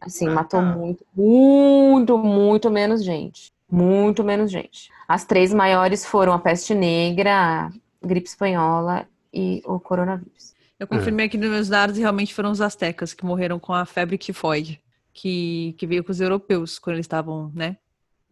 Assim, 0.00 0.26
Ah, 0.28 0.32
matou 0.32 0.60
tá. 0.60 0.66
muito, 0.66 1.04
muito, 1.14 2.18
muito 2.18 2.70
menos 2.70 3.04
gente. 3.04 3.52
Muito 3.70 4.24
menos 4.24 4.50
gente. 4.50 4.90
As 5.06 5.24
três 5.24 5.52
maiores 5.54 6.04
foram 6.04 6.32
a 6.32 6.38
peste 6.38 6.74
negra, 6.74 7.32
a 7.32 7.70
gripe 8.06 8.28
espanhola 8.28 9.06
e 9.32 9.62
o 9.64 9.78
coronavírus. 9.78 10.54
Eu 10.78 10.86
confirmei 10.86 11.26
aqui 11.26 11.36
nos 11.36 11.50
meus 11.50 11.68
dados 11.68 11.98
e 11.98 12.00
realmente 12.00 12.34
foram 12.34 12.50
os 12.50 12.60
astecas 12.60 13.12
que 13.12 13.24
morreram 13.24 13.58
com 13.58 13.74
a 13.74 13.84
febre 13.84 14.16
tifoide, 14.16 14.80
que, 15.12 15.74
que 15.78 15.86
veio 15.86 16.02
com 16.02 16.10
os 16.10 16.20
europeus 16.20 16.78
quando 16.78 16.96
eles 16.96 17.04
estavam, 17.04 17.52
né? 17.54 17.76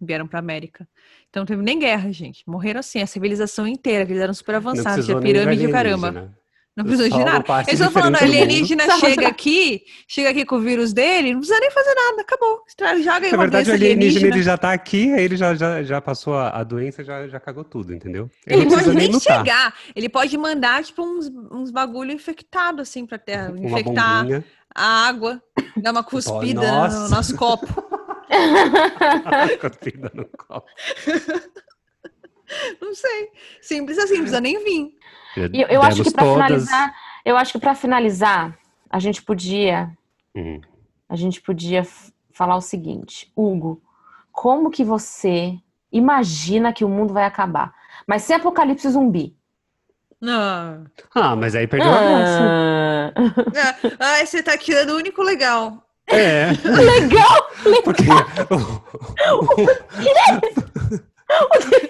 Vieram 0.00 0.26
para 0.26 0.38
América. 0.38 0.88
Então 1.28 1.42
não 1.42 1.46
teve 1.46 1.62
nem 1.62 1.78
guerra, 1.78 2.10
gente. 2.10 2.42
Morreram 2.46 2.80
assim, 2.80 3.02
a 3.02 3.06
civilização 3.06 3.66
inteira, 3.66 4.06
que 4.06 4.12
eles 4.12 4.22
eram 4.22 4.32
super 4.32 4.54
avançados, 4.54 5.04
tinha 5.04 5.20
pirâmide 5.20 5.60
de 5.60 5.68
e 5.68 5.72
caramba. 5.72 6.08
alienígena. 6.08 6.37
Não 6.78 6.84
precisou 6.84 7.18
de 7.18 7.24
nada. 7.24 7.44
Eles 7.66 7.80
estão 7.80 7.90
falando, 7.90 8.16
alienígena 8.16 8.84
chega 9.00 9.26
aqui, 9.26 9.82
chega 10.06 10.30
aqui 10.30 10.44
com 10.44 10.56
o 10.56 10.60
vírus 10.60 10.92
dele, 10.92 11.32
não 11.32 11.40
precisa 11.40 11.58
nem 11.58 11.70
fazer 11.72 11.92
nada, 11.94 12.22
acabou. 12.22 12.62
Joga 13.02 13.26
aí 13.26 13.32
Na 13.32 13.36
verdade, 13.38 13.68
o 13.70 13.74
alienígena 13.74 13.74
alienígena. 13.74 14.26
ele 14.28 14.42
já 14.44 14.56
tá 14.56 14.72
aqui, 14.72 15.12
aí 15.12 15.24
ele 15.24 15.36
já, 15.36 15.54
já, 15.56 15.82
já 15.82 16.00
passou 16.00 16.34
a, 16.34 16.50
a 16.50 16.62
doença, 16.62 17.02
já, 17.02 17.26
já 17.26 17.40
cagou 17.40 17.64
tudo, 17.64 17.92
entendeu? 17.92 18.30
Ele 18.46 18.64
não 18.64 18.70
pode 18.70 18.84
precisa 18.84 18.94
nem 18.94 19.10
lutar. 19.12 19.38
chegar, 19.38 19.74
ele 19.96 20.08
pode 20.08 20.38
mandar, 20.38 20.84
tipo, 20.84 21.02
uns, 21.02 21.28
uns 21.50 21.70
bagulho 21.72 22.12
infectado, 22.12 22.80
assim, 22.80 23.04
pra 23.04 23.18
terra. 23.18 23.50
Uma 23.50 23.66
Infectar 23.80 24.20
bombinha. 24.22 24.44
a 24.74 25.06
água, 25.08 25.42
dar 25.76 25.90
uma 25.90 26.04
cuspida 26.04 26.88
no 26.88 27.08
nosso 27.08 27.36
copo. 27.36 27.66
Cuspida 29.60 30.10
no 30.14 30.26
copo. 30.26 30.68
Não 32.80 32.94
sei. 32.94 33.28
Simples 33.60 33.98
assim, 33.98 34.14
não 34.14 34.20
precisa 34.20 34.40
nem 34.40 34.62
vir. 34.64 34.94
E 35.36 35.62
eu, 35.62 35.68
eu 35.68 35.82
acho 35.82 36.02
que 36.02 36.10
para 36.10 36.24
todas- 36.24 36.34
finalizar, 36.44 36.94
eu 37.24 37.36
acho 37.36 37.52
que 37.52 37.58
para 37.58 37.74
finalizar, 37.74 38.58
a 38.90 38.98
gente 38.98 39.22
podia, 39.22 39.90
Hum. 40.34 40.60
a 41.08 41.16
gente 41.16 41.40
podia 41.40 41.86
falar 42.32 42.56
o 42.56 42.60
seguinte, 42.60 43.30
Hugo, 43.36 43.82
como 44.32 44.70
que 44.70 44.84
você 44.84 45.54
imagina 45.92 46.72
que 46.72 46.84
o 46.84 46.88
mundo 46.88 47.12
vai 47.12 47.24
acabar? 47.24 47.72
Mas 48.06 48.22
sem 48.22 48.36
apocalipse 48.36 48.88
zumbi. 48.88 49.36
Não. 50.20 50.84
Ah, 51.14 51.36
mas 51.36 51.54
aí 51.54 51.66
perdeu 51.66 51.90
a 51.92 52.00
graça. 52.00 53.14
Ah, 53.20 53.76
Ai, 54.00 54.26
você 54.26 54.42
tá 54.42 54.56
tirando 54.58 54.90
o 54.90 54.96
único 54.96 55.22
legal. 55.22 55.84
É, 56.08 56.46
legal! 56.64 57.50
porque. 57.84 58.02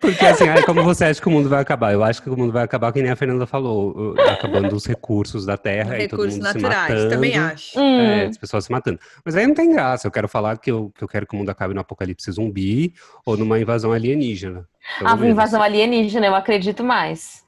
Porque 0.00 0.24
assim, 0.24 0.48
ai, 0.48 0.62
como 0.64 0.82
você 0.82 1.04
acha 1.04 1.20
que 1.20 1.28
o 1.28 1.30
mundo 1.30 1.48
vai 1.48 1.60
acabar? 1.60 1.92
Eu 1.92 2.02
acho 2.02 2.22
que 2.22 2.28
o 2.30 2.36
mundo 2.36 2.52
vai 2.52 2.64
acabar, 2.64 2.92
que 2.92 3.00
nem 3.02 3.10
a 3.10 3.16
Fernanda 3.16 3.46
falou, 3.46 4.14
acabando 4.30 4.74
os 4.74 4.86
recursos 4.86 5.44
da 5.46 5.56
terra 5.56 5.98
e 5.98 6.08
todo 6.08 6.22
Recursos 6.22 6.34
mundo 6.36 6.44
naturais, 6.44 6.86
se 6.86 6.92
matando. 6.94 7.10
também 7.10 7.38
acho. 7.38 7.78
Hum, 7.78 8.00
É, 8.00 8.24
as 8.26 8.38
pessoas 8.38 8.64
se 8.64 8.72
matando. 8.72 8.98
Mas 9.24 9.36
aí 9.36 9.46
não 9.46 9.54
tem 9.54 9.72
graça. 9.72 10.06
Eu 10.06 10.10
quero 10.10 10.28
falar 10.28 10.58
que 10.58 10.70
eu, 10.70 10.92
que 10.96 11.02
eu 11.04 11.08
quero 11.08 11.26
que 11.26 11.34
o 11.34 11.38
mundo 11.38 11.50
acabe 11.50 11.74
no 11.74 11.80
apocalipse 11.80 12.30
zumbi 12.32 12.94
ou 13.24 13.36
numa 13.36 13.58
invasão 13.58 13.92
alienígena. 13.92 14.66
pelo 14.98 15.10
a 15.10 15.14
menos. 15.16 15.30
invasão 15.32 15.62
alienígena, 15.62 16.26
eu 16.26 16.34
acredito 16.34 16.82
mais. 16.82 17.44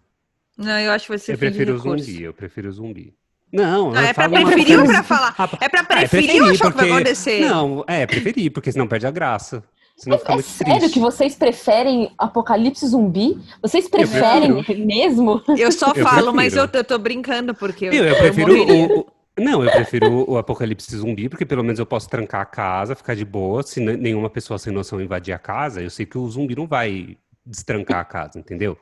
Não, 0.57 0.79
eu 0.79 0.93
acho 0.93 1.05
que 1.07 1.11
vai 1.13 1.19
ser 1.19 1.33
Eu 1.33 1.39
fim 1.39 1.47
de 1.47 1.53
prefiro 1.53 1.79
zumbi, 1.79 2.23
eu 2.23 2.35
prefiro 2.35 2.69
o 2.69 2.73
zumbi. 2.73 3.15
Não, 3.53 3.91
Não, 3.91 4.01
eu 4.01 4.07
é 4.07 4.13
uma 4.29 4.45
preferir 4.47 4.79
ou 4.79 4.87
pra 4.87 5.03
falar? 5.03 5.35
Ah, 5.37 5.49
É 5.61 5.69
pra 5.69 5.81
ah, 5.81 5.85
preferir 5.85 6.41
ou 6.43 6.51
achar 6.51 6.71
que 6.71 6.77
vai 6.77 6.91
acontecer? 6.93 7.41
Não, 7.41 7.85
é, 7.89 8.07
preferir, 8.07 8.53
porque 8.53 8.71
senão 8.71 8.87
perde 8.87 9.07
a 9.09 9.11
graça. 9.11 9.65
Senão 10.01 10.19
fica 10.19 10.33
É 10.33 10.35
muito 10.35 10.47
sério 10.49 10.79
triste. 10.79 10.95
que 10.95 10.99
vocês 11.01 11.35
preferem 11.35 12.11
apocalipse 12.17 12.87
zumbi? 12.87 13.39
Vocês 13.61 13.87
preferem 13.87 14.65
mesmo? 14.87 15.43
Eu 15.59 15.71
só 15.71 15.93
Eu 15.95 16.05
falo, 16.07 16.33
mas 16.33 16.55
eu, 16.57 16.63
prefiro. 16.63 16.79
eu 16.81 16.85
tô 16.85 16.99
brincando 16.99 17.55
porque 17.55 17.85
eu, 17.87 17.93
Eu, 17.93 18.05
eu 18.05 18.13
eu 18.15 18.17
prefiro 18.17 18.53
o, 18.55 18.99
o- 19.01 19.07
Não, 19.39 19.63
eu 19.63 19.71
prefiro 19.71 20.31
o 20.31 20.39
apocalipse 20.39 20.97
zumbi, 20.97 21.29
porque 21.29 21.45
pelo 21.45 21.63
menos 21.63 21.79
eu 21.79 21.85
posso 21.85 22.09
trancar 22.09 22.41
a 22.41 22.47
casa, 22.47 22.95
ficar 22.95 23.15
de 23.15 23.25
boa. 23.27 23.63
Se 23.63 23.79
nenhuma 23.79 24.31
pessoa 24.31 24.59
sem 24.59 24.73
noção 24.73 25.01
invadir 25.03 25.35
a 25.35 25.39
casa, 25.39 25.83
eu 25.83 25.91
sei 25.91 26.07
que 26.07 26.17
o 26.17 26.27
zumbi 26.29 26.57
não 26.57 26.67
vai 26.67 27.17
destrancar 27.45 28.01
a 28.01 28.05
casa, 28.05 28.39
entendeu? 28.39 28.79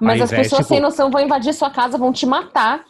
Mas 0.00 0.20
Ao 0.20 0.24
as 0.24 0.32
invés, 0.32 0.46
pessoas 0.46 0.62
tipo, 0.62 0.74
sem 0.74 0.80
noção 0.80 1.10
vão 1.10 1.20
invadir 1.20 1.52
sua 1.52 1.70
casa, 1.70 1.98
vão 1.98 2.12
te 2.12 2.24
matar. 2.24 2.82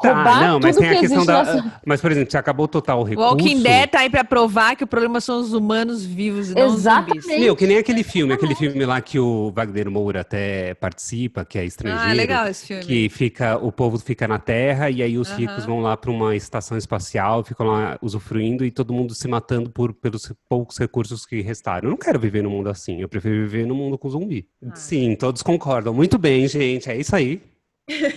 Tá, 0.00 0.12
roubar 0.12 0.40
não, 0.42 0.60
mas 0.60 0.76
tudo 0.76 0.82
tem 0.82 0.90
que 0.90 0.96
a 0.96 1.00
questão 1.00 1.22
existe 1.22 1.56
da. 1.56 1.62
na 1.62 1.80
Mas, 1.86 2.00
por 2.02 2.12
exemplo, 2.12 2.30
se 2.30 2.36
acabou 2.36 2.68
total 2.68 2.98
o 2.98 3.00
O 3.00 3.04
recurso. 3.04 3.30
Walking 3.30 3.62
Dead 3.62 3.88
tá 3.88 4.00
aí 4.00 4.10
pra 4.10 4.22
provar 4.24 4.76
que 4.76 4.84
o 4.84 4.86
problema 4.86 5.22
são 5.22 5.40
os 5.40 5.54
humanos 5.54 6.04
vivos 6.04 6.50
e 6.50 6.54
não 6.54 6.66
os 6.66 6.74
Exatamente. 6.74 7.22
zumbis. 7.22 7.40
Meu, 7.40 7.56
que 7.56 7.66
nem 7.66 7.78
aquele 7.78 8.02
filme, 8.02 8.34
aquele 8.34 8.54
filme 8.54 8.84
lá 8.84 9.00
que 9.00 9.18
o 9.18 9.50
Wagner 9.52 9.90
Moura 9.90 10.20
até 10.20 10.74
participa, 10.74 11.46
que 11.46 11.58
é 11.58 11.64
estrangeiro. 11.64 12.06
Ah, 12.06 12.10
é 12.10 12.14
legal 12.14 12.46
esse 12.46 12.66
filme. 12.66 12.84
Que 12.84 13.08
fica, 13.08 13.56
o 13.56 13.72
povo 13.72 13.98
fica 13.98 14.28
na 14.28 14.38
Terra 14.38 14.90
e 14.90 15.02
aí 15.02 15.16
os 15.16 15.30
ricos 15.30 15.64
Aham. 15.64 15.66
vão 15.66 15.80
lá 15.80 15.96
para 15.96 16.10
uma 16.10 16.36
estação 16.36 16.76
espacial, 16.76 17.42
ficam 17.42 17.66
lá 17.66 17.98
usufruindo 18.02 18.64
e 18.66 18.70
todo 18.70 18.92
mundo 18.92 19.14
se 19.14 19.26
matando 19.26 19.70
por, 19.70 19.94
pelos 19.94 20.30
poucos 20.46 20.76
recursos 20.76 21.24
que 21.24 21.40
restaram. 21.40 21.86
Eu 21.86 21.90
não 21.90 21.98
quero 21.98 22.20
viver 22.20 22.42
num 22.42 22.50
mundo 22.50 22.68
assim, 22.68 23.00
eu 23.00 23.08
prefiro 23.08 23.34
viver 23.48 23.66
num 23.66 23.74
mundo 23.74 23.96
com 23.96 24.10
zumbi. 24.10 24.46
Ah. 24.62 24.74
Sim, 24.74 25.14
todos 25.16 25.42
concordam. 25.42 25.94
Muito 25.94 26.18
bem, 26.18 26.46
gente, 26.46 26.90
é 26.90 26.96
isso 26.96 27.16
aí. 27.16 27.40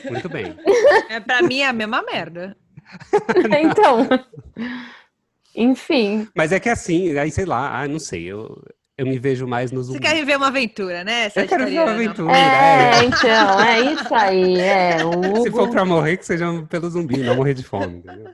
Muito 0.10 0.30
bem. 0.30 0.56
É, 1.10 1.20
pra 1.20 1.42
mim 1.42 1.60
é 1.60 1.68
a 1.68 1.74
mesma 1.74 2.02
merda. 2.04 2.56
Então. 3.62 4.08
Enfim. 5.56 6.28
Mas 6.36 6.52
é 6.52 6.60
que 6.60 6.70
assim, 6.70 7.18
aí 7.18 7.32
sei 7.32 7.46
lá, 7.46 7.80
ah, 7.82 7.88
não 7.88 8.00
sei, 8.00 8.24
eu, 8.24 8.62
eu 8.98 9.06
me 9.06 9.18
vejo 9.20 9.48
mais 9.48 9.72
no 9.72 9.84
Você 9.84 10.00
quer 10.00 10.16
viver 10.16 10.38
uma 10.38 10.48
aventura, 10.48 11.04
né? 11.04 11.28
Eu 11.36 11.48
quero 11.48 11.66
viver 11.66 11.82
uma 11.82 11.92
aventura. 11.92 12.32
é. 12.36 13.00
É, 13.00 13.04
então, 13.04 13.60
é 13.62 13.80
isso 13.94 14.16
aí. 14.16 14.60
É, 14.60 14.98
o 15.06 15.44
Se 15.44 15.52
for 15.52 15.64
Hugo. 15.64 15.72
pra 15.72 15.86
morrer, 15.86 16.18
que 16.18 16.26
seja 16.26 16.46
pelo 16.70 16.90
zumbi, 16.90 17.18
não 17.18 17.36
morrer 17.36 17.54
de 17.54 17.64
fome. 17.64 17.98
Entendeu? 17.98 18.34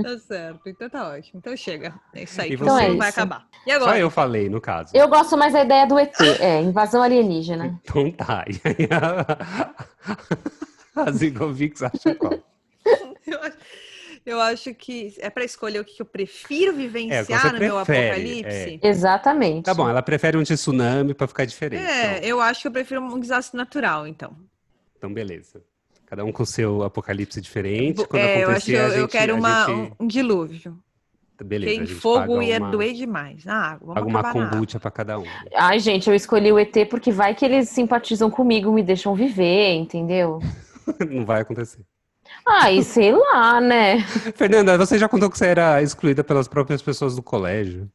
Tá 0.00 0.18
certo, 0.18 0.68
então 0.68 0.88
tá 0.88 1.08
ótimo. 1.08 1.38
Então 1.38 1.56
chega. 1.56 1.94
É 2.14 2.22
isso 2.22 2.40
aí, 2.40 2.48
E 2.52 2.56
que 2.56 2.56
você? 2.56 2.64
Então 2.64 2.78
é 2.78 2.86
vai 2.96 3.08
isso. 3.08 3.10
acabar. 3.10 3.48
E 3.66 3.70
Só 3.70 3.76
agora? 3.76 3.98
eu 3.98 4.10
falei, 4.10 4.48
no 4.48 4.60
caso. 4.60 4.96
Eu 4.96 5.08
gosto 5.08 5.36
mais 5.36 5.52
da 5.52 5.62
ideia 5.64 5.86
do 5.86 5.98
ET, 5.98 6.20
é, 6.20 6.60
invasão 6.60 7.02
alienígena. 7.02 7.80
Então 7.84 8.10
tá. 8.12 8.44
E 8.48 8.60
aí 8.68 8.88
a, 8.90 11.04
a 11.06 11.10
Zigovix 11.12 11.82
acha 11.82 12.14
qual? 12.14 12.38
Eu 13.26 13.40
acho, 13.42 13.56
eu 14.26 14.40
acho 14.40 14.74
que 14.74 15.14
é 15.18 15.30
pra 15.30 15.44
escolher 15.44 15.80
o 15.80 15.84
que 15.84 16.00
eu 16.02 16.06
prefiro 16.06 16.72
É, 16.72 16.76
vivenciar 16.76 17.22
você 17.22 17.52
no 17.52 17.58
meu 17.60 17.76
prefere, 17.76 17.78
apocalipse. 17.78 18.80
Exatamente. 18.82 19.64
Tá 19.64 19.74
bom, 19.74 19.88
ela 19.88 20.02
prefere 20.02 20.36
um 20.36 20.42
tsunami 20.42 21.14
pra 21.14 21.26
ficar 21.28 21.44
diferente. 21.44 21.82
É, 21.84 22.16
Então, 22.18 22.28
eu 22.28 22.40
acho 22.40 22.62
que 22.62 22.68
eu 22.68 22.72
prefiro 22.72 23.00
um 23.02 23.20
desastre 23.20 23.56
natural, 23.56 24.06
então. 24.06 24.36
então, 24.96 25.12
beleza. 25.12 25.62
Cada 26.12 26.26
um 26.26 26.30
com 26.30 26.44
seu 26.44 26.82
apocalipse 26.82 27.40
diferente. 27.40 28.04
Quando 28.04 28.20
É, 28.22 28.44
eu 28.44 28.50
acho 28.50 28.66
que 28.66 28.76
acontecer, 28.76 28.76
eu, 28.76 28.82
a 28.82 28.88
eu 28.96 29.00
gente- 29.04 29.10
quero 29.12 29.32
a 29.34 29.36
uma, 29.38 29.64
gente- 29.66 29.92
um 29.98 30.06
dilúvio. 30.06 30.78
Beleza, 31.42 31.70
Porque 31.72 31.80
a 31.80 31.84
em 31.84 31.86
gente 31.86 32.00
fogo 32.00 32.42
ia 32.42 32.58
uma, 32.58 32.70
doer 32.70 32.92
demais. 32.92 33.46
Na 33.46 33.54
água, 33.70 33.94
vamos 33.94 33.94
paga 33.94 34.06
uma 34.06 34.20
acabar 34.20 34.34
na 34.34 34.40
água. 34.44 34.50
kombucha 34.58 34.78
pra 34.78 34.90
cada 34.90 35.18
um. 35.18 35.24
Ai, 35.56 35.78
gente, 35.78 36.10
eu 36.10 36.14
escolhi 36.14 36.52
o 36.52 36.58
ET 36.58 36.84
porque 36.90 37.10
vai 37.10 37.34
que 37.34 37.42
eles 37.46 37.70
simpatizam 37.70 38.30
comigo, 38.30 38.70
me 38.70 38.82
deixam 38.82 39.14
viver, 39.14 39.72
entendeu? 39.72 40.38
Não 41.10 41.24
vai 41.24 41.40
acontecer. 41.40 41.80
Ai, 42.46 42.82
sei 42.82 43.12
lá, 43.12 43.58
né? 43.58 44.02
Fernanda, 44.36 44.76
você 44.76 44.98
já 44.98 45.08
contou 45.08 45.30
que 45.30 45.38
você 45.38 45.46
era 45.46 45.80
excluída 45.82 46.22
pelas 46.22 46.46
próprias 46.46 46.82
pessoas 46.82 47.16
do 47.16 47.22
colégio? 47.22 47.88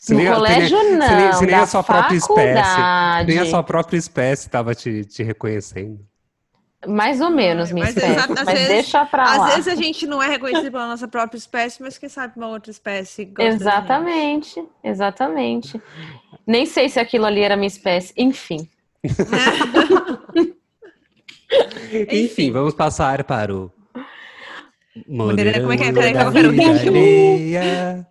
Se 0.00 0.12
No 0.14 0.20
nem 0.20 0.32
colégio, 0.32 0.78
se 0.78 0.84
nem- 0.84 0.96
não. 0.96 1.06
se 1.08 1.14
nem- 1.16 1.32
se 1.32 1.46
nem 1.46 1.54
a 1.56 1.66
sua 1.66 1.82
própria 1.82 2.16
espécie. 2.16 2.36
faculdade. 2.54 3.28
Nem 3.28 3.38
a 3.40 3.46
sua 3.46 3.62
própria 3.64 3.96
espécie 3.98 4.46
estava 4.46 4.76
te, 4.76 5.04
te 5.04 5.24
reconhecendo. 5.24 5.98
Mais 6.86 7.20
ou 7.20 7.28
menos, 7.30 7.72
minha 7.72 7.86
Mas 7.86 7.96
espécie. 7.96 8.12
exato, 8.16 8.32
às 8.34 8.44
mas 8.44 8.54
vezes- 8.54 8.68
deixa 8.68 9.04
pra 9.04 9.24
Às 9.24 9.38
lá. 9.38 9.46
vezes 9.48 9.66
a 9.68 9.74
gente 9.74 10.06
não 10.06 10.22
é 10.22 10.28
reconhecido 10.28 10.70
pela 10.70 10.86
nossa 10.86 11.08
própria 11.08 11.36
espécie, 11.36 11.82
mas 11.82 11.98
quem 11.98 12.08
sabe 12.08 12.34
uma 12.36 12.46
outra 12.48 12.70
espécie. 12.70 13.32
Exatamente, 13.38 14.62
exatamente. 14.84 15.82
Nem 16.46 16.64
sei 16.66 16.88
se 16.88 17.00
aquilo 17.00 17.26
ali 17.26 17.40
era 17.42 17.56
minha 17.56 17.66
espécie. 17.66 18.14
Enfim. 18.16 18.68
Enfim, 22.10 22.50
vamos 22.52 22.74
passar 22.74 23.24
para 23.24 23.54
o. 23.54 23.72
Moderando- 25.06 25.60
como 25.60 25.72
é 25.72 25.76
que 25.76 25.84
é? 25.84 25.92
Peraí, 25.92 26.12
eu 26.12 26.32
quero 26.32 26.48
alheia. 26.50 28.06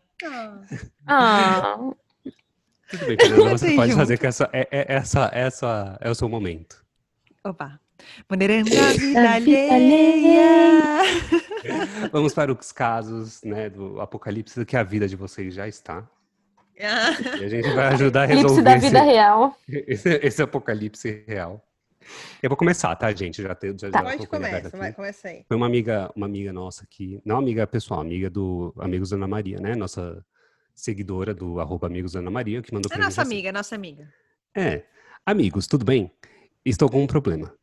Ah, 1.07 1.77
Tudo 2.89 3.05
bem, 3.05 3.17
Fernanda, 3.19 3.57
você 3.57 3.75
pode 3.75 3.87
junto. 3.91 3.99
fazer 3.99 4.17
que 4.17 4.27
essa, 4.27 4.49
é, 4.53 4.67
é- 4.71 4.85
essa, 4.95 5.29
essa 5.33 5.97
é 6.01 6.09
o 6.09 6.15
seu 6.15 6.27
momento. 6.29 6.83
Opa. 7.45 7.79
Moderando 8.29 8.69
a 8.77 8.93
vida 8.93 9.73
alheia. 9.73 11.01
Vamos 12.11 12.33
para 12.33 12.51
os 12.51 12.71
casos 12.71 13.41
né, 13.43 13.69
do 13.69 13.99
apocalipse 14.01 14.65
que 14.65 14.75
a 14.77 14.83
vida 14.83 15.07
de 15.07 15.15
vocês 15.15 15.53
já 15.53 15.67
está. 15.67 16.07
E 16.79 16.83
a 16.83 17.47
gente 17.49 17.69
vai 17.71 17.87
ajudar 17.93 18.23
a 18.23 18.25
resolver 18.25 18.61
da 18.61 18.75
esse, 18.77 18.85
vida 18.87 19.01
real. 19.01 19.57
esse, 19.67 20.09
esse 20.23 20.41
apocalipse 20.41 21.23
real. 21.27 21.63
Eu 22.41 22.49
vou 22.49 22.55
começar, 22.57 22.95
tá, 22.95 23.11
gente? 23.11 23.41
Já, 23.41 23.53
te, 23.55 23.75
já, 23.77 23.89
já 23.89 24.03
Pode 24.03 24.27
com 24.27 24.35
ele 24.35 24.45
aberto 24.45 24.51
começa, 24.51 24.67
aqui. 24.67 24.77
vai, 24.77 24.93
começa 24.93 25.27
aí. 25.27 25.43
Foi 25.47 25.57
uma 25.57 25.65
amiga, 25.65 26.09
uma 26.15 26.25
amiga 26.25 26.53
nossa 26.53 26.83
aqui, 26.83 27.19
não 27.25 27.37
amiga 27.37 27.65
pessoal, 27.67 27.99
amiga 27.99 28.29
do 28.29 28.73
Amigos 28.79 29.11
Ana 29.11 29.27
Maria, 29.27 29.59
né? 29.59 29.75
Nossa 29.75 30.23
seguidora 30.73 31.33
do 31.33 31.59
arroba 31.59 31.87
Amigos 31.87 32.15
Ana 32.15 32.29
Maria, 32.29 32.61
que 32.61 32.73
mandou 32.73 32.89
É 32.91 32.95
pra 32.95 33.03
nossa 33.05 33.21
gente 33.23 33.27
assim. 33.27 33.33
amiga, 33.33 33.49
é 33.49 33.51
nossa 33.51 33.75
amiga. 33.75 34.13
É. 34.55 34.83
Amigos, 35.25 35.67
tudo 35.67 35.83
bem? 35.83 36.11
Estou 36.63 36.89
com 36.89 37.01
um 37.03 37.07
problema. 37.07 37.53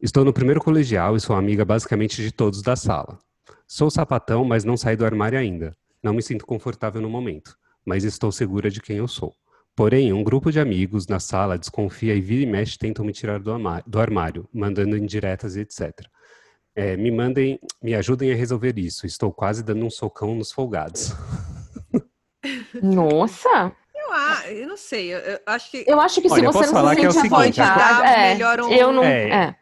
Estou 0.00 0.24
no 0.24 0.32
primeiro 0.32 0.60
colegial 0.60 1.16
e 1.16 1.20
sou 1.20 1.34
amiga 1.34 1.64
basicamente 1.64 2.22
de 2.22 2.30
todos 2.30 2.62
da 2.62 2.76
sala. 2.76 3.18
Sou 3.66 3.90
sapatão, 3.90 4.44
mas 4.44 4.64
não 4.64 4.76
saí 4.76 4.96
do 4.96 5.04
armário 5.04 5.38
ainda. 5.38 5.74
Não 6.02 6.14
me 6.14 6.22
sinto 6.22 6.46
confortável 6.46 7.02
no 7.02 7.10
momento, 7.10 7.56
mas 7.84 8.04
estou 8.04 8.30
segura 8.30 8.70
de 8.70 8.80
quem 8.80 8.98
eu 8.98 9.08
sou. 9.08 9.32
Porém, 9.74 10.12
um 10.12 10.22
grupo 10.24 10.50
de 10.50 10.60
amigos 10.60 11.06
na 11.06 11.20
sala 11.20 11.58
desconfia 11.58 12.14
e 12.14 12.20
vira 12.20 12.42
e 12.42 12.46
mexe 12.46 12.78
tentam 12.78 13.04
me 13.04 13.12
tirar 13.12 13.40
do 13.40 13.98
armário, 14.00 14.48
mandando 14.52 14.96
indiretas 14.96 15.56
e 15.56 15.60
etc. 15.60 15.92
É, 16.74 16.96
me 16.96 17.10
mandem, 17.10 17.58
me 17.82 17.94
ajudem 17.94 18.32
a 18.32 18.36
resolver 18.36 18.78
isso. 18.78 19.04
Estou 19.06 19.32
quase 19.32 19.62
dando 19.64 19.84
um 19.84 19.90
socão 19.90 20.34
nos 20.34 20.52
folgados. 20.52 21.12
Nossa, 22.82 23.72
Eu, 23.94 24.12
ah, 24.12 24.42
eu 24.50 24.68
não 24.68 24.76
sei, 24.76 25.12
eu, 25.12 25.18
eu 25.18 25.38
acho 25.46 25.70
que 25.70 25.84
eu 25.86 26.00
acho 26.00 26.20
que 26.22 26.28
se 26.28 26.34
Olha, 26.34 26.52
você 26.52 26.72
não 26.72 26.92
se 26.92 27.06
é 27.06 27.10
sente 27.12 27.60
à 27.60 27.74
vontade, 27.74 28.08
é, 28.08 28.34
melhor 28.34 28.60
um- 28.60 28.72
eu 28.72 28.92
não, 28.92 29.04
É. 29.04 29.28
é. 29.28 29.56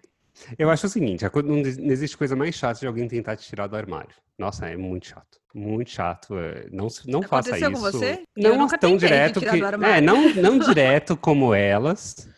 Eu 0.58 0.70
acho 0.70 0.86
o 0.86 0.90
seguinte, 0.90 1.28
co- 1.30 1.42
não, 1.42 1.58
existe 1.58 2.16
coisa 2.16 2.36
mais 2.36 2.54
chata 2.54 2.80
de 2.80 2.86
alguém 2.86 3.08
tentar 3.08 3.36
te 3.36 3.46
tirar 3.48 3.66
do 3.66 3.76
armário. 3.76 4.14
Nossa, 4.38 4.66
é 4.66 4.76
muito 4.76 5.06
chato. 5.06 5.38
Muito 5.54 5.90
chato. 5.90 6.36
é, 6.38 6.68
Não, 6.70 6.88
não 7.06 7.22
faça 7.22 7.48
Aconteceu 7.56 7.70
isso. 7.72 7.80
com 7.82 7.90
você? 7.90 8.22
Não 8.36 8.68
tão 8.68 8.96
direto 8.96 9.40
que. 9.40 9.46
É, 9.46 10.00
não, 10.00 10.28
não 10.34 10.58
direto 10.60 11.16
como 11.16 11.54
elas. 11.54 12.28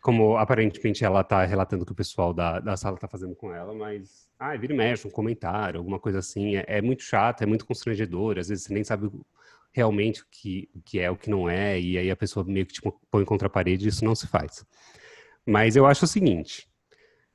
Como 0.00 0.36
aparentemente 0.36 1.02
ela 1.04 1.24
tá 1.24 1.44
relatando 1.44 1.84
que 1.84 1.92
o 1.92 1.94
pessoal 1.94 2.32
da, 2.32 2.60
da 2.60 2.76
sala 2.76 2.96
tá 2.98 3.08
fazendo 3.08 3.34
com 3.34 3.52
ela, 3.52 3.74
mas. 3.74 4.28
Ah, 4.38 4.56
vira 4.56 4.72
e 4.72 4.76
mexe, 4.76 5.08
um 5.08 5.10
comentário, 5.10 5.78
alguma 5.78 5.98
coisa 5.98 6.18
assim. 6.20 6.56
É, 6.56 6.64
é 6.68 6.82
muito 6.82 7.02
chato, 7.02 7.42
é 7.42 7.46
muito 7.46 7.66
constrangedor. 7.66 8.38
Às 8.38 8.48
vezes 8.48 8.64
você 8.64 8.74
nem 8.74 8.84
sabe 8.84 9.10
realmente 9.72 10.22
o 10.22 10.26
que, 10.30 10.68
o 10.74 10.80
que 10.82 11.00
é, 11.00 11.10
o 11.10 11.16
que 11.16 11.28
não 11.28 11.48
é, 11.48 11.80
e 11.80 11.98
aí 11.98 12.08
a 12.10 12.14
pessoa 12.16 12.44
meio 12.46 12.64
que 12.66 12.74
tipo, 12.74 13.00
põe 13.10 13.24
contra 13.24 13.48
a 13.48 13.50
parede, 13.50 13.88
isso 13.88 14.04
não 14.04 14.14
se 14.14 14.28
faz. 14.28 14.64
Mas 15.44 15.74
eu 15.74 15.84
acho 15.86 16.04
o 16.04 16.08
seguinte. 16.08 16.68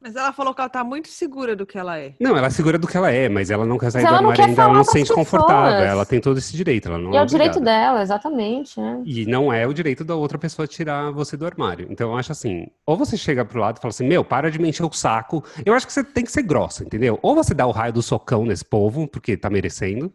Mas 0.01 0.15
ela 0.15 0.31
falou 0.31 0.53
que 0.53 0.61
ela 0.61 0.69
tá 0.69 0.81
muito 0.81 1.09
segura 1.09 1.57
do 1.57 1.65
que 1.65 1.77
ela 1.77 1.99
é. 1.99 2.13
Não, 2.21 2.37
ela 2.37 2.47
é 2.47 2.49
segura 2.49 2.77
do 2.79 2.87
que 2.87 2.95
ela 2.95 3.11
é, 3.11 3.27
mas 3.27 3.51
ela 3.51 3.65
não 3.65 3.77
quer 3.77 3.91
sair 3.91 4.03
Mas 4.03 4.11
do 4.11 4.15
ela 4.15 4.21
não 4.21 4.29
armário 4.31 4.49
ainda, 4.51 4.61
ela 4.61 4.73
não 4.73 4.83
se 4.85 4.91
sente 4.93 5.13
confortável. 5.13 5.71
pessoas. 5.71 5.89
Ela 5.89 6.05
tem 6.05 6.21
todo 6.21 6.37
esse 6.37 6.55
direito, 6.55 6.87
ela 6.87 6.97
não 6.97 7.13
E 7.13 7.17
é 7.17 7.21
o 7.21 7.25
direito 7.25 7.59
dela, 7.59 8.01
exatamente. 8.01 8.79
né? 8.79 9.01
E 9.03 9.25
não 9.25 9.51
é 9.51 9.67
o 9.67 9.73
direito 9.73 10.05
da 10.05 10.15
outra 10.15 10.37
pessoa 10.37 10.65
tirar 10.65 11.11
você 11.11 11.35
do 11.35 11.45
armário. 11.45 11.85
Então 11.89 12.11
eu 12.11 12.17
acho 12.17 12.31
assim, 12.31 12.67
ou 12.85 12.95
você 12.95 13.17
chega 13.17 13.43
pro 13.43 13.59
lado 13.59 13.77
e 13.77 13.81
fala 13.81 13.89
assim, 13.89 14.07
meu, 14.07 14.23
para 14.23 14.49
de 14.49 14.57
me 14.57 14.69
encher 14.69 14.85
o 14.85 14.93
saco. 14.93 15.43
Eu 15.65 15.73
acho 15.73 15.85
que 15.85 15.91
você 15.91 16.01
tem 16.03 16.23
que 16.23 16.31
ser 16.31 16.43
grossa, 16.43 16.85
entendeu? 16.85 17.19
Ou 17.21 17.35
você 17.35 17.53
dá 17.53 17.67
o 17.67 17.71
raio 17.71 17.91
do 17.91 18.01
socão 18.01 18.45
nesse 18.45 18.63
povo, 18.63 19.05
porque 19.05 19.35
tá 19.35 19.49
merecendo. 19.49 20.13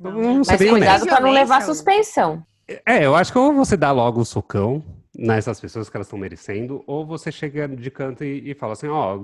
Ser 0.00 0.58
Mas 0.58 0.70
cuidado 0.70 1.06
pra 1.06 1.20
não 1.20 1.30
levar 1.30 1.58
Violência, 1.58 1.74
suspensão. 1.74 2.42
É, 2.86 3.04
eu 3.04 3.14
acho 3.14 3.30
que 3.30 3.38
ou 3.38 3.52
você 3.52 3.76
dá 3.76 3.92
logo 3.92 4.20
o 4.22 4.24
socão 4.24 4.82
nessas 5.14 5.60
pessoas 5.60 5.88
que 5.90 5.96
elas 5.96 6.06
estão 6.06 6.18
merecendo, 6.18 6.82
ou 6.86 7.06
você 7.06 7.30
chega 7.32 7.68
de 7.68 7.90
canto 7.90 8.24
e, 8.24 8.50
e 8.50 8.54
fala 8.54 8.72
assim, 8.72 8.88
ó, 8.88 9.18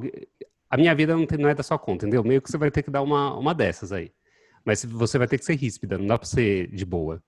a 0.71 0.77
minha 0.77 0.95
vida 0.95 1.17
não, 1.17 1.27
tem- 1.27 1.39
não 1.39 1.49
é 1.49 1.55
da 1.55 1.63
sua 1.63 1.79
conta, 1.79 2.07
entendeu? 2.07 2.23
Meio 2.25 2.43
que 2.43 2.51
você 2.51 2.59
vai 2.59 2.71
ter 2.71 2.83
que 2.83 2.91
dar 2.91 3.03
uma, 3.03 3.35
uma 3.37 3.55
dessas 3.55 3.93
aí. 3.93 4.13
Mas 4.65 4.85
você 4.85 5.17
vai 5.19 5.27
ter 5.27 5.39
que 5.39 5.45
ser 5.45 5.55
ríspida, 5.57 5.97
não 5.99 6.07
dá 6.07 6.19
pra 6.19 6.27
ser 6.29 6.69
de 6.69 6.85
boa. 6.85 7.23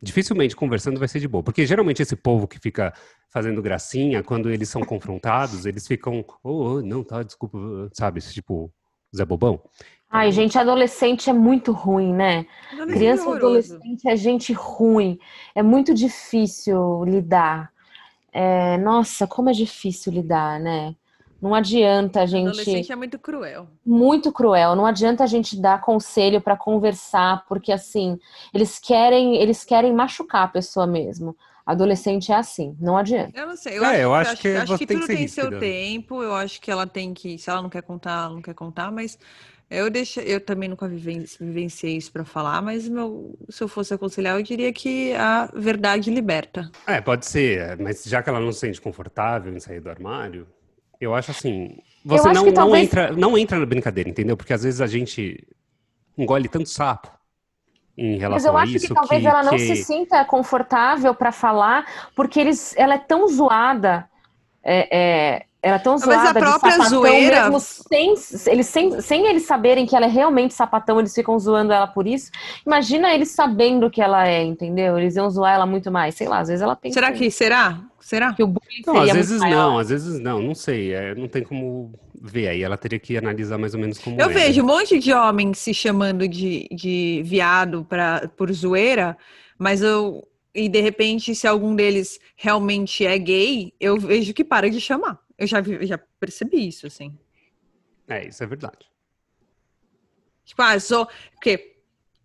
Dificilmente 0.00 0.56
conversando 0.56 0.98
vai 0.98 1.06
ser 1.06 1.20
de 1.20 1.28
boa, 1.28 1.44
porque 1.44 1.64
geralmente 1.64 2.02
esse 2.02 2.16
povo 2.16 2.48
que 2.48 2.58
fica 2.58 2.92
fazendo 3.30 3.62
gracinha, 3.62 4.22
quando 4.22 4.50
eles 4.50 4.68
são 4.68 4.82
confrontados, 4.82 5.64
eles 5.64 5.86
ficam, 5.86 6.24
oh, 6.42 6.50
oh, 6.78 6.82
não, 6.82 7.04
tá, 7.04 7.22
desculpa, 7.22 7.58
sabe? 7.92 8.20
Tipo, 8.20 8.72
Zé 9.14 9.24
Bobão. 9.24 9.60
Ai, 10.10 10.30
gente, 10.30 10.58
adolescente 10.58 11.30
é 11.30 11.32
muito 11.32 11.72
ruim, 11.72 12.12
né? 12.12 12.46
Adolescente 12.70 12.98
Criança 12.98 13.28
e 13.28 13.32
adolescente 13.32 14.08
é 14.08 14.16
gente 14.16 14.52
ruim. 14.52 15.18
É 15.54 15.62
muito 15.62 15.94
difícil 15.94 17.04
lidar. 17.04 17.72
É, 18.30 18.76
nossa, 18.78 19.26
como 19.26 19.48
é 19.48 19.52
difícil 19.52 20.12
lidar, 20.12 20.60
né? 20.60 20.94
Não 21.40 21.54
adianta 21.54 22.20
a 22.20 22.26
gente. 22.26 22.48
Adolescente 22.48 22.92
é 22.92 22.96
muito 22.96 23.18
cruel. 23.18 23.66
Muito 23.84 24.30
cruel. 24.30 24.76
Não 24.76 24.86
adianta 24.86 25.24
a 25.24 25.26
gente 25.26 25.60
dar 25.60 25.80
conselho 25.80 26.40
para 26.40 26.56
conversar, 26.56 27.44
porque 27.48 27.72
assim, 27.72 28.18
eles 28.54 28.78
querem, 28.78 29.36
eles 29.36 29.64
querem 29.64 29.92
machucar 29.92 30.44
a 30.44 30.48
pessoa 30.48 30.86
mesmo. 30.86 31.34
Adolescente 31.64 32.32
é 32.32 32.34
assim, 32.34 32.76
não 32.80 32.96
adianta. 32.96 33.38
Eu 33.38 33.46
não 33.46 33.56
sei. 33.56 33.78
Eu 33.78 33.84
É, 33.84 33.88
acho, 33.88 34.00
eu 34.00 34.14
acho 34.14 34.30
acho 34.32 34.42
que 34.42 34.48
acho 34.48 34.66
você 34.66 34.78
que 34.78 34.86
tem 34.86 34.96
tudo 34.96 35.06
que 35.06 35.12
ser 35.12 35.18
tem 35.18 35.28
seu 35.28 35.58
tempo. 35.60 36.22
Eu 36.22 36.34
acho 36.34 36.60
que 36.60 36.70
ela 36.70 36.86
tem 36.86 37.14
que, 37.14 37.38
se 37.38 37.48
ela 37.48 37.62
não 37.62 37.70
quer 37.70 37.82
contar, 37.82 38.24
ela 38.24 38.34
não 38.34 38.42
quer 38.42 38.54
contar, 38.54 38.90
mas 38.90 39.18
eu 39.70 39.88
deixo, 39.90 40.20
eu 40.20 40.40
também 40.40 40.68
nunca 40.68 40.86
viven- 40.88 41.24
vivenciei 41.40 41.96
isso 41.96 42.12
pra 42.12 42.24
falar, 42.24 42.60
mas 42.60 42.88
meu, 42.88 43.38
se 43.48 43.62
eu 43.62 43.68
fosse 43.68 43.94
aconselhar, 43.94 44.36
eu 44.36 44.42
diria 44.42 44.72
que 44.72 45.14
a 45.14 45.46
verdade 45.54 46.10
liberta. 46.10 46.70
É, 46.86 47.00
pode 47.00 47.26
ser, 47.26 47.78
mas 47.78 48.04
já 48.04 48.22
que 48.22 48.28
ela 48.28 48.40
não 48.40 48.52
se 48.52 48.60
sente 48.60 48.80
confortável 48.80 49.54
em 49.54 49.60
sair 49.60 49.80
do 49.80 49.88
armário, 49.88 50.46
eu 51.00 51.14
acho 51.14 51.30
assim, 51.30 51.78
você 52.04 52.28
acho 52.28 52.34
não, 52.34 52.44
que 52.44 52.50
não 52.50 52.56
talvez- 52.56 52.88
entra, 52.88 53.12
não 53.12 53.38
entra 53.38 53.58
na 53.58 53.66
brincadeira, 53.66 54.10
entendeu? 54.10 54.36
Porque 54.36 54.52
às 54.52 54.62
vezes 54.62 54.80
a 54.80 54.86
gente 54.86 55.46
engole 56.18 56.48
tanto 56.48 56.68
sapo 56.68 57.10
em 57.96 58.12
Mas 58.12 58.20
relação 58.20 58.52
eu 58.52 58.56
a 58.58 58.62
acho 58.62 58.76
isso 58.76 58.88
que 58.88 58.94
talvez 58.94 59.24
ela 59.24 59.42
não 59.42 59.58
se 59.58 59.76
sinta 59.76 60.24
confortável 60.24 61.14
para 61.14 61.30
falar, 61.32 61.84
porque 62.16 62.40
eles, 62.40 62.74
ela 62.76 62.94
é 62.94 62.98
tão 62.98 63.28
zoada, 63.28 64.08
é, 64.62 64.88
é, 64.98 65.42
ela 65.62 65.76
é 65.76 65.78
tão 65.78 65.94
a 65.94 65.98
zoada 65.98 66.32
de 66.32 66.38
própria 66.40 66.72
sapatão, 66.72 66.88
zoeira- 66.88 67.42
mesmo 67.42 67.60
sem 67.60 68.14
eles, 68.46 68.66
sem, 68.66 69.00
sem 69.00 69.26
eles 69.26 69.42
saberem 69.44 69.86
que 69.86 69.94
ela 69.94 70.06
é 70.06 70.08
realmente 70.08 70.54
sapatão, 70.54 70.98
eles 70.98 71.14
ficam 71.14 71.38
zoando 71.38 71.72
ela 71.72 71.86
por 71.86 72.06
isso. 72.06 72.30
Imagina 72.66 73.14
eles 73.14 73.30
sabendo 73.30 73.90
que 73.90 74.00
ela 74.00 74.26
é, 74.26 74.42
entendeu? 74.42 74.98
Eles 74.98 75.14
iam 75.16 75.30
zoar 75.30 75.54
ela 75.54 75.66
muito 75.66 75.90
mais, 75.90 76.14
sei 76.14 76.26
lá, 76.26 76.38
às 76.40 76.48
vezes 76.48 76.62
ela 76.62 76.74
pensa 76.74 76.94
Será 76.94 77.12
que 77.12 77.30
será? 77.30 77.78
Será? 78.00 78.32
que 78.32 78.42
o 78.42 78.48
bullying 78.48 78.82
Não, 78.84 78.94
seria 78.94 79.12
às 79.12 79.16
vezes 79.16 79.40
não, 79.40 79.78
às 79.78 79.88
vezes 79.88 80.18
não, 80.18 80.42
não 80.42 80.54
sei, 80.54 80.92
é, 80.92 81.14
não 81.14 81.28
tem 81.28 81.44
como 81.44 81.92
ver 82.24 82.48
aí, 82.48 82.62
ela 82.62 82.78
teria 82.78 83.00
que 83.00 83.16
analisar 83.16 83.58
mais 83.58 83.74
ou 83.74 83.80
menos 83.80 83.98
como 83.98 84.20
Eu 84.20 84.30
é, 84.30 84.32
vejo 84.32 84.62
um 84.62 84.66
monte 84.66 84.98
de 84.98 85.12
homens 85.12 85.58
se 85.58 85.74
chamando 85.74 86.28
de, 86.28 86.68
de 86.70 87.20
viado 87.24 87.84
pra, 87.84 88.28
por 88.36 88.50
zoeira, 88.52 89.18
mas 89.58 89.82
eu. 89.82 90.26
E 90.54 90.68
de 90.68 90.80
repente, 90.80 91.34
se 91.34 91.46
algum 91.48 91.74
deles 91.74 92.20
realmente 92.36 93.04
é 93.06 93.18
gay, 93.18 93.72
eu 93.80 93.98
vejo 93.98 94.32
que 94.34 94.44
para 94.44 94.70
de 94.70 94.80
chamar. 94.80 95.18
Eu 95.38 95.46
já, 95.46 95.60
vi- 95.60 95.84
já 95.86 95.98
percebi 96.20 96.68
isso, 96.68 96.86
assim. 96.86 97.18
É, 98.06 98.28
isso 98.28 98.44
é 98.44 98.46
verdade. 98.46 98.86
Tipo, 100.44 100.62
ah, 100.62 100.78
sou. 100.78 101.08
Porque, 101.32 101.71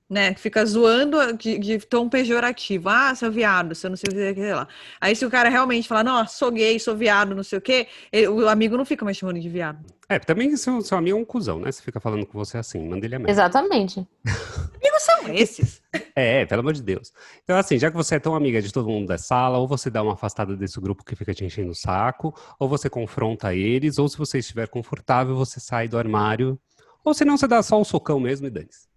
né? 0.10 0.34
Fica 0.36 0.66
zoando 0.66 1.34
de, 1.34 1.58
de 1.60 1.80
tom 1.80 2.08
pejorativo. 2.08 2.88
Ah, 2.90 3.14
seu 3.14 3.32
viado, 3.32 3.76
você 3.76 3.90
não 3.90 3.96
sei 3.98 4.10
o 4.10 4.34
que, 4.34 4.42
sei 4.42 4.54
lá. 4.54 4.68
Aí, 5.02 5.16
se 5.16 5.26
o 5.26 5.30
cara 5.30 5.50
realmente 5.50 5.88
falar, 5.88 6.04
não, 6.04 6.26
sou 6.28 6.52
gay, 6.52 6.80
sou 6.80 6.96
viado, 6.96 7.36
não 7.36 7.44
sei 7.44 7.58
o 7.58 7.62
quê, 7.62 7.88
ele- 8.12 8.28
o 8.30 8.48
amigo 8.48 8.78
não 8.78 8.86
fica 8.86 9.04
mais 9.04 9.18
chamando 9.18 9.40
de 9.40 9.50
viado. 9.50 9.80
É, 10.10 10.18
também 10.18 10.56
seu, 10.56 10.82
seu 10.82 10.98
amigo 10.98 11.18
é 11.18 11.22
um 11.22 11.26
cuzão, 11.26 11.60
né? 11.60 11.70
Você 11.72 11.82
fica 11.82 12.00
falando 12.00 12.26
com 12.26 12.38
você 12.38 12.58
assim, 12.58 12.80
manda 12.88 13.06
ele 13.06 13.16
a 13.16 13.20
merda. 13.20 13.32
Exatamente. 13.32 14.08
Amigos 14.82 15.02
são 15.02 15.34
esses. 15.34 15.82
É, 16.16 16.46
pelo 16.46 16.62
amor 16.62 16.72
de 16.74 16.82
Deus. 16.82 17.12
Então, 17.44 17.58
assim, 17.58 17.78
já 17.78 17.92
que 17.92 17.98
você 17.98 18.16
é 18.16 18.20
tão 18.20 18.34
amiga 18.34 18.62
de 18.62 18.72
todo 18.72 18.88
mundo 18.88 19.08
da 19.08 19.18
sala, 19.18 19.58
ou 19.58 19.68
você 19.68 19.90
dá 19.90 20.02
uma 20.02 20.14
afastada 20.14 20.56
desse 20.56 20.80
grupo 20.80 21.04
que 21.04 21.16
fica 21.16 21.34
te 21.34 21.44
enchendo 21.44 21.72
o 21.72 21.76
saco, 21.76 22.34
ou 22.58 22.70
você 22.70 22.90
confronta 22.90 23.54
eles, 23.54 24.00
ou 24.00 24.08
se 24.08 24.18
você 24.18 24.40
estiver 24.40 24.70
confortável, 24.70 25.36
você 25.36 25.60
sai 25.60 25.90
do 25.90 25.98
armário, 25.98 26.58
ou 27.04 27.14
se 27.14 27.26
não, 27.26 27.38
você 27.38 27.48
dá 27.48 27.62
só 27.62 27.78
um 27.80 27.84
socão 27.84 28.20
mesmo 28.20 28.48
e 28.48 28.50
dane-se. 28.50 28.88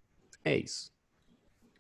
É 0.45 0.57
isso. 0.57 0.91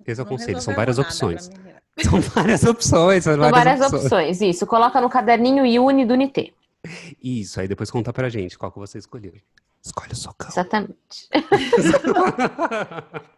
Esse 0.07 0.21
é 0.21 0.25
o 0.25 0.27
conselho, 0.27 0.61
são 0.61 0.75
várias 0.75 0.99
opções. 0.99 1.51
São 2.01 2.19
várias 2.19 2.65
opções, 2.65 3.25
são 3.25 3.35
São 3.35 3.51
várias, 3.51 3.81
opções. 3.81 4.05
opções, 4.05 4.41
isso. 4.41 4.67
Coloca 4.67 4.99
no 5.03 5.11
caderninho 5.11 5.67
e 5.67 5.79
une 5.79 6.07
do 6.07 6.15
Nitê. 6.15 6.51
Isso, 7.23 7.61
aí 7.61 7.69
depois 7.69 7.91
conta 7.91 8.11
pra 8.11 8.31
gente 8.31 8.57
qual 8.57 8.73
que 8.73 8.79
você 8.79 8.97
escolheu. 8.97 9.35
Escolhe 9.85 10.13
o 10.13 10.17
socão. 10.17 10.49
Exatamente. 10.49 11.29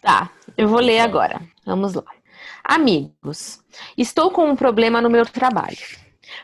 Tá, 0.00 0.30
eu 0.56 0.68
vou 0.68 0.80
ler 0.80 1.00
agora. 1.00 1.40
Vamos 1.64 1.94
lá. 1.94 2.04
Amigos, 2.62 3.60
estou 3.96 4.30
com 4.30 4.50
um 4.50 4.54
problema 4.54 5.00
no 5.00 5.08
meu 5.08 5.24
trabalho. 5.24 5.78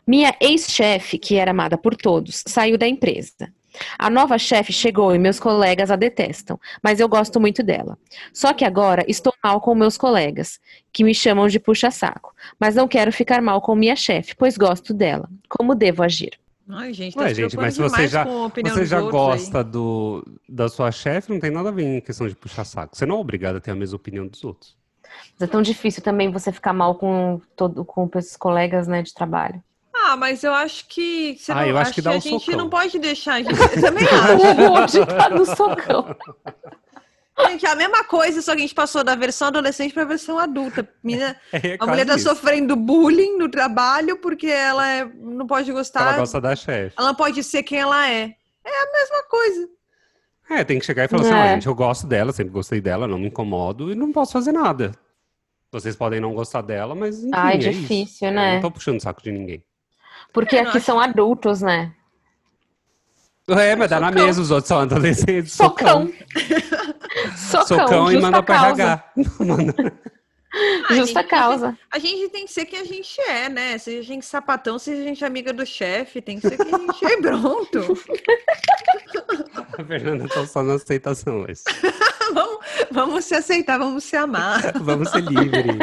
Minha 0.06 0.34
ex-chefe, 0.40 1.18
que 1.18 1.36
era 1.36 1.50
amada 1.50 1.76
por 1.76 1.94
todos, 1.94 2.42
saiu 2.46 2.78
da 2.78 2.88
empresa. 2.88 3.52
A 3.98 4.10
nova 4.10 4.38
chefe 4.38 4.72
chegou 4.72 5.14
e 5.14 5.18
meus 5.18 5.38
colegas 5.38 5.90
a 5.90 5.96
detestam, 5.96 6.58
mas 6.82 7.00
eu 7.00 7.08
gosto 7.08 7.40
muito 7.40 7.62
dela. 7.62 7.98
Só 8.32 8.52
que 8.52 8.64
agora 8.64 9.04
estou 9.08 9.32
mal 9.42 9.60
com 9.60 9.74
meus 9.74 9.96
colegas, 9.96 10.60
que 10.92 11.04
me 11.04 11.14
chamam 11.14 11.48
de 11.48 11.58
puxa-saco, 11.58 12.34
mas 12.58 12.74
não 12.74 12.88
quero 12.88 13.12
ficar 13.12 13.40
mal 13.40 13.60
com 13.60 13.74
minha 13.74 13.96
chefe, 13.96 14.34
pois 14.36 14.56
gosto 14.56 14.92
dela. 14.92 15.28
Como 15.48 15.74
devo 15.74 16.02
agir? 16.02 16.38
Ai, 16.72 16.92
gente, 16.92 17.14
tá 17.14 17.22
Ué, 17.22 17.28
se 17.30 17.34
gente, 17.34 17.56
mas 17.56 17.74
se 17.74 17.82
você 17.82 18.06
já, 18.06 18.24
com 18.24 18.42
a 18.42 18.46
opinião 18.46 18.74
você 18.74 18.86
já 18.86 19.00
aí. 19.00 19.10
gosta 19.10 19.64
do, 19.64 20.24
da 20.48 20.68
sua 20.68 20.92
chefe, 20.92 21.32
não 21.32 21.40
tem 21.40 21.50
nada 21.50 21.68
a 21.68 21.72
ver 21.72 21.82
em 21.82 22.00
questão 22.00 22.28
de 22.28 22.36
puxar 22.36 22.64
saco. 22.64 22.96
Você 22.96 23.04
não 23.04 23.16
é 23.16 23.18
obrigado 23.18 23.56
a 23.56 23.60
ter 23.60 23.72
a 23.72 23.74
mesma 23.74 23.96
opinião 23.96 24.26
dos 24.26 24.44
outros. 24.44 24.76
Mas 25.32 25.48
é 25.48 25.50
tão 25.50 25.62
difícil 25.62 26.02
também 26.02 26.30
você 26.30 26.52
ficar 26.52 26.72
mal 26.72 26.94
com, 26.94 27.40
todo, 27.56 27.84
com 27.84 28.08
os 28.14 28.36
colegas 28.36 28.86
né, 28.86 29.02
de 29.02 29.12
trabalho. 29.12 29.62
Ah, 30.06 30.16
mas 30.16 30.42
eu 30.44 30.52
acho 30.52 30.86
que. 30.88 31.36
Você 31.38 31.52
Ah, 31.52 31.56
não, 31.56 31.66
eu 31.66 31.78
acho 31.78 31.92
que 31.92 32.02
dá 32.02 32.10
a 32.10 32.14
um 32.16 32.20
gente 32.20 32.44
socão. 32.44 32.58
não 32.58 32.68
pode 32.70 32.98
deixar. 32.98 33.34
A 33.34 33.42
gente, 33.42 33.50
eu 33.76 33.80
também 33.80 34.04
acho. 34.06 34.62
O 34.62 34.72
hoje 34.72 35.06
tá 35.06 35.28
no 35.30 35.44
socão. 35.46 36.16
Gente, 37.48 37.64
é 37.64 37.70
a 37.70 37.74
mesma 37.74 38.04
coisa, 38.04 38.42
só 38.42 38.52
que 38.52 38.58
a 38.58 38.60
gente 38.60 38.74
passou 38.74 39.02
da 39.02 39.14
versão 39.14 39.48
adolescente 39.48 39.94
para 39.94 40.02
a 40.02 40.06
versão 40.06 40.38
adulta. 40.38 40.86
Menina, 41.02 41.34
É 41.50 41.74
a 41.80 41.86
mulher 41.86 42.04
tá 42.04 42.14
isso. 42.16 42.28
sofrendo 42.28 42.76
bullying 42.76 43.38
no 43.38 43.48
trabalho 43.50 44.18
porque 44.18 44.46
ela 44.46 44.86
é- 44.86 45.06
não 45.06 45.46
pode 45.46 45.72
gostar. 45.72 46.02
Ela 46.02 46.18
gosta 46.18 46.38
da 46.38 46.54
chefe. 46.54 46.94
Ela 46.98 47.08
não 47.08 47.14
pode 47.14 47.42
ser 47.42 47.62
quem 47.62 47.78
ela 47.78 48.06
é. 48.10 48.34
É 48.62 48.82
a 48.82 48.92
mesma 48.92 49.22
coisa. 49.30 49.68
É, 50.50 50.64
tem 50.64 50.78
que 50.78 50.84
chegar 50.84 51.04
e 51.04 51.08
falar 51.08 51.22
assim, 51.22 51.32
É. 51.32 51.34
ó, 51.34 51.46
gente, 51.54 51.66
eu 51.66 51.74
gosto 51.74 52.06
dela, 52.06 52.30
sempre 52.30 52.52
gostei 52.52 52.78
dela, 52.78 53.08
não 53.08 53.18
me 53.18 53.28
incomodo 53.28 53.90
e 53.90 53.94
não 53.94 54.12
posso 54.12 54.32
fazer 54.32 54.52
nada. 54.52 54.92
Vocês 55.72 55.96
podem 55.96 56.20
não 56.20 56.34
gostar 56.34 56.60
dela, 56.60 56.94
mas 56.94 57.20
enfim, 57.20 57.30
Ai, 57.32 57.54
é 57.54 57.58
isso. 57.58 57.70
difícil, 57.70 58.28
Eu 58.28 58.34
né? 58.34 58.54
não 58.56 58.60
tô 58.60 58.70
puxando 58.70 58.98
o 58.98 59.00
saco 59.00 59.22
de 59.22 59.32
ninguém. 59.32 59.64
Porque 60.32 60.56
É, 60.56 60.60
aqui 60.60 60.76
acho- 60.78 60.86
são 60.86 61.00
adultos, 61.00 61.60
né? 61.60 61.92
É, 63.48 63.74
mas 63.74 63.90
dá 63.90 63.98
na 63.98 64.12
mesa, 64.12 64.40
os 64.40 64.50
outros 64.50 64.68
são 64.68 64.78
adolescentes. 64.78 65.52
Socão. 65.54 66.12
Socão, 67.36 67.66
Socão 67.66 68.12
e 68.12 68.20
manda 68.20 68.42
pra. 68.42 68.68
RH. 68.68 69.04
Manda- 69.40 69.74
Ah, 70.88 70.94
Justa 70.94 71.20
gente, 71.20 71.30
causa. 71.30 71.78
A 71.92 71.98
gente 72.00 72.28
tem 72.30 72.44
que 72.44 72.52
ser 72.52 72.64
quem 72.64 72.80
a 72.80 72.84
gente 72.84 73.20
é, 73.20 73.48
né? 73.48 73.78
Se 73.78 73.98
a 73.98 74.02
gente 74.02 74.26
sapatão, 74.26 74.80
se 74.80 74.90
a 74.92 74.96
gente 74.96 75.24
amiga 75.24 75.52
do 75.52 75.64
chefe, 75.64 76.20
tem 76.20 76.40
que 76.40 76.48
ser 76.48 76.56
quem 76.56 76.74
a 76.74 76.78
gente 76.78 77.04
é 77.04 77.16
pronto. 77.20 77.78
A 79.78 79.84
Fernanda 79.84 80.28
tá 80.28 80.46
só 80.46 80.62
na 80.62 80.74
aceitação 80.74 81.42
hoje. 81.42 81.62
vamos, 82.34 82.59
vamos 82.90 83.24
se 83.24 83.34
aceitar, 83.34 83.78
vamos 83.78 84.04
se 84.04 84.16
amar. 84.16 84.72
Vamos 84.80 85.10
ser 85.10 85.22
livres. 85.22 85.76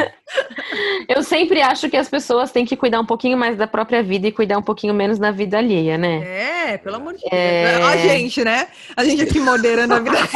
Eu 1.08 1.22
sempre 1.22 1.62
acho 1.62 1.88
que 1.88 1.96
as 1.96 2.08
pessoas 2.08 2.50
têm 2.50 2.64
que 2.66 2.76
cuidar 2.76 3.00
um 3.00 3.06
pouquinho 3.06 3.36
mais 3.38 3.56
da 3.56 3.66
própria 3.66 4.02
vida 4.02 4.26
e 4.26 4.32
cuidar 4.32 4.58
um 4.58 4.62
pouquinho 4.62 4.92
menos 4.92 5.18
da 5.18 5.30
vida 5.30 5.58
alheia, 5.58 5.96
né? 5.96 6.72
É, 6.72 6.78
pelo 6.78 6.96
amor 6.96 7.14
de 7.14 7.20
Deus. 7.20 7.32
É. 7.32 7.74
A 7.82 7.96
gente, 7.96 8.44
né? 8.44 8.68
A 8.96 9.04
gente 9.04 9.22
aqui 9.22 9.40
moderando 9.40 9.94
a 9.94 10.00
vida. 10.00 10.18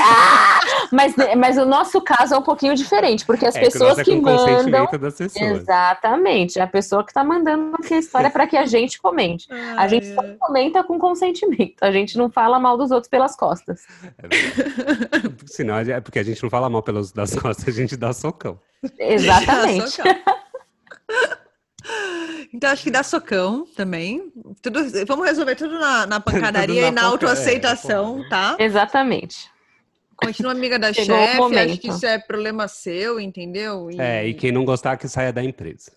Mas, 0.90 1.14
mas 1.38 1.56
o 1.56 1.64
nosso 1.64 2.02
caso 2.02 2.34
é 2.34 2.38
um 2.38 2.42
pouquinho 2.42 2.74
diferente, 2.74 3.24
porque 3.24 3.46
as 3.46 3.54
É, 3.56 3.60
que 3.60 3.64
pessoas 3.64 3.96
nosso 3.96 4.00
é 4.02 4.04
que 4.04 4.20
mandam. 4.20 4.86
das 5.00 5.14
pessoas. 5.14 5.36
Exatamente, 5.36 6.58
é 6.58 6.62
a 6.62 6.66
pessoa 6.66 7.02
que 7.04 7.14
tá 7.14 7.24
mandando 7.24 7.76
aqui 7.76 7.94
a 7.94 7.98
história 7.98 8.30
para 8.30 8.46
que 8.46 8.58
a 8.58 8.66
gente 8.66 9.00
comente. 9.00 9.48
A 9.76 9.88
gente 9.88 10.14
só 10.14 10.22
comenta 10.38 10.84
com 10.84 10.98
consentimento, 10.98 11.82
a 11.82 11.90
gente 11.90 12.18
não 12.18 12.30
fala 12.30 12.60
mal 12.60 12.76
dos 12.76 12.90
outros 12.90 13.08
pelas 13.08 13.34
costas. 13.34 13.86
É 14.22 14.28
verdade. 14.28 15.34
Senão, 15.46 15.78
é 15.78 16.00
porque 16.00 16.18
a 16.18 16.22
gente 16.22 16.42
não 16.42 16.50
fala 16.52 16.68
mal 16.68 16.82
pelos 16.82 17.10
das 17.10 17.34
costas, 17.40 17.66
a 17.66 17.70
gente 17.70 17.96
dá 17.96 18.12
socão. 18.12 18.60
Exatamente. 18.98 19.90
Socão. 19.90 20.14
Então, 22.54 22.70
acho 22.70 22.82
que 22.84 22.90
dá 22.90 23.02
socão 23.02 23.66
também. 23.74 24.30
Tudo, 24.60 24.78
vamos 25.06 25.26
resolver 25.26 25.56
tudo 25.56 25.78
na, 25.80 26.06
na 26.06 26.20
pancadaria 26.20 26.82
na 26.82 26.88
e 26.88 26.90
na 26.90 27.00
panca- 27.00 27.12
autoaceitação, 27.12 28.22
é, 28.24 28.28
tá? 28.28 28.56
Exatamente. 28.58 29.50
Continua 30.14 30.52
amiga 30.52 30.78
da 30.78 30.92
Chegou 30.92 31.16
chefe, 31.16 31.58
acho 31.58 31.80
que 31.80 31.88
isso 31.88 32.06
é 32.06 32.18
problema 32.18 32.68
seu, 32.68 33.18
entendeu? 33.18 33.88
É, 33.98 34.28
e 34.28 34.34
quem 34.34 34.52
não 34.52 34.64
gostar 34.66 34.96
que 34.98 35.08
saia 35.08 35.32
da 35.32 35.42
empresa. 35.42 35.90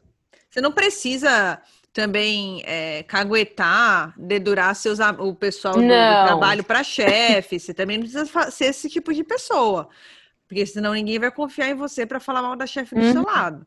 Você 0.49 0.61
não 0.61 0.71
precisa 0.71 1.61
também 1.93 2.63
é, 2.65 3.03
caguetar, 3.03 4.13
dedurar 4.17 4.73
seus, 4.75 4.99
o 5.19 5.35
pessoal 5.35 5.75
do, 5.75 5.81
do 5.81 5.87
trabalho 5.87 6.63
para 6.63 6.83
chefe. 6.83 7.59
Você 7.59 7.73
também 7.73 7.97
não 7.97 8.07
precisa 8.07 8.49
ser 8.49 8.65
esse 8.65 8.89
tipo 8.89 9.13
de 9.13 9.23
pessoa. 9.23 9.89
Porque 10.47 10.65
senão 10.65 10.93
ninguém 10.93 11.17
vai 11.19 11.31
confiar 11.31 11.69
em 11.69 11.75
você 11.75 12.05
para 12.05 12.19
falar 12.19 12.41
mal 12.41 12.55
da 12.55 12.67
chefe 12.67 12.93
do 12.95 13.01
Uhum. 13.01 13.11
seu 13.11 13.23
lado. 13.23 13.65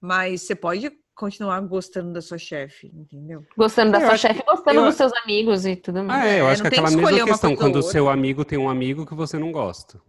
Mas 0.00 0.42
você 0.42 0.54
pode 0.54 0.90
continuar 1.14 1.60
gostando 1.62 2.12
da 2.12 2.20
sua 2.22 2.38
chefe, 2.38 2.86
entendeu? 2.94 3.42
Gostando 3.56 3.90
da 3.90 4.00
Eu 4.00 4.06
sua 4.08 4.16
chefe, 4.16 4.42
gostando 4.46 4.80
eu- 4.80 4.84
dos 4.86 4.94
seus 4.94 5.12
amigos 5.24 5.66
e 5.66 5.74
tudo 5.74 6.04
mais. 6.04 6.22
Ah, 6.22 6.28
é, 6.28 6.40
eu 6.40 6.48
É, 6.48 6.52
acho 6.52 6.62
não 6.62 6.70
que 6.70 6.76
tem 6.76 6.84
aquela 6.84 7.02
mesma 7.10 7.26
questão, 7.26 7.56
quando 7.56 7.76
o 7.76 7.82
seu 7.82 8.08
amigo 8.08 8.44
tem 8.44 8.58
um 8.58 8.68
amigo 8.68 9.04
que 9.04 9.14
você 9.14 9.36
não 9.38 9.50
gosta. 9.50 10.00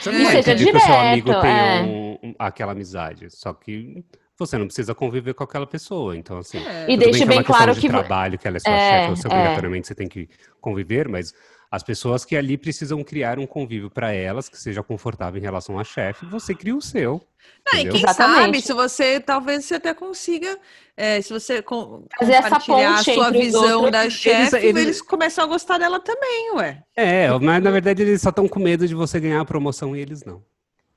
Você 0.00 0.10
não 0.12 0.22
vai 0.22 0.36
seja 0.36 0.52
impedir 0.52 0.70
que 0.70 0.76
o 0.76 0.80
seu 0.80 0.94
amigo 0.94 1.40
tenha 1.40 1.62
é. 1.76 1.82
um- 1.82 2.18
um- 2.22 2.34
aquela 2.38 2.72
amizade. 2.72 3.26
Só 3.30 3.52
que 3.52 4.02
você 4.38 4.56
não 4.56 4.66
precisa 4.66 4.94
conviver 4.94 5.34
com 5.34 5.44
aquela 5.44 5.66
pessoa. 5.66 6.16
Então, 6.16 6.38
assim, 6.38 6.58
É. 6.58 6.86
E 6.90 6.96
deixe 6.96 7.18
que 7.18 7.24
é 7.24 7.26
bem 7.26 7.42
claro 7.42 7.74
de 7.74 7.80
que 7.80 7.88
trabalho, 7.88 8.38
que 8.38 8.48
ela 8.48 8.56
é 8.56 8.60
sua 8.60 8.72
É, 8.72 8.90
chefe, 9.02 9.16
você 9.20 9.26
é. 9.26 9.30
obrigatoriamente 9.30 9.86
você 9.88 9.94
tem 9.94 10.08
que 10.08 10.28
conviver, 10.60 11.08
mas 11.08 11.34
As 11.74 11.82
pessoas 11.82 12.24
que 12.24 12.36
ali 12.36 12.56
precisam 12.56 13.02
criar 13.02 13.36
um 13.36 13.48
convívio 13.48 13.90
para 13.90 14.12
elas, 14.12 14.48
que 14.48 14.56
seja 14.56 14.80
confortável 14.80 15.40
em 15.40 15.42
relação 15.42 15.76
a 15.76 15.82
chefe, 15.82 16.24
você 16.24 16.54
cria 16.54 16.76
o 16.76 16.80
seu. 16.80 17.20
Não, 17.66 17.80
e 17.80 17.88
quem 17.88 18.00
Exatamente. 18.00 18.44
sabe, 18.44 18.62
se 18.62 18.72
você, 18.72 19.18
talvez 19.18 19.64
você 19.64 19.74
até 19.74 19.92
consiga, 19.92 20.56
é, 20.96 21.20
se 21.20 21.32
você 21.32 21.60
com, 21.60 22.06
Fazer 22.16 22.34
essa 22.34 22.42
compartilhar 22.50 22.92
a 22.92 22.96
ponte 22.98 23.14
sua 23.14 23.30
visão 23.32 23.74
outros. 23.82 23.90
da 23.90 24.08
chefe, 24.08 24.56
eles, 24.58 24.76
eles- 24.78 25.02
começam 25.02 25.42
a 25.42 25.48
gostar 25.48 25.78
dela 25.78 25.98
também, 25.98 26.52
ué. 26.54 26.80
É, 26.94 27.28
mas 27.40 27.60
na 27.60 27.72
verdade 27.72 28.02
eles 28.02 28.22
só 28.22 28.28
estão 28.28 28.46
com 28.46 28.60
medo 28.60 28.86
de 28.86 28.94
você 28.94 29.18
ganhar 29.18 29.40
a 29.40 29.44
promoção 29.44 29.96
e 29.96 30.00
eles 30.00 30.24
não. 30.24 30.44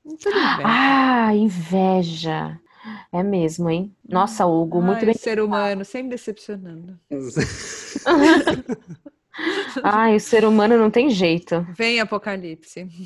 Tudo 0.04 0.30
bem. 0.32 0.64
Ah, 0.64 1.34
inveja. 1.34 2.56
É 3.12 3.24
mesmo, 3.24 3.68
hein? 3.68 3.92
Nossa, 4.08 4.46
Hugo, 4.46 4.80
muito 4.80 5.00
Ai, 5.00 5.06
bem. 5.06 5.14
ser 5.16 5.40
humano, 5.40 5.84
sempre 5.84 6.10
decepcionando. 6.10 6.96
Ai, 9.82 10.16
o 10.16 10.20
ser 10.20 10.44
humano 10.44 10.76
não 10.76 10.90
tem 10.90 11.10
jeito. 11.10 11.66
Vem 11.76 12.00
Apocalipse. 12.00 12.86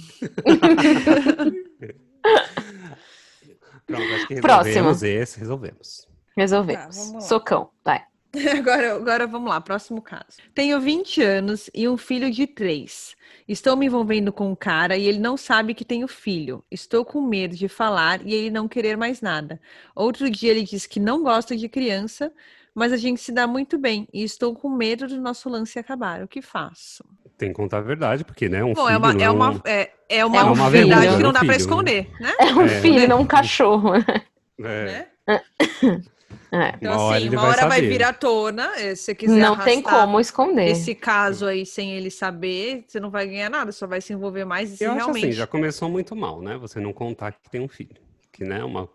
Pronto, 3.86 4.14
acho 4.14 4.26
que 4.28 4.40
Próximo. 4.40 4.64
resolvemos 4.64 5.02
esse, 5.02 5.38
resolvemos. 5.38 6.08
Resolvemos. 6.36 7.12
Tá. 7.12 7.20
Socão, 7.20 7.70
vai. 7.84 8.02
Agora, 8.56 8.94
agora 8.94 9.26
vamos 9.26 9.50
lá, 9.50 9.60
próximo 9.60 10.00
caso. 10.00 10.38
Tenho 10.54 10.80
20 10.80 11.22
anos 11.22 11.68
e 11.74 11.86
um 11.86 11.98
filho 11.98 12.30
de 12.30 12.46
3. 12.46 13.14
Estou 13.46 13.76
me 13.76 13.84
envolvendo 13.84 14.32
com 14.32 14.50
um 14.50 14.54
cara 14.54 14.96
e 14.96 15.04
ele 15.04 15.18
não 15.18 15.36
sabe 15.36 15.74
que 15.74 15.84
tenho 15.84 16.08
filho. 16.08 16.64
Estou 16.70 17.04
com 17.04 17.20
medo 17.20 17.54
de 17.54 17.68
falar 17.68 18.26
e 18.26 18.32
ele 18.32 18.48
não 18.50 18.66
querer 18.66 18.96
mais 18.96 19.20
nada. 19.20 19.60
Outro 19.94 20.30
dia 20.30 20.50
ele 20.50 20.62
disse 20.62 20.88
que 20.88 20.98
não 20.98 21.22
gosta 21.22 21.54
de 21.54 21.68
criança, 21.68 22.32
mas 22.74 22.92
a 22.92 22.96
gente 22.96 23.20
se 23.20 23.32
dá 23.32 23.46
muito 23.46 23.78
bem 23.78 24.08
e 24.12 24.22
estou 24.22 24.54
com 24.54 24.68
medo 24.70 25.06
do 25.06 25.20
nosso 25.20 25.48
lance 25.48 25.78
acabar. 25.78 26.22
O 26.22 26.28
que 26.28 26.40
faço? 26.42 27.04
Tem 27.36 27.48
que 27.50 27.54
contar 27.54 27.78
a 27.78 27.82
verdade, 27.82 28.24
porque, 28.24 28.48
né, 28.48 28.62
um 28.62 28.72
Bom, 28.74 28.82
filho 28.86 28.94
é 28.94 28.96
uma, 28.98 29.12
não 29.12 29.20
é 29.24 29.30
uma, 29.30 29.60
é, 29.64 29.90
é 30.08 30.24
uma, 30.24 30.38
É 30.40 30.44
um 30.44 30.54
verdade 30.70 30.72
filho, 31.02 31.16
que 31.16 31.20
é 31.20 31.22
não 31.22 31.30
um 31.30 31.32
dá 31.32 31.38
para 31.40 31.48
filho, 31.48 31.56
esconder, 31.56 32.10
né? 32.20 32.32
É 32.38 32.54
um 32.54 32.62
É. 32.62 32.80
filho, 32.80 33.08
não 33.08 33.20
um 33.20 33.26
cachorro. 33.26 33.94
É, 33.96 34.24
Né? 34.58 35.06
É. 35.26 36.74
Então, 36.76 36.92
Uma 36.92 37.02
hora 37.04 37.16
assim, 37.16 37.26
ele 37.26 37.36
uma 37.36 37.42
vai 37.42 37.50
hora 37.50 37.62
vai 37.68 37.78
saber. 37.78 37.88
vir 37.88 38.02
à 38.04 38.12
tona. 38.12 38.72
eh, 38.76 38.94
Se 38.94 39.04
você 39.04 39.14
quiser 39.14 39.40
Não 39.40 39.56
tem 39.56 39.80
como 39.80 40.20
esconder. 40.20 40.68
esse 40.68 40.94
caso 40.94 41.46
aí 41.46 41.64
sem 41.64 41.92
ele 41.92 42.10
saber, 42.10 42.84
você 42.86 43.00
não 43.00 43.10
vai 43.10 43.26
ganhar 43.26 43.48
nada, 43.48 43.72
só 43.72 43.86
vai 43.86 44.02
se 44.02 44.12
envolver 44.12 44.44
mais 44.44 44.70
e 44.70 44.76
se 44.76 44.84
Eu 44.84 44.90
acho 44.90 44.98
realmente. 44.98 45.24
assim, 45.28 45.32
já 45.32 45.46
começou 45.46 45.88
muito 45.88 46.14
mal, 46.14 46.42
né? 46.42 46.58
Você 46.58 46.78
não 46.78 46.92
contar 46.92 47.32
que 47.32 47.50
tem 47.50 47.60
um 47.62 47.68
filho. 47.68 47.96
Que, 48.30 48.44
né, 48.44 48.60
é 48.60 48.64
uma, 48.64 48.86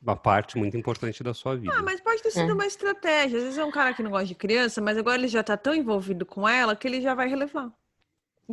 uma 0.00 0.16
parte 0.16 0.56
muito 0.56 0.76
importante 0.76 1.22
da 1.22 1.34
sua 1.34 1.56
vida. 1.56 1.72
Ah, 1.76 1.82
mas 1.82 2.00
pode 2.00 2.22
ter 2.22 2.30
sido 2.30 2.50
É. 2.50 2.54
uma 2.54 2.66
estratégia. 2.66 3.36
Às 3.38 3.44
vezes 3.44 3.58
é 3.58 3.64
um 3.64 3.70
cara 3.70 3.92
que 3.94 4.02
não 4.02 4.10
gosta 4.10 4.26
de 4.26 4.34
criança, 4.34 4.80
mas 4.80 4.96
agora 4.96 5.16
ele 5.18 5.28
já 5.28 5.42
tá 5.42 5.56
tão 5.56 5.74
envolvido 5.74 6.24
com 6.24 6.48
ela 6.48 6.76
que 6.76 6.86
ele 6.86 7.00
já 7.00 7.14
vai 7.14 7.28
relevar. 7.28 7.70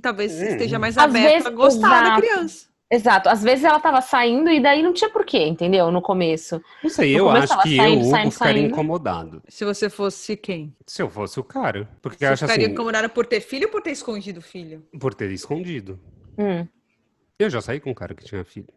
Talvez 0.01 0.33
Hum. 0.33 0.43
esteja 0.43 0.77
mais 0.79 0.97
Às 0.97 1.05
aberto 1.05 1.31
vezes, 1.31 1.45
a 1.45 1.49
gostar 1.51 1.89
da 1.89 2.05
exato. 2.07 2.21
criança. 2.21 2.67
Exato. 2.91 3.29
Às 3.29 3.41
vezes 3.41 3.63
ela 3.63 3.79
tava 3.79 3.99
saindo 4.01 4.49
e 4.49 4.59
daí 4.61 4.83
não 4.83 4.93
tinha 4.93 5.09
porquê, 5.09 5.39
entendeu? 5.47 5.89
No 5.91 6.01
começo. 6.01 6.61
Não 6.83 6.89
sei, 6.89 7.17
eu 7.17 7.29
acho 7.29 7.61
que 7.63 7.75
saindo, 7.77 7.93
eu, 7.95 7.99
Hugo, 8.01 8.09
saindo, 8.11 8.31
ficaria 8.31 8.53
saindo. 8.61 8.71
incomodado. 8.73 9.43
Se 9.47 9.65
você 9.65 9.89
fosse 9.89 10.37
quem? 10.37 10.75
Se 10.85 11.01
eu 11.01 11.09
fosse 11.09 11.39
o 11.39 11.43
cara. 11.43 11.89
Porque 12.01 12.19
Você 12.19 12.25
eu 12.25 12.33
acho 12.33 12.43
ficaria 12.45 12.65
assim, 12.65 12.73
incomodada 12.73 13.09
por 13.09 13.25
ter 13.25 13.39
filho 13.41 13.65
ou 13.67 13.71
por 13.71 13.81
ter 13.81 13.91
escondido 13.91 14.39
o 14.39 14.41
filho? 14.43 14.83
por 14.99 15.13
ter 15.15 15.31
escondido. 15.31 15.99
Hum. 16.37 16.67
Eu 17.39 17.49
já 17.49 17.59
saí 17.61 17.79
com 17.79 17.89
um 17.89 17.93
cara 17.93 18.13
que 18.13 18.23
tinha 18.23 18.43
filho 18.45 18.67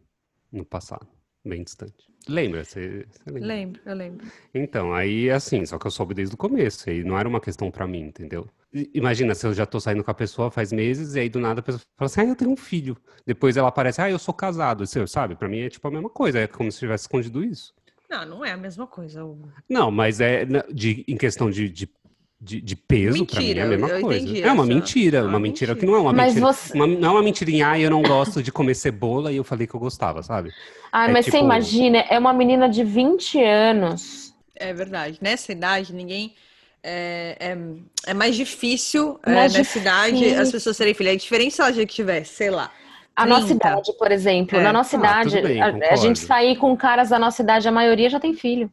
no 0.51 0.65
passado, 0.65 1.07
bem 1.45 1.63
distante. 1.63 2.09
Lembra? 2.29 2.65
Você, 2.65 3.07
você 3.11 3.31
lembra? 3.31 3.47
Lembro, 3.49 3.81
eu 3.87 3.95
lembro. 3.95 4.27
Então, 4.53 4.93
aí 4.93 5.31
assim, 5.31 5.65
só 5.65 5.79
que 5.79 5.87
eu 5.87 5.91
soube 5.91 6.15
desde 6.15 6.35
o 6.35 6.39
começo, 6.39 6.91
e 6.91 7.03
não 7.05 7.19
era 7.19 7.29
uma 7.29 7.41
questão 7.41 7.71
pra 7.71 7.87
mim, 7.87 8.01
entendeu? 8.03 8.47
Imagina 8.93 9.35
se 9.35 9.47
eu 9.47 9.55
já 9.55 9.65
tô 9.65 9.81
saindo 9.81 10.05
com 10.05 10.11
a 10.11 10.15
pessoa 10.15 10.51
faz 10.51 10.73
meses, 10.73 11.15
e 11.15 11.21
aí 11.21 11.29
do 11.31 11.41
nada 11.41 11.61
a 11.61 11.63
pessoa 11.63 11.81
fala 11.97 12.07
assim, 12.07 12.21
ah, 12.21 12.25
eu 12.27 12.37
tenho 12.37 12.51
um 12.51 12.57
filho. 12.57 12.97
Depois 13.27 13.57
ela 13.57 13.69
aparece, 13.69 14.01
ah, 14.03 14.11
eu 14.11 14.19
sou 14.19 14.35
casado, 14.35 14.87
Você 14.87 15.07
sabe? 15.07 15.37
Pra 15.37 15.49
mim 15.49 15.61
é 15.61 15.71
tipo 15.71 15.89
a 15.89 15.91
mesma 15.91 16.11
coisa, 16.11 16.39
é 16.41 16.47
como 16.47 16.71
se 16.71 16.79
tivesse 16.79 17.05
escondido 17.05 17.43
isso. 17.43 17.75
Não, 18.11 18.25
não 18.25 18.45
é 18.45 18.53
a 18.53 18.57
mesma 18.57 18.87
coisa. 18.87 19.23
Não, 19.69 19.91
mas 19.91 20.19
é 20.21 20.45
na- 20.47 20.65
de, 20.73 21.05
em 21.07 21.17
questão 21.17 21.51
de, 21.51 21.69
de, 21.69 21.89
de, 22.41 22.61
de 22.61 22.77
peso, 22.77 23.27
pra 23.27 23.41
mim 23.41 23.51
é 23.53 23.63
a 23.63 23.67
mesma 23.67 23.89
eu 23.89 24.01
coisa. 24.01 24.23
entendi 24.25 24.43
É 24.43 24.53
uma 24.53 24.65
mentira, 24.65 25.19
É 25.19 25.23
uma 25.23 25.29
uma 25.31 25.41
mentira 25.41 25.75
que 25.75 25.85
não 25.85 25.95
é 25.95 25.99
uma 25.99 26.13
Mas 26.13 26.35
mentira. 26.35 26.53
você- 26.53 26.73
uma- 26.75 26.87
não 26.87 27.09
é 27.09 27.13
uma 27.13 27.23
mentirinha, 27.23 27.71
ah, 27.71 27.79
eu 27.81 27.91
não 27.91 28.01
gosto 28.03 28.43
de 28.43 28.53
comer 28.53 28.75
cebola, 28.75 29.33
e 29.33 29.37
eu 29.37 29.45
falei 29.45 29.67
que 29.67 29.75
eu 29.75 29.81
gostava, 29.81 30.23
sabe? 30.23 30.53
Ai, 30.93 31.11
É 31.11 31.13
mas 31.13 31.25
você 31.25 31.33
tipo- 31.33 31.43
imagina, 31.45 31.99
é 32.09 32.19
uma 32.19 32.33
menina 32.33 32.69
de 32.69 32.85
20 32.85 33.43
anos. 33.43 34.33
É 34.55 34.73
verdade. 34.73 35.19
Nessa 35.21 35.51
idade, 35.53 35.93
ninguém. 35.93 36.35
É, 36.83 37.37
é, 37.41 37.59
é 38.11 38.15
mais 38.15 38.37
difícil 38.37 39.19
é, 39.27 39.35
Mais 39.35 39.53
nessa 39.53 39.79
idade 39.79 40.35
as 40.35 40.53
pessoas 40.53 40.77
serem 40.77 40.95
filhas. 40.95 41.15
É 41.15 41.17
diferente 41.17 41.55
se 41.57 41.61
ela 41.61 41.73
já 41.73 41.85
tivesse, 41.85 42.35
sei 42.35 42.51
lá. 42.51 42.71
A 43.17 43.27
nossa 43.27 43.47
30. 43.49 43.69
idade, 43.69 43.93
por 43.99 44.13
exemplo, 44.13 44.59
É. 44.59 44.63
na 44.63 44.73
nossa 44.73 44.97
Ah, 44.97 45.01
idade, 45.01 45.43
bem, 45.43 45.61
a, 45.61 45.67
a 45.91 45.97
gente 45.97 46.21
sair 46.21 46.57
com 46.57 46.77
caras 46.77 47.09
da 47.09 47.19
nossa 47.19 47.43
idade, 47.43 47.67
a 47.67 47.73
maioria 47.73 48.09
já 48.09 48.21
tem 48.21 48.33
filho. 48.33 48.71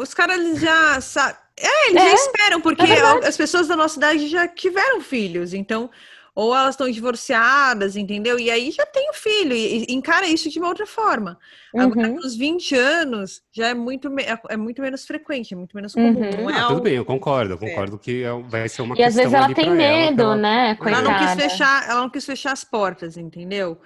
Os 0.00 0.14
caras 0.14 0.58
já 0.58 0.98
sabem. 1.02 1.36
É, 1.58 1.90
eles 1.90 2.02
É, 2.02 2.08
já 2.10 2.14
esperam, 2.14 2.60
porque 2.60 2.82
é 2.82 3.26
as 3.28 3.36
pessoas 3.36 3.68
da 3.68 3.76
nossa 3.76 3.96
idade 3.96 4.26
já 4.28 4.48
tiveram 4.48 5.00
filhos, 5.00 5.54
então, 5.54 5.88
ou 6.34 6.52
elas 6.54 6.70
estão 6.74 6.90
divorciadas, 6.90 7.94
entendeu? 7.94 8.38
E 8.40 8.50
aí 8.50 8.72
já 8.72 8.84
tem 8.84 9.08
o 9.08 9.12
filho, 9.14 9.54
e, 9.54 9.84
e 9.88 9.94
encara 9.94 10.26
isso 10.26 10.50
de 10.50 10.58
uma 10.58 10.66
outra 10.68 10.84
forma. 10.84 11.38
Agora, 11.76 12.08
Uhum. 12.08 12.16
com 12.18 12.26
os 12.26 12.34
20 12.34 12.74
anos, 12.74 13.40
já 13.52 13.68
é 13.68 13.74
muito, 13.74 14.10
me- 14.10 14.24
é- 14.24 14.38
é 14.50 14.56
muito 14.56 14.82
menos 14.82 15.06
frequente, 15.06 15.54
é 15.54 15.56
muito 15.56 15.76
menos 15.76 15.94
comum. 15.94 16.08
Uhum. 16.08 16.42
Não 16.42 16.50
é 16.50 16.54
Ah, 16.54 16.62
tudo 16.62 16.70
algo- 16.70 16.80
bem, 16.82 16.94
eu 16.94 17.04
concordo, 17.04 17.54
eu 17.54 17.58
concordo 17.58 17.98
que 17.98 18.24
é- 18.24 18.32
vai 18.48 18.68
ser 18.68 18.82
uma 18.82 18.96
E 18.98 19.02
às 19.04 19.14
questão 19.14 19.30
vezes 19.30 19.46
ela 19.46 19.54
tem 19.54 19.66
ela, 19.66 19.74
medo, 19.76 20.16
que 20.16 20.22
ela- 20.22 20.36
né, 20.36 20.78
Ela 20.80 21.02
não 21.02 21.18
quis 21.18 21.34
fechar, 21.34 21.88
ela 21.88 22.00
não 22.00 22.10
quis 22.10 22.26
fechar 22.26 22.52
as 22.52 22.64
portas, 22.64 23.16
entendeu? 23.16 23.80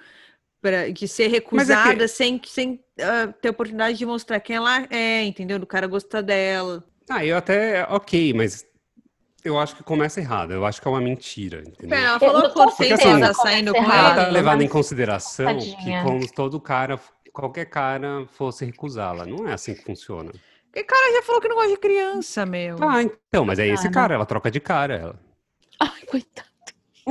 Pra, 0.61 0.89
de 0.89 1.07
ser 1.07 1.27
recusada 1.27 2.07
sem, 2.07 2.41
sem 2.45 2.83
ah, 2.99 3.31
ter 3.39 3.49
oportunidade 3.49 3.97
de 3.97 4.05
mostrar 4.07 4.39
quem 4.39 4.55
ela 4.55 4.87
é, 4.89 5.23
entendeu? 5.23 5.57
Do 5.59 5.67
cara 5.67 5.85
gostar 5.87 6.21
dela. 6.21 6.83
Ah, 7.09 7.25
eu 7.25 7.35
até, 7.35 7.83
ok, 7.89 8.33
mas 8.33 8.65
eu 9.43 9.57
acho 9.57 9.75
que 9.75 9.83
começa 9.83 10.19
errado. 10.19 10.51
Eu 10.51 10.65
acho 10.65 10.81
que 10.81 10.87
é 10.87 10.91
uma 10.91 11.01
mentira, 11.01 11.61
entendeu? 11.61 11.89
Pera, 11.89 12.01
ela 12.09 12.19
falou 12.19 12.49
quanto 12.51 12.77
tempo 12.77 12.97
certeza 12.97 13.19
tá 13.19 13.33
saindo 13.33 13.73
com. 13.73 13.83
Ela 13.83 14.15
tá 14.15 14.27
levando 14.27 14.61
em 14.61 14.67
consideração 14.67 15.57
que 15.57 15.71
Tadinha. 15.75 16.03
como 16.03 16.31
todo 16.31 16.59
cara, 16.59 16.99
qualquer 17.33 17.65
cara 17.65 18.25
fosse 18.33 18.65
recusá-la. 18.65 19.25
Não 19.25 19.47
é 19.47 19.53
assim 19.53 19.73
que 19.73 19.83
funciona. 19.83 20.31
Porque 20.65 20.83
cara 20.83 21.13
já 21.13 21.23
falou 21.23 21.41
que 21.41 21.47
não 21.47 21.55
gosta 21.55 21.71
de 21.71 21.77
criança, 21.77 22.45
meu. 22.45 22.75
Ah, 22.81 23.01
então, 23.01 23.43
mas 23.43 23.57
é 23.57 23.67
esse 23.67 23.89
cara, 23.89 24.13
ela 24.13 24.25
troca 24.25 24.51
de 24.51 24.59
cara, 24.59 24.95
ela. 24.95 25.19
Ai, 25.79 26.01
coitada. 26.05 26.48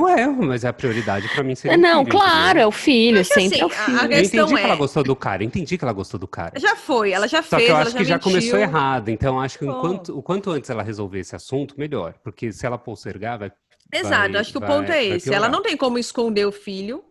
Ué, 0.01 0.27
mas 0.27 0.63
a 0.65 0.71
prioridade 0.73 1.27
pra 1.29 1.43
mim 1.43 1.55
seria 1.55 1.77
o 1.77 1.79
Não, 1.81 1.99
filho, 2.05 2.11
claro, 2.17 2.47
entendeu? 2.49 2.63
é 2.63 2.67
o 2.67 2.71
filho, 2.71 3.17
Mas, 3.17 3.27
sempre 3.27 3.45
assim, 3.47 3.61
é 3.61 3.65
o 3.65 3.67
a- 3.67 3.69
filho. 3.71 3.99
a 3.99 4.03
Eu 4.03 4.09
questão 4.09 4.39
entendi 4.45 4.55
que 4.59 4.63
ela 4.65 4.73
é- 4.73 4.77
gostou 4.77 5.03
do 5.03 5.15
cara, 5.15 5.43
entendi 5.43 5.77
que 5.77 5.83
ela 5.83 5.93
gostou 5.93 6.19
do 6.19 6.27
cara. 6.27 6.59
Já 6.59 6.75
foi, 6.75 7.11
ela 7.11 7.27
já 7.27 7.41
Só 7.43 7.57
fez, 7.57 7.65
que 7.67 7.71
eu 7.71 7.75
acho 7.77 7.91
já 7.91 7.97
que 7.97 8.05
já 8.05 8.15
mentiu. 8.15 8.31
começou 8.31 8.59
errado, 8.59 9.09
então 9.09 9.39
acho 9.39 9.59
que 9.59 9.65
enquanto, 9.65 10.17
o 10.17 10.21
quanto 10.21 10.51
antes 10.51 10.69
ela 10.69 10.83
resolver 10.83 11.19
esse 11.19 11.35
assunto, 11.35 11.75
melhor. 11.77 12.13
Porque 12.23 12.51
se 12.51 12.65
ela 12.65 12.77
postergar, 12.77 13.39
vai. 13.39 13.51
Exato, 13.91 14.31
vai- 14.33 14.41
acho 14.41 14.51
que 14.51 14.57
o 14.57 14.61
vai- 14.61 14.69
ponto 14.69 14.91
é 14.91 15.03
esse. 15.05 15.33
Ela 15.33 15.49
não 15.49 15.61
tem 15.61 15.75
como 15.75 15.97
esconder 15.97 16.45
o 16.45 16.51
filho. 16.51 17.03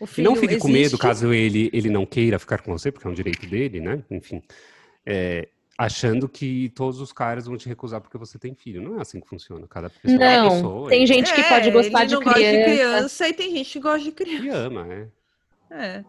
O 0.00 0.06
filho 0.06 0.28
não 0.28 0.36
fique 0.36 0.58
com 0.58 0.66
medo 0.68 0.78
existe. 0.80 0.98
caso 0.98 1.32
ele, 1.32 1.70
ele 1.72 1.88
não 1.88 2.04
queira 2.04 2.38
ficar 2.38 2.60
com 2.60 2.72
você, 2.76 2.90
porque 2.90 3.06
é 3.06 3.10
um 3.10 3.14
direito 3.14 3.46
dele, 3.46 3.80
né? 3.80 4.02
Enfim. 4.10 4.42
É, 5.06 5.48
achando 5.78 6.28
que 6.28 6.68
todos 6.70 7.00
os 7.00 7.12
caras 7.12 7.46
vão 7.46 7.56
te 7.56 7.68
recusar 7.68 8.00
porque 8.00 8.16
você 8.18 8.38
tem 8.38 8.54
filho. 8.54 8.82
Não 8.82 8.98
é 8.98 9.02
assim 9.02 9.20
que 9.20 9.28
funciona. 9.28 9.66
Cada 9.66 9.90
pessoa 9.90 10.24
é 10.24 10.28
uma 10.28 10.36
Não, 10.36 10.50
pessoa. 10.56 10.90
tem 10.90 11.06
gente 11.06 11.32
que 11.34 11.40
É, 11.40 11.48
pode 11.48 11.70
gostar 11.70 12.00
ele 12.00 12.08
de 12.08 12.14
não 12.14 12.22
gosta 12.22 12.40
de 12.40 12.46
criança. 12.46 12.64
criança 12.64 13.28
e 13.28 13.32
tem 13.32 13.50
gente 13.50 13.72
que 13.72 13.80
gosta 13.80 14.04
de 14.04 14.12
criança. 14.12 14.44
E 14.44 14.48
ama, 14.48 14.86
é. 14.92 15.08
É. 15.70 16.04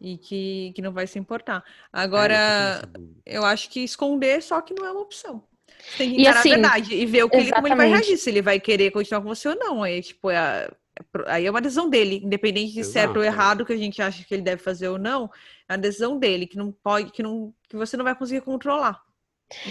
E 0.00 0.18
que, 0.18 0.72
que 0.74 0.82
não 0.82 0.92
vai 0.92 1.06
se 1.06 1.18
importar. 1.18 1.64
É, 1.66 1.98
eu 1.98 2.02
Agora, 2.02 2.80
dúvida. 2.82 3.10
eu 3.24 3.44
acho 3.44 3.70
que 3.70 3.80
esconder 3.80 4.42
só 4.42 4.60
que 4.60 4.74
não 4.74 4.84
é 4.84 4.90
uma 4.90 5.00
opção. 5.02 5.42
Você 5.78 5.98
tem 5.98 6.12
que 6.14 6.20
E 6.20 6.26
assim, 6.26 6.52
a 6.52 6.54
verdade 6.56 6.94
e 6.94 7.06
ver 7.06 7.22
o 7.24 7.30
que 7.30 7.36
ele, 7.36 7.52
como 7.52 7.66
ele 7.68 7.76
vai 7.76 7.88
reagir, 7.88 8.18
se 8.18 8.30
ele 8.30 8.42
vai 8.42 8.60
querer 8.60 8.90
continuar 8.90 9.20
com 9.22 9.28
você 9.28 9.48
ou 9.48 9.56
não. 9.56 9.82
Aí, 9.82 10.02
tipo, 10.02 10.30
é, 10.30 10.36
a- 10.38 10.70
é 10.70 10.74
aí 11.26 11.46
é 11.46 11.50
uma 11.50 11.60
decisão 11.60 11.88
dele, 11.88 12.20
independente 12.22 12.72
de 12.72 12.84
certo 12.84 13.16
ou 13.16 13.24
errado 13.24 13.64
que 13.64 13.72
a 13.72 13.76
gente 13.76 14.00
acha 14.02 14.24
que 14.24 14.34
ele 14.34 14.42
deve 14.42 14.62
fazer 14.62 14.88
ou 14.88 14.98
não, 14.98 15.30
é 15.68 15.74
a 15.74 15.76
decisão 15.76 16.18
dele, 16.18 16.46
que 16.46 16.56
não 16.56 16.70
pode, 16.72 17.10
que 17.12 17.22
não, 17.22 17.54
que 17.72 17.76
você 17.76 17.96
não 17.96 18.04
vai 18.04 18.14
conseguir 18.14 18.42
controlar. 18.42 19.00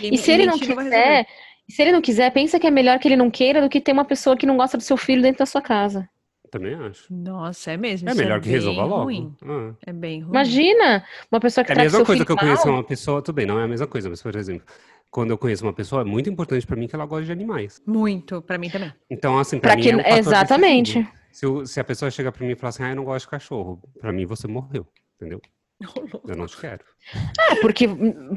E 0.02 0.18
se 0.18 0.32
ele 0.32 0.46
não 0.46 0.60
quiser, 0.60 1.26
se 1.70 1.82
ele 1.82 1.92
não 1.92 2.02
quiser, 2.02 2.32
pensa 2.32 2.60
que 2.60 2.68
é 2.68 2.72
melhor 2.72 3.00
que 3.00 3.08
ele 3.08 3.16
não 3.16 3.32
queira 3.32 3.62
do 3.62 3.70
que 3.70 3.80
ter 3.80 3.92
uma 3.92 4.06
pessoa 4.06 4.36
que 4.36 4.46
não 4.46 4.58
gosta 4.58 4.78
do 4.78 4.84
seu 4.84 4.98
filho 4.98 5.22
dentro 5.22 5.40
da 5.40 5.46
sua 5.46 5.62
casa. 5.62 6.10
Também 6.50 6.74
acho. 6.74 7.06
Nossa, 7.14 7.72
é 7.72 7.78
mesmo. 7.78 8.10
É 8.10 8.12
isso 8.12 8.22
melhor 8.22 8.42
que 8.42 8.50
resolva 8.50 8.84
logo. 8.84 9.04
ruim. 9.04 9.34
Ah. 9.44 9.74
É 9.88 9.94
bem 9.94 10.20
ruim. 10.22 10.32
Imagina 10.32 11.06
uma 11.32 11.40
pessoa 11.40 11.64
que 11.64 11.72
É 11.72 11.74
a 11.74 11.76
trata 11.76 11.84
mesma 11.84 11.98
seu 12.00 12.06
coisa 12.06 12.26
que 12.26 12.32
eu 12.32 12.38
conheço 12.38 12.70
uma 12.70 12.84
pessoa, 12.84 13.22
tudo 13.22 13.36
bem, 13.36 13.46
não 13.46 13.58
é 13.60 13.64
a 13.64 13.68
mesma 13.68 13.88
coisa, 13.88 14.10
mas 14.10 14.22
por 14.22 14.36
exemplo, 14.36 14.66
quando 15.10 15.32
eu 15.32 15.38
conheço 15.38 15.64
uma 15.64 15.74
pessoa, 15.74 16.02
é 16.02 16.06
muito 16.06 16.30
importante 16.30 16.68
pra 16.68 16.76
mim 16.76 16.88
que 16.88 16.96
ela 16.96 17.06
goste 17.06 17.28
de 17.28 17.32
animais. 17.32 17.82
Muito, 17.86 18.42
pra 18.42 18.58
mim 18.58 18.70
também. 18.70 18.92
Então, 19.10 19.40
assim, 19.40 19.60
pra 19.60 19.70
Pra 19.70 19.76
mim 19.78 19.84
que 19.84 19.90
é 19.92 19.96
um 19.96 20.18
exatamente. 20.18 21.08
Se, 21.32 21.46
se 21.66 21.80
a 21.80 21.84
pessoa 21.84 22.12
chega 22.12 22.32
pra 22.32 22.46
mim 22.46 22.52
e 22.52 22.56
falar 22.56 22.70
assim, 22.70 22.84
ah, 22.84 22.90
eu 22.90 22.96
não 22.98 23.06
gosto 23.06 23.26
de 23.26 23.32
cachorro, 23.32 23.82
pra 24.00 24.12
mim 24.12 24.26
você 24.26 24.48
morreu, 24.48 24.86
entendeu? 25.16 25.40
Eu 26.28 26.36
não 26.36 26.46
te 26.48 26.58
quero. 26.58 26.80
É, 27.50 27.56
porque 27.56 27.88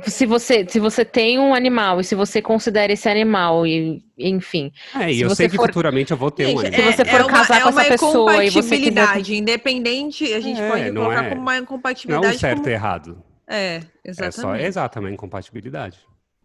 se 0.07 0.25
você, 0.27 0.67
se 0.69 0.81
você 0.81 1.05
tem 1.05 1.39
um 1.39 1.55
animal 1.55 2.01
e 2.01 2.05
se 2.05 2.15
você 2.15 2.41
considera 2.41 2.93
esse 2.93 3.09
animal 3.09 3.67
e, 3.67 4.03
enfim, 4.19 4.73
É, 4.99 5.11
e 5.11 5.17
Se 5.17 5.21
eu 5.23 5.29
você 5.29 5.37
sei 5.37 5.49
que 5.51 5.57
for- 5.57 5.67
futuramente 5.67 6.11
eu 6.13 6.17
vou 6.17 6.31
ter 6.31 6.47
um 6.47 6.59
animal. 6.59 6.73
Se 6.73 6.97
você 6.97 7.05
for 7.05 7.21
uma- 7.21 7.31
casar 7.31 7.63
com 7.63 7.69
uma 7.71 7.81
essa 7.83 7.91
pessoa 7.91 8.45
e 8.45 8.51
você 8.51 8.77
quiser- 8.77 8.91
incompatibilidade, 8.93 9.35
independente, 9.37 10.33
a 10.33 10.41
gente 10.41 10.61
É, 10.61 10.69
pode 10.71 10.91
não 10.91 11.03
colocar 11.03 11.25
é- 11.25 11.29
como 11.29 11.41
uma 11.43 11.53
Não 11.53 11.59
é 11.59 11.63
incompatibilidade. 11.63 12.37
um 12.37 12.39
certo 12.39 12.57
como- 12.59 12.69
e 12.69 12.73
errado. 12.73 13.23
É, 13.47 13.81
É 14.05 14.13
só, 14.13 14.25
exatamente. 14.29 14.65
exato, 14.65 14.99
é 14.99 15.01
uma 15.01 15.11
incompatibilidade. 15.11 15.99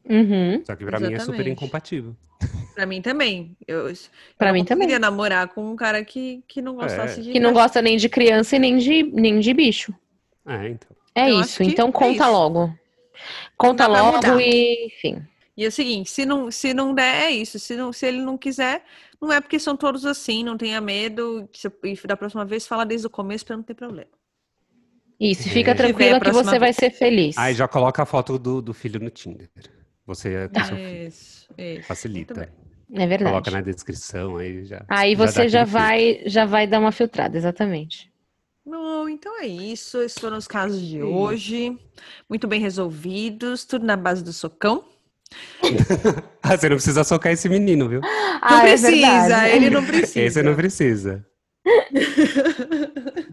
uhum, 0.10 0.62
Só 0.66 0.76
que 0.76 0.84
pra 0.86 1.00
mim 1.00 1.06
é 1.06 1.20
super 1.20 1.34
Exatamente. 1.36 1.50
incompatível. 1.52 2.16
Pra 2.74 2.86
mim 2.86 3.02
também. 3.02 3.56
Eu, 3.68 3.89
eu 3.89 3.93
Pra 4.38 4.47
não 4.47 4.54
mim 4.54 4.64
também. 4.64 4.88
conseguiria 4.88 5.00
namorar 5.00 5.47
com 5.50 5.72
um 5.72 5.76
cara 5.76 6.04
que, 6.04 6.41
que 6.47 6.62
não 6.62 6.76
gostasse 6.76 7.20
É. 7.20 7.24
de. 7.24 7.32
que 7.32 7.39
não 7.39 7.52
gosta 7.54 7.82
nem 7.82 7.97
de 7.97 8.08
criança 8.10 8.56
e 8.56 8.60
nem 8.60 8.78
de, 8.78 9.04
nem 9.04 9.39
de 9.39 9.54
bicho. 9.54 9.93
É, 10.50 10.68
então. 10.70 10.89
É 11.16 11.30
Eu 11.32 11.41
isso, 11.41 11.62
então 11.64 11.89
é 11.89 11.91
conta 11.91 12.24
isso. 12.24 12.32
logo. 12.32 12.74
Conta 13.58 13.88
logo 13.88 14.39
e, 14.39 14.88
enfim. 14.88 15.22
E 15.58 15.66
é 15.66 15.68
o 15.68 15.72
seguinte, 15.72 16.10
se 16.10 16.26
não, 16.26 16.50
se 16.50 16.74
não 16.74 16.93
der, 16.93 17.26
é 17.26 17.32
isso. 17.32 17.60
Se, 17.60 17.76
não, 17.76 17.91
se 17.91 18.06
ele 18.06 18.22
não 18.22 18.38
quiser, 18.38 18.84
não 19.22 19.32
é 19.34 19.41
porque 19.41 19.60
são 19.60 19.76
todos 19.76 20.06
assim, 20.06 20.43
não 20.43 20.58
tenha 20.58 20.80
medo. 20.80 21.47
se- 21.54 21.70
E 21.84 22.08
da 22.08 22.16
próxima 22.16 22.45
vez 22.45 22.66
fala 22.66 22.86
desde 22.86 23.08
o 23.08 23.10
começo 23.10 23.45
pra 23.45 23.58
não 23.58 23.64
ter 23.64 23.74
problema. 23.74 24.08
Isso, 25.20 25.50
É. 25.50 25.52
fica 25.52 25.76
tranquila 25.76 26.18
que 26.20 26.32
você 26.32 26.52
vai 26.52 26.60
vez. 26.72 26.78
ser 26.78 26.91
feliz. 26.91 27.38
Aí 27.38 27.54
já 27.54 27.68
coloca 27.68 28.02
a 28.02 28.06
foto 28.06 28.39
do, 28.39 28.62
do 28.62 28.74
filho 28.74 29.02
no 29.02 29.10
Tinder. 29.10 29.50
Você 30.06 30.34
é 30.34 30.47
com 30.47 30.64
seu 30.64 30.76
filho. 30.78 31.08
Isso, 31.08 31.50
isso. 31.58 31.84
Facilita. 31.88 32.50
É 32.93 33.06
verdade. 33.06 33.30
Coloca 33.32 33.52
na 33.52 33.62
descrição 33.62 34.38
aí 34.38 34.64
já. 34.66 34.84
Aí 34.88 35.14
dá 35.16 35.28
você 35.28 35.50
já 35.50 35.66
filtro. 35.66 35.74
vai, 35.84 36.22
já 36.26 36.45
vai 36.45 36.66
dar 36.66 36.80
uma 36.80 36.91
filtrada, 36.93 37.38
exatamente. 37.38 38.10
Bom, 38.70 39.09
então 39.09 39.39
é 39.41 39.47
isso. 39.47 39.99
Esses 40.01 40.17
foram 40.20 40.38
os 40.38 40.47
casos 40.47 40.80
de 40.82 40.97
Sim. 40.97 41.01
hoje. 41.01 41.78
Muito 42.30 42.47
bem 42.47 42.61
resolvidos, 42.61 43.65
tudo 43.65 43.86
na 43.86 43.97
base 43.97 44.24
do 44.24 44.32
socão. 44.32 44.84
Ah, 46.41 46.57
você 46.57 46.67
não 46.70 46.78
precisa 46.78 47.03
socar 47.03 47.32
esse 47.32 47.47
menino, 47.47 47.88
viu? 47.88 48.01
Não 48.01 48.09
Ah, 48.41 48.59
é 48.67 48.70
precisa, 48.70 48.89
verdade. 48.89 49.55
ele 49.55 49.70
não 49.70 49.86
precisa. 49.86 50.20
Esse 50.22 50.41
não 50.41 50.55
precisa. 50.55 51.26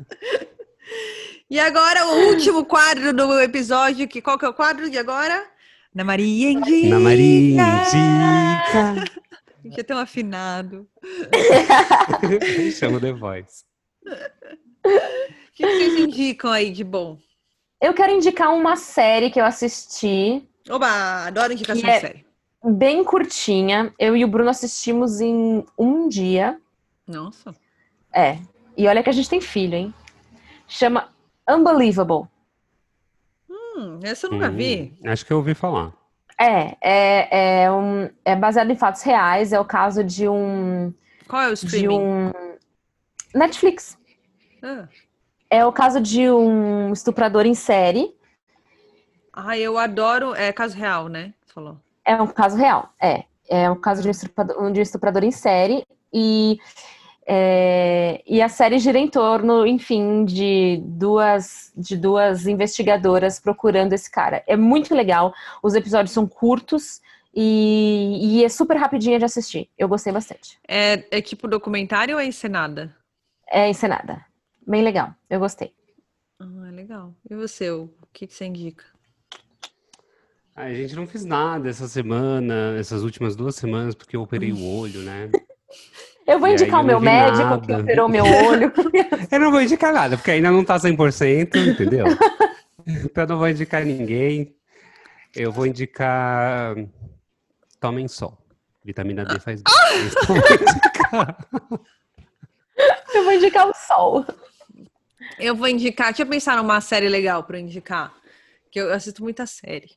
E 1.49 1.61
agora 1.61 2.05
o 2.09 2.26
último 2.30 2.64
quadro 2.64 3.12
do 3.12 3.41
episódio, 3.41 4.09
que 4.09 4.20
qual 4.20 4.37
que 4.37 4.45
é 4.45 4.49
o 4.49 4.53
quadro 4.53 4.91
de 4.91 4.99
agora? 4.99 5.47
Na 5.95 6.03
Maria 6.03 6.51
Indica. 6.51 6.89
Na 6.89 6.99
Maria 6.99 7.53
Indica. 9.62 9.84
Ter 9.84 9.95
um 9.95 9.99
afinado. 9.99 10.89
Chama 12.76 13.01
The 13.01 13.12
Voice. 13.12 13.64
O 14.87 15.53
que 15.55 15.66
vocês 15.66 15.95
indicam 15.99 16.51
aí 16.51 16.70
de 16.70 16.84
bom? 16.84 17.18
Eu 17.80 17.93
quero 17.95 18.12
indicar 18.12 18.53
uma 18.55 18.76
série 18.76 19.30
que 19.30 19.41
eu 19.41 19.45
assisti, 19.45 20.47
Oba, 20.68 21.26
adoro 21.26 21.53
indicação 21.53 21.82
Que 21.82 21.89
é- 21.91 21.95
de 21.95 22.01
série. 22.01 22.26
bem 22.64 23.05
curtinha. 23.05 23.93
Eu 23.99 24.16
e 24.16 24.24
o 24.24 24.28
Bruno 24.28 24.51
assistimos 24.51 25.20
em 25.20 25.64
um 25.78 26.09
dia. 26.09 26.59
Nossa. 27.07 27.55
É. 28.12 28.39
E 28.76 28.87
olha 28.89 29.03
que 29.03 29.11
a 29.11 29.12
gente 29.12 29.28
tem 29.30 29.41
filho, 29.41 29.74
hein? 29.74 29.95
Chama 30.66 31.09
Unbelievable. 31.49 32.26
Hum, 33.49 34.01
essa 34.03 34.26
eu 34.26 34.32
nunca 34.32 34.51
vi. 34.51 34.93
Hum, 35.05 35.11
acho 35.11 35.24
que 35.24 35.32
eu 35.32 35.37
ouvi 35.39 35.55
falar. 35.55 35.93
É, 36.39 36.76
é, 36.82 37.62
é, 37.64 37.72
um, 37.72 38.11
é 38.24 38.34
baseado 38.37 38.70
em 38.70 38.76
fatos 38.76 39.03
reais. 39.03 39.53
É 39.53 39.61
o 39.61 39.64
caso 39.64 40.03
de 40.05 40.28
um. 40.28 40.93
Qual 41.28 41.43
é 41.43 41.47
o 41.49 41.55
De 41.55 41.64
streaming? 41.64 41.99
um. 41.99 42.32
Netflix. 43.34 43.97
Ah. 44.67 44.89
É 45.49 45.64
o 45.64 45.71
caso 45.71 46.01
de 46.01 46.29
um 46.29 46.93
estuprador 46.93 47.47
em 47.47 47.55
série. 47.55 48.12
Ah, 49.33 49.57
eu 49.57 49.79
adoro. 49.79 50.35
É 50.35 50.53
caso 50.53 50.77
real, 50.77 51.09
né? 51.09 51.33
Falou. 51.55 51.79
É 52.05 52.21
um 52.21 52.27
caso 52.27 52.57
real, 52.57 52.93
é. 53.01 53.25
É 53.49 53.71
um 53.71 53.77
caso 53.77 54.03
de 54.03 54.09
um 54.09 54.11
estuprador, 54.11 54.73
de 54.73 54.81
um 54.81 54.83
estuprador 54.83 55.23
em 55.23 55.31
série. 55.31 55.87
E, 56.12 56.59
é, 57.25 58.23
e 58.27 58.43
a 58.43 58.49
série 58.49 58.81
gira 58.81 58.99
em 58.99 59.07
torno, 59.07 59.64
enfim, 59.64 60.25
de 60.25 60.83
duas, 60.83 61.73
de 61.77 61.97
duas 61.97 62.49
investigadoras 62.49 63.39
procurando 63.39 63.93
esse 63.93 64.11
cara. 64.11 64.43
É 64.49 64.57
muito 64.57 64.97
legal. 64.97 65.33
Os 65.62 65.75
episódios 65.75 66.12
são 66.12 66.27
curtos 66.27 67.01
e, 67.33 68.19
e 68.21 68.45
é 68.45 68.49
super 68.49 68.77
rapidinha 68.77 69.19
de 69.19 69.25
assistir. 69.25 69.71
Eu 69.79 69.87
gostei 69.87 70.12
bastante. 70.12 70.59
É, 70.67 71.05
é 71.19 71.23
tipo 71.23 71.47
documentário 71.47 72.17
ou 72.17 72.21
é 72.21 72.27
encenada? 72.27 72.93
É 73.49 73.69
encenada. 73.69 74.26
Bem 74.67 74.83
legal. 74.83 75.14
Eu 75.31 75.39
gostei. 75.41 75.73
Ah, 76.41 76.71
legal. 76.73 77.14
E 77.31 77.35
você, 77.35 77.71
o 77.71 77.89
que, 78.12 78.27
que 78.27 78.35
você 78.35 78.45
indica? 78.47 78.85
A 80.55 80.73
gente 80.73 80.97
não 80.97 81.07
fez 81.07 81.25
nada 81.25 81.69
essa 81.69 81.87
semana, 81.87 82.77
essas 82.79 83.03
últimas 83.03 83.37
duas 83.37 83.55
semanas, 83.57 83.95
porque 83.95 84.17
eu 84.17 84.23
operei 84.23 84.53
o 84.53 84.64
olho, 84.79 85.01
né? 85.03 85.31
Eu 86.27 86.41
vou 86.41 86.49
E 86.49 86.55
indicar 86.55 86.81
o 86.81 86.85
meu 86.85 86.99
médico 86.99 87.61
que 87.61 87.71
nada. 87.71 87.83
operou 87.85 88.09
meu 88.09 88.25
olho. 88.25 88.73
Eu 89.31 89.39
não 89.39 89.53
vou 89.53 89.62
indicar 89.62 89.93
nada, 89.93 90.17
porque 90.17 90.33
ainda 90.33 90.51
não 90.51 90.64
tá 90.64 90.77
100%, 90.77 91.55
entendeu? 91.73 92.05
então 92.85 93.23
eu 93.23 93.29
não 93.29 93.39
vou 93.39 93.49
indicar 93.49 93.85
ninguém. 93.85 94.53
Eu 95.37 95.53
vou 95.53 95.67
indicar. 95.67 96.75
Tomem 97.79 98.09
sol. 98.09 98.37
Vitamina 98.85 99.25
D 99.25 99.39
faz 99.39 99.62
bem. 99.62 99.73
Eu 103.14 103.23
vou 103.25 103.33
indicar 103.33 103.69
o 103.69 103.75
sol. 103.75 104.25
Eu 105.39 105.55
vou 105.55 105.68
indicar. 105.68 106.09
Deixa 106.09 106.22
eu 106.22 106.27
pensar 106.27 106.57
numa 106.57 106.81
série 106.81 107.09
legal 107.09 107.47
eu 107.49 107.57
indicar. 107.59 108.14
Que 108.70 108.81
eu 108.81 108.93
assisto 108.93 109.22
muita 109.22 109.47
série. 109.47 109.91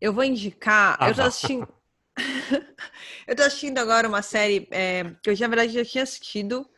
Eu 0.00 0.12
vou 0.12 0.24
indicar. 0.24 0.96
Ah, 1.00 1.08
eu 1.08 1.14
tô 1.14 1.22
assistindo. 1.22 1.68
eu 3.26 3.36
tô 3.36 3.42
assistindo 3.42 3.78
agora 3.78 4.08
uma 4.08 4.22
série 4.22 4.68
é, 4.70 5.04
que 5.22 5.30
eu, 5.30 5.38
na 5.38 5.48
verdade, 5.48 5.72
já 5.72 5.84
tinha 5.84 6.04
assistido. 6.04 6.68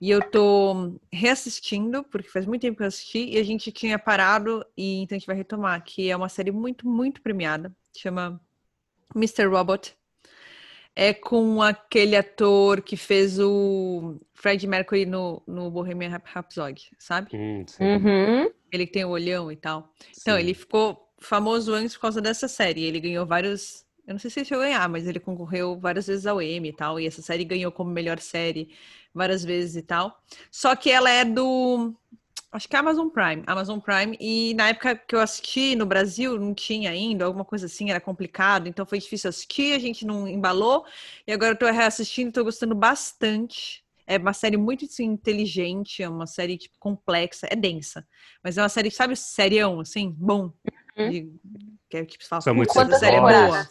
E 0.00 0.10
eu 0.10 0.22
tô 0.22 0.98
reassistindo, 1.12 2.02
porque 2.04 2.30
faz 2.30 2.46
muito 2.46 2.62
tempo 2.62 2.78
que 2.78 2.82
eu 2.82 2.86
assisti, 2.86 3.32
e 3.32 3.38
a 3.38 3.42
gente 3.42 3.70
tinha 3.70 3.98
parado, 3.98 4.64
e 4.74 5.02
então 5.02 5.14
a 5.14 5.18
gente 5.18 5.26
vai 5.26 5.36
retomar, 5.36 5.84
que 5.84 6.10
é 6.10 6.16
uma 6.16 6.30
série 6.30 6.50
muito, 6.50 6.88
muito 6.88 7.20
premiada. 7.20 7.70
Chama 7.94 8.40
Mr. 9.14 9.44
Robot. 9.44 9.94
É 11.02 11.14
com 11.14 11.62
aquele 11.62 12.14
ator 12.14 12.82
que 12.82 12.94
fez 12.94 13.38
o 13.38 14.20
Fred 14.34 14.66
Mercury 14.66 15.06
no, 15.06 15.42
no 15.46 15.70
Bohemian 15.70 16.10
Rhap- 16.10 16.26
Rhapsody, 16.26 16.90
sabe? 16.98 17.30
Hum. 17.34 17.64
Uhum. 17.80 18.50
Ele 18.70 18.86
que 18.86 18.92
tem 18.92 19.04
o 19.06 19.08
olhão 19.08 19.50
e 19.50 19.56
tal. 19.56 19.94
Então, 20.20 20.34
Sim. 20.36 20.40
ele 20.42 20.52
ficou 20.52 21.08
famoso 21.18 21.72
antes 21.72 21.94
por 21.94 22.02
causa 22.02 22.20
dessa 22.20 22.46
série. 22.48 22.84
Ele 22.84 23.00
ganhou 23.00 23.24
vários. 23.24 23.86
Eu 24.06 24.12
não 24.12 24.18
sei 24.18 24.30
se 24.30 24.40
ele 24.40 24.46
chegou 24.46 24.62
a 24.62 24.66
ganhar, 24.66 24.88
mas 24.90 25.06
ele 25.06 25.18
concorreu 25.18 25.78
várias 25.78 26.06
vezes 26.06 26.26
ao 26.26 26.42
Emmy 26.42 26.68
e 26.68 26.72
tal. 26.74 27.00
E 27.00 27.06
essa 27.06 27.22
série 27.22 27.44
ganhou 27.44 27.72
como 27.72 27.90
melhor 27.90 28.18
série 28.18 28.68
várias 29.14 29.42
vezes 29.42 29.76
e 29.76 29.82
tal. 29.82 30.22
Só 30.50 30.76
que 30.76 30.90
ela 30.90 31.10
é 31.10 31.24
do. 31.24 31.94
Acho 32.52 32.68
que 32.68 32.74
é 32.74 32.78
Amazon 32.80 33.08
Prime. 33.08 33.44
Amazon 33.46 33.78
Prime. 33.78 34.16
E 34.20 34.54
na 34.54 34.70
época 34.70 34.96
que 34.96 35.14
eu 35.14 35.20
assisti 35.20 35.76
no 35.76 35.86
Brasil, 35.86 36.38
não 36.38 36.52
tinha 36.52 36.90
ainda, 36.90 37.24
alguma 37.24 37.44
coisa 37.44 37.66
assim, 37.66 37.90
era 37.90 38.00
complicado. 38.00 38.66
Então 38.66 38.84
foi 38.84 38.98
difícil 38.98 39.30
assistir, 39.30 39.72
a 39.74 39.78
gente 39.78 40.04
não 40.04 40.26
embalou. 40.26 40.84
E 41.26 41.32
agora 41.32 41.52
eu 41.52 41.56
tô 41.58 41.66
reassistindo, 41.66 42.32
tô 42.32 42.42
gostando 42.42 42.74
bastante. 42.74 43.84
É 44.04 44.18
uma 44.18 44.32
série 44.32 44.56
muito 44.56 44.84
assim, 44.84 45.04
inteligente, 45.04 46.02
é 46.02 46.08
uma 46.08 46.26
série 46.26 46.58
tipo, 46.58 46.76
complexa, 46.80 47.46
é 47.48 47.54
densa. 47.54 48.04
Mas 48.42 48.58
é 48.58 48.62
uma 48.62 48.68
série, 48.68 48.90
sabe, 48.90 49.14
serião, 49.14 49.78
assim, 49.78 50.10
bom. 50.18 50.52
Uhum. 50.96 51.10
De- 51.10 51.32
que 51.88 51.96
é 51.98 52.04
tipo, 52.04 52.24
você 52.24 52.28
fala, 52.28 52.42
São 52.42 52.52
muitos 52.54 52.74
"Puta, 52.74 52.86
Quantas 52.86 52.98
série 52.98 53.16
episódios. 53.16 53.46
boa. 53.48 53.68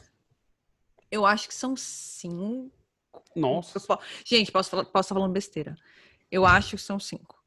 Eu 1.11 1.25
acho 1.25 1.47
que 1.49 1.53
são 1.53 1.75
cinco. 1.75 2.71
Nossa. 3.35 3.81
Gente, 4.25 4.49
posso 4.51 4.69
falar- 4.69 4.85
posso 4.85 5.07
estar 5.07 5.15
falando 5.15 5.33
besteira. 5.33 5.75
Eu 6.31 6.45
acho 6.45 6.77
que 6.77 6.81
são 6.81 6.97
cinco. 6.99 7.38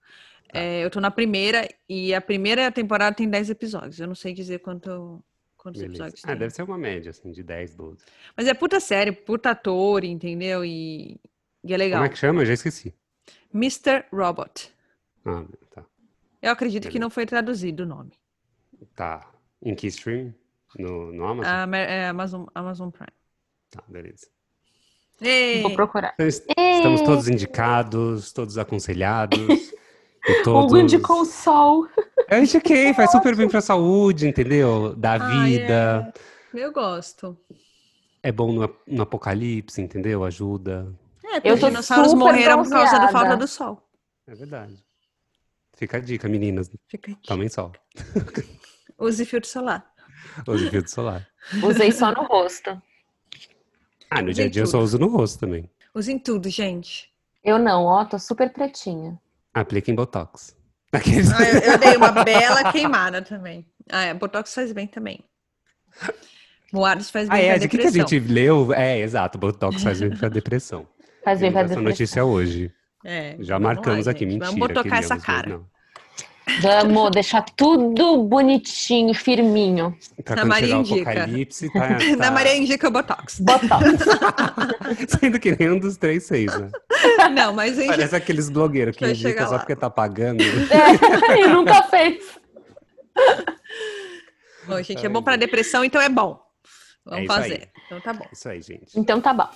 Tá. 0.52 0.58
É, 0.58 0.84
eu 0.84 0.90
tô 0.90 1.00
na 1.00 1.10
primeira 1.10 1.66
e 1.88 2.14
a 2.14 2.20
primeira 2.20 2.70
temporada 2.70 3.16
tem 3.16 3.28
dez 3.28 3.48
episódios. 3.50 3.98
Eu 3.98 4.06
não 4.06 4.14
sei 4.14 4.32
dizer 4.34 4.58
quanto, 4.60 5.22
quantos 5.56 5.80
Beleza. 5.80 6.02
episódios 6.04 6.24
Ah, 6.24 6.28
tem. 6.28 6.38
deve 6.38 6.54
ser 6.54 6.62
uma 6.62 6.76
média, 6.78 7.10
assim, 7.10 7.32
de 7.32 7.42
10, 7.42 7.74
12. 7.74 8.04
Mas 8.36 8.46
é 8.46 8.54
puta 8.54 8.78
série, 8.78 9.12
puta 9.12 9.50
ator, 9.50 10.04
entendeu? 10.04 10.64
E, 10.64 11.18
e 11.64 11.72
é 11.72 11.76
legal. 11.76 11.98
Como 12.00 12.06
é 12.06 12.10
que 12.10 12.18
chama? 12.18 12.42
Eu 12.42 12.46
já 12.46 12.52
esqueci. 12.54 12.94
Mr. 13.54 14.04
Robot. 14.12 14.72
Ah, 15.24 15.44
tá. 15.70 15.84
Eu 16.42 16.50
acredito 16.52 16.82
que 16.82 16.88
Beleza. 16.88 17.00
não 17.04 17.10
foi 17.10 17.24
traduzido 17.24 17.84
o 17.84 17.86
nome. 17.86 18.12
Tá. 18.94 19.30
Em 19.62 19.74
que 19.74 19.86
stream? 19.86 20.34
No, 20.78 21.12
no 21.12 21.24
Amazon? 21.26 21.52
A, 21.52 21.62
Amer- 21.62 21.88
é 21.88 22.08
Amazon, 22.08 22.44
Amazon 22.54 22.90
Prime. 22.90 23.12
Tá, 23.70 23.82
beleza. 23.88 24.26
Ei! 25.20 25.62
Vou 25.62 25.74
procurar. 25.74 26.14
Est- 26.18 26.44
estamos 26.48 27.00
todos 27.02 27.28
indicados, 27.28 28.32
todos 28.32 28.58
aconselhados. 28.58 29.38
todos... 30.44 30.64
Hugo 30.64 30.78
indicou 30.78 31.20
o 31.22 31.24
sol. 31.24 31.88
Eu 32.30 32.38
indiquei, 32.42 32.94
faz 32.94 33.10
super 33.10 33.34
bem 33.36 33.48
pra 33.48 33.60
saúde, 33.60 34.28
entendeu? 34.28 34.94
Da 34.96 35.14
Ah, 35.14 35.44
vida. 35.44 36.14
Eu 36.54 36.72
gosto. 36.72 37.36
É 38.22 38.30
bom 38.30 38.52
no, 38.52 38.76
no 38.86 39.02
apocalipse, 39.02 39.80
entendeu? 39.80 40.22
Ajuda. 40.24 40.92
É, 41.24 41.50
Eu 41.50 41.58
tô 41.58 41.68
dinossauros 41.68 42.14
morreram 42.14 42.62
por 42.62 42.70
causa 42.70 42.98
da 42.98 43.08
falta 43.08 43.36
do 43.36 43.48
sol. 43.48 43.82
É 44.26 44.34
verdade. 44.34 44.76
Fica 45.74 45.96
a 45.96 46.00
dica, 46.00 46.28
meninas. 46.28 46.70
Fica 46.86 47.10
aqui. 47.12 47.26
Tomem 47.26 47.48
sol. 47.48 47.72
Use 48.98 49.24
filtro 49.24 49.48
solar. 49.48 49.84
Use 50.46 50.70
filtro 50.70 50.90
solar. 50.90 51.26
Usei 51.64 51.90
só 51.90 52.12
no 52.12 52.22
rosto. 52.24 52.80
Ah, 54.08 54.22
no 54.22 54.30
Usem 54.30 54.34
dia 54.34 54.44
a 54.44 54.48
dia 54.50 54.62
eu 54.62 54.66
só 54.66 54.72
tudo. 54.78 54.84
uso 54.84 54.98
no 54.98 55.08
rosto 55.08 55.40
também. 55.40 55.68
Usem 55.94 56.18
tudo, 56.18 56.48
gente. 56.48 57.10
Eu 57.42 57.58
não, 57.58 57.84
ó, 57.86 58.04
tô 58.04 58.18
super 58.18 58.52
pretinha. 58.52 59.18
Apliquem 59.54 59.94
Botox. 59.94 60.56
Aqueles... 60.92 61.30
Ah, 61.32 61.42
eu, 61.42 61.58
eu 61.72 61.78
dei 61.78 61.96
uma 61.96 62.10
bela 62.10 62.70
queimada 62.72 63.22
também. 63.22 63.66
Ah, 63.90 64.04
é, 64.04 64.14
Botox 64.14 64.54
faz 64.54 64.72
bem 64.72 64.86
também. 64.86 65.24
Moares 66.72 67.10
faz 67.10 67.28
bem 67.28 67.38
Ah, 67.38 67.42
é, 67.42 67.48
pra 67.50 67.58
de 67.58 67.68
que, 67.68 67.76
que 67.78 67.82
a 67.82 67.90
depressão. 67.90 68.08
gente 68.08 68.32
leu? 68.32 68.72
É, 68.72 68.98
exato, 69.00 69.38
Botox 69.38 69.82
faz 69.82 70.00
bem 70.00 70.10
pra 70.16 70.28
depressão. 70.28 70.86
Faz 71.24 71.40
bem 71.40 71.50
pra 71.52 71.60
Essa 71.62 71.68
depressão. 71.70 71.90
notícia 71.90 72.24
hoje. 72.24 72.72
É, 73.04 73.36
Já 73.40 73.58
marcamos 73.58 74.06
lá, 74.06 74.12
aqui, 74.12 74.20
gente. 74.20 74.30
mentira. 74.38 74.50
Vamos 74.52 74.68
botocar 74.68 74.98
essa 74.98 75.18
cara. 75.18 75.48
não. 75.50 75.72
Vamos 76.60 77.10
deixar 77.12 77.42
tudo 77.56 78.24
bonitinho, 78.24 79.14
firminho. 79.14 79.96
Pra 80.24 80.34
Na 80.36 80.42
quando 80.42 80.48
Maria 80.48 80.76
o 80.76 80.80
indica. 80.80 81.10
apocalipse, 81.10 81.72
tá, 81.72 81.88
Na 82.18 82.24
tá- 82.24 82.30
Maria 82.30 82.56
indica 82.56 82.88
o 82.88 82.90
Botox. 82.90 83.38
Botox. 83.40 84.04
Sendo 85.20 85.38
que 85.38 85.56
nenhum 85.56 85.78
dos 85.78 85.96
três 85.96 86.26
fez, 86.28 86.46
né? 86.58 86.68
Não, 87.34 87.52
mas 87.54 87.76
gente 87.76 87.86
Parece 87.86 88.16
aqueles 88.16 88.48
blogueiros 88.50 88.96
que 88.96 89.04
indicam 89.06 89.46
só 89.46 89.52
lá. 89.52 89.58
porque 89.58 89.74
tá 89.76 89.88
pagando. 89.90 90.42
É, 90.42 91.40
e 91.42 91.46
nunca 91.48 91.82
fez. 91.84 92.22
Bom, 94.66 94.80
gente, 94.82 95.04
é 95.04 95.08
bom 95.08 95.22
para 95.22 95.36
depressão, 95.36 95.84
então 95.84 96.00
é 96.00 96.08
bom. 96.08 96.40
Vamos 97.04 97.24
É 97.24 97.26
fazer. 97.26 97.52
aí. 97.54 97.68
Então 97.86 98.00
tá 98.00 98.12
bom. 98.12 98.26
Isso 98.32 98.48
aí, 98.48 98.62
gente. 98.62 98.86
Então 98.96 99.20
tá 99.20 99.34
bom. 99.34 99.48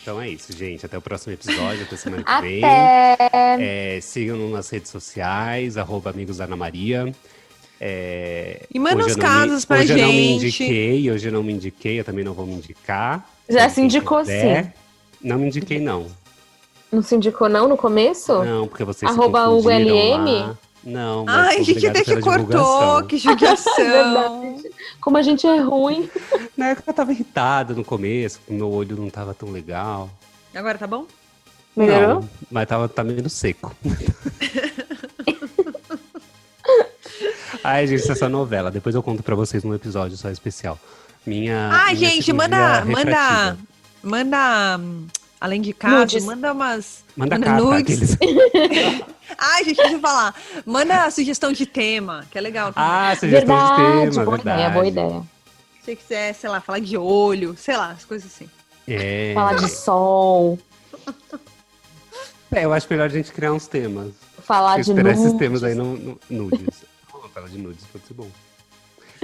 Então 0.00 0.20
é 0.22 0.28
isso, 0.28 0.52
gente. 0.56 0.86
Até 0.86 0.96
o 0.96 1.02
próximo 1.02 1.32
episódio, 1.34 1.82
até 1.82 1.96
semana 1.96 2.22
que 2.22 2.40
vem. 2.40 2.62
Até. 2.64 3.96
É, 3.96 4.00
sigam 4.00 4.50
nas 4.50 4.70
redes 4.70 4.90
sociais, 4.90 5.76
arroba 5.76 6.10
amigos 6.10 6.36
da 6.38 6.44
Ana 6.44 6.56
Maria. 6.56 7.12
É, 7.80 8.64
E 8.72 8.78
manda 8.78 8.98
hoje 9.04 9.14
eu 9.14 9.16
não 9.18 9.24
me- 9.28 9.34
casos 9.40 9.64
pra 9.64 9.78
hoje 9.80 9.92
eu 9.92 9.98
não 9.98 10.06
me 10.06 10.12
gente. 10.12 10.44
indiquei, 10.46 11.10
hoje 11.10 11.28
eu 11.28 11.32
não 11.32 11.42
me 11.42 11.52
indiquei, 11.52 11.98
eu 11.98 12.04
também 12.04 12.24
não 12.24 12.32
vou 12.32 12.46
me 12.46 12.54
indicar. 12.54 13.28
Já 13.48 13.62
Quem 13.62 13.70
se 13.70 13.80
indicou 13.80 14.24
sim. 14.24 14.70
Não 15.20 15.38
me 15.40 15.46
indiquei, 15.48 15.80
não. 15.80 16.06
Não 16.92 17.02
se 17.02 17.16
indicou 17.16 17.48
não 17.48 17.66
no 17.66 17.76
começo? 17.76 18.44
Não, 18.44 18.68
porque 18.68 18.84
vocês 18.84 19.10
Arroba 19.10 19.46
se 19.62 19.68
LM? 19.68 20.40
lá. 20.40 20.58
Não, 20.84 21.24
mas 21.24 21.34
Ai, 21.34 21.56
a 21.56 21.62
gente 21.62 21.86
obrigado 21.86 21.96
até 21.96 22.04
que 22.04 22.20
cortou, 22.20 23.02
que 23.04 23.16
judiação. 23.18 23.74
Verdade. 23.76 24.70
Como 25.00 25.16
a 25.16 25.22
gente 25.22 25.46
é 25.46 25.58
ruim. 25.58 26.10
Na 26.56 26.68
época 26.68 26.90
eu 26.90 26.94
tava 26.94 27.12
irritado 27.12 27.74
no 27.74 27.82
começo, 27.84 28.40
meu 28.48 28.70
olho 28.70 28.96
não 28.96 29.08
tava 29.08 29.32
tão 29.32 29.50
legal. 29.50 30.10
Agora 30.54 30.76
tá 30.76 30.86
bom? 30.86 31.06
Melhorou? 31.74 32.20
Não, 32.20 32.28
mas 32.50 32.68
tava, 32.68 32.86
tá 32.88 33.02
meio 33.02 33.26
seco. 33.30 33.74
Ai, 37.64 37.86
gente, 37.86 38.10
essa 38.10 38.28
novela. 38.28 38.70
Depois 38.70 38.94
eu 38.94 39.02
conto 39.02 39.22
pra 39.22 39.34
vocês 39.34 39.64
num 39.64 39.74
episódio 39.74 40.16
só 40.16 40.28
especial. 40.30 40.78
Minha. 41.24 41.70
Ai, 41.72 41.94
minha 41.94 42.10
gente, 42.10 42.32
manda, 42.32 42.84
manda, 42.84 43.56
manda, 44.02 44.78
hum, 44.78 45.06
além 45.44 45.60
de 45.60 45.72
caso, 45.72 45.96
Nudes. 45.98 46.24
manda 46.24 46.52
umas, 46.52 47.04
Manda 47.16 47.34
manda 47.38 47.46
carta, 47.46 47.62
nudes. 47.64 48.12
aqueles. 48.14 49.02
Ai, 49.38 49.64
gente, 49.64 49.76
deixa 49.76 49.92
eu 49.94 50.00
falar. 50.00 50.34
Manda 50.64 51.10
sugestão 51.10 51.52
de 51.52 51.66
tema, 51.66 52.24
que 52.30 52.38
é 52.38 52.40
legal. 52.40 52.72
também. 52.72 52.88
Ah, 52.88 53.14
sugestão 53.18 53.28
de 53.28 53.46
Verdade, 53.46 54.10
tema, 54.10 54.24
boa 54.24 54.36
verdade. 54.36 54.58
ideia, 54.60 54.70
boa 54.70 54.86
ideia. 54.86 55.22
Se 55.80 55.84
você 55.86 55.96
quiser, 55.96 56.32
sei 56.34 56.48
lá, 56.50 56.60
falar 56.60 56.78
de 56.78 56.96
olho, 56.96 57.56
sei 57.58 57.76
lá, 57.76 57.90
as 57.90 58.04
coisas 58.04 58.30
assim. 58.32 58.48
É. 58.86 59.32
Falar 59.34 59.54
de 59.56 59.68
sol, 59.68 60.58
É, 62.54 62.64
eu 62.64 62.72
acho 62.72 62.86
melhor 62.90 63.06
a 63.06 63.08
gente 63.08 63.32
criar 63.32 63.52
uns 63.52 63.66
temas. 63.66 64.12
falar 64.44 64.74
de 64.76 64.82
Esperar 64.82 65.10
esses 65.12 65.24
nudes. 65.24 65.38
temas 65.38 65.64
aí 65.64 65.74
no, 65.74 65.96
no 65.96 66.20
nudes. 66.30 66.84
Vamos 67.12 67.32
falar 67.32 67.48
de 67.48 67.58
nudes, 67.58 67.84
pode 67.92 68.06
ser 68.06 68.14
bom. 68.14 68.28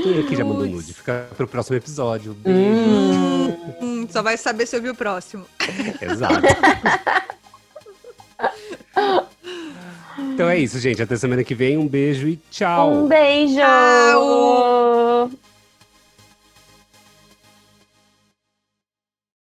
Quem 0.03 0.21
aqui 0.21 0.37
já 0.37 0.45
mandou 0.45 0.67
nude? 0.67 0.95
Fica 0.95 1.27
pro 1.37 1.47
próximo 1.49 1.77
episódio. 1.77 2.35
Beijo. 2.35 2.59
Hum, 2.61 3.39
Hum, 3.81 4.07
só 4.11 4.23
vai 4.23 4.37
saber 4.37 4.67
se 4.67 4.77
eu 4.77 4.83
vi 4.83 4.89
o 4.91 4.95
próximo. 4.95 5.45
Exato. 6.01 6.41
então 10.35 10.49
é 10.49 10.59
isso, 10.59 10.79
gente. 10.79 11.03
Até 11.03 11.17
semana 11.17 11.43
que 11.45 11.55
vem. 11.55 11.77
Um 11.77 11.87
beijo 11.89 12.29
e 12.29 12.37
tchau. 12.51 12.93
um 12.93 13.09
beijo! 13.09 13.57
Tchau! 13.57 15.31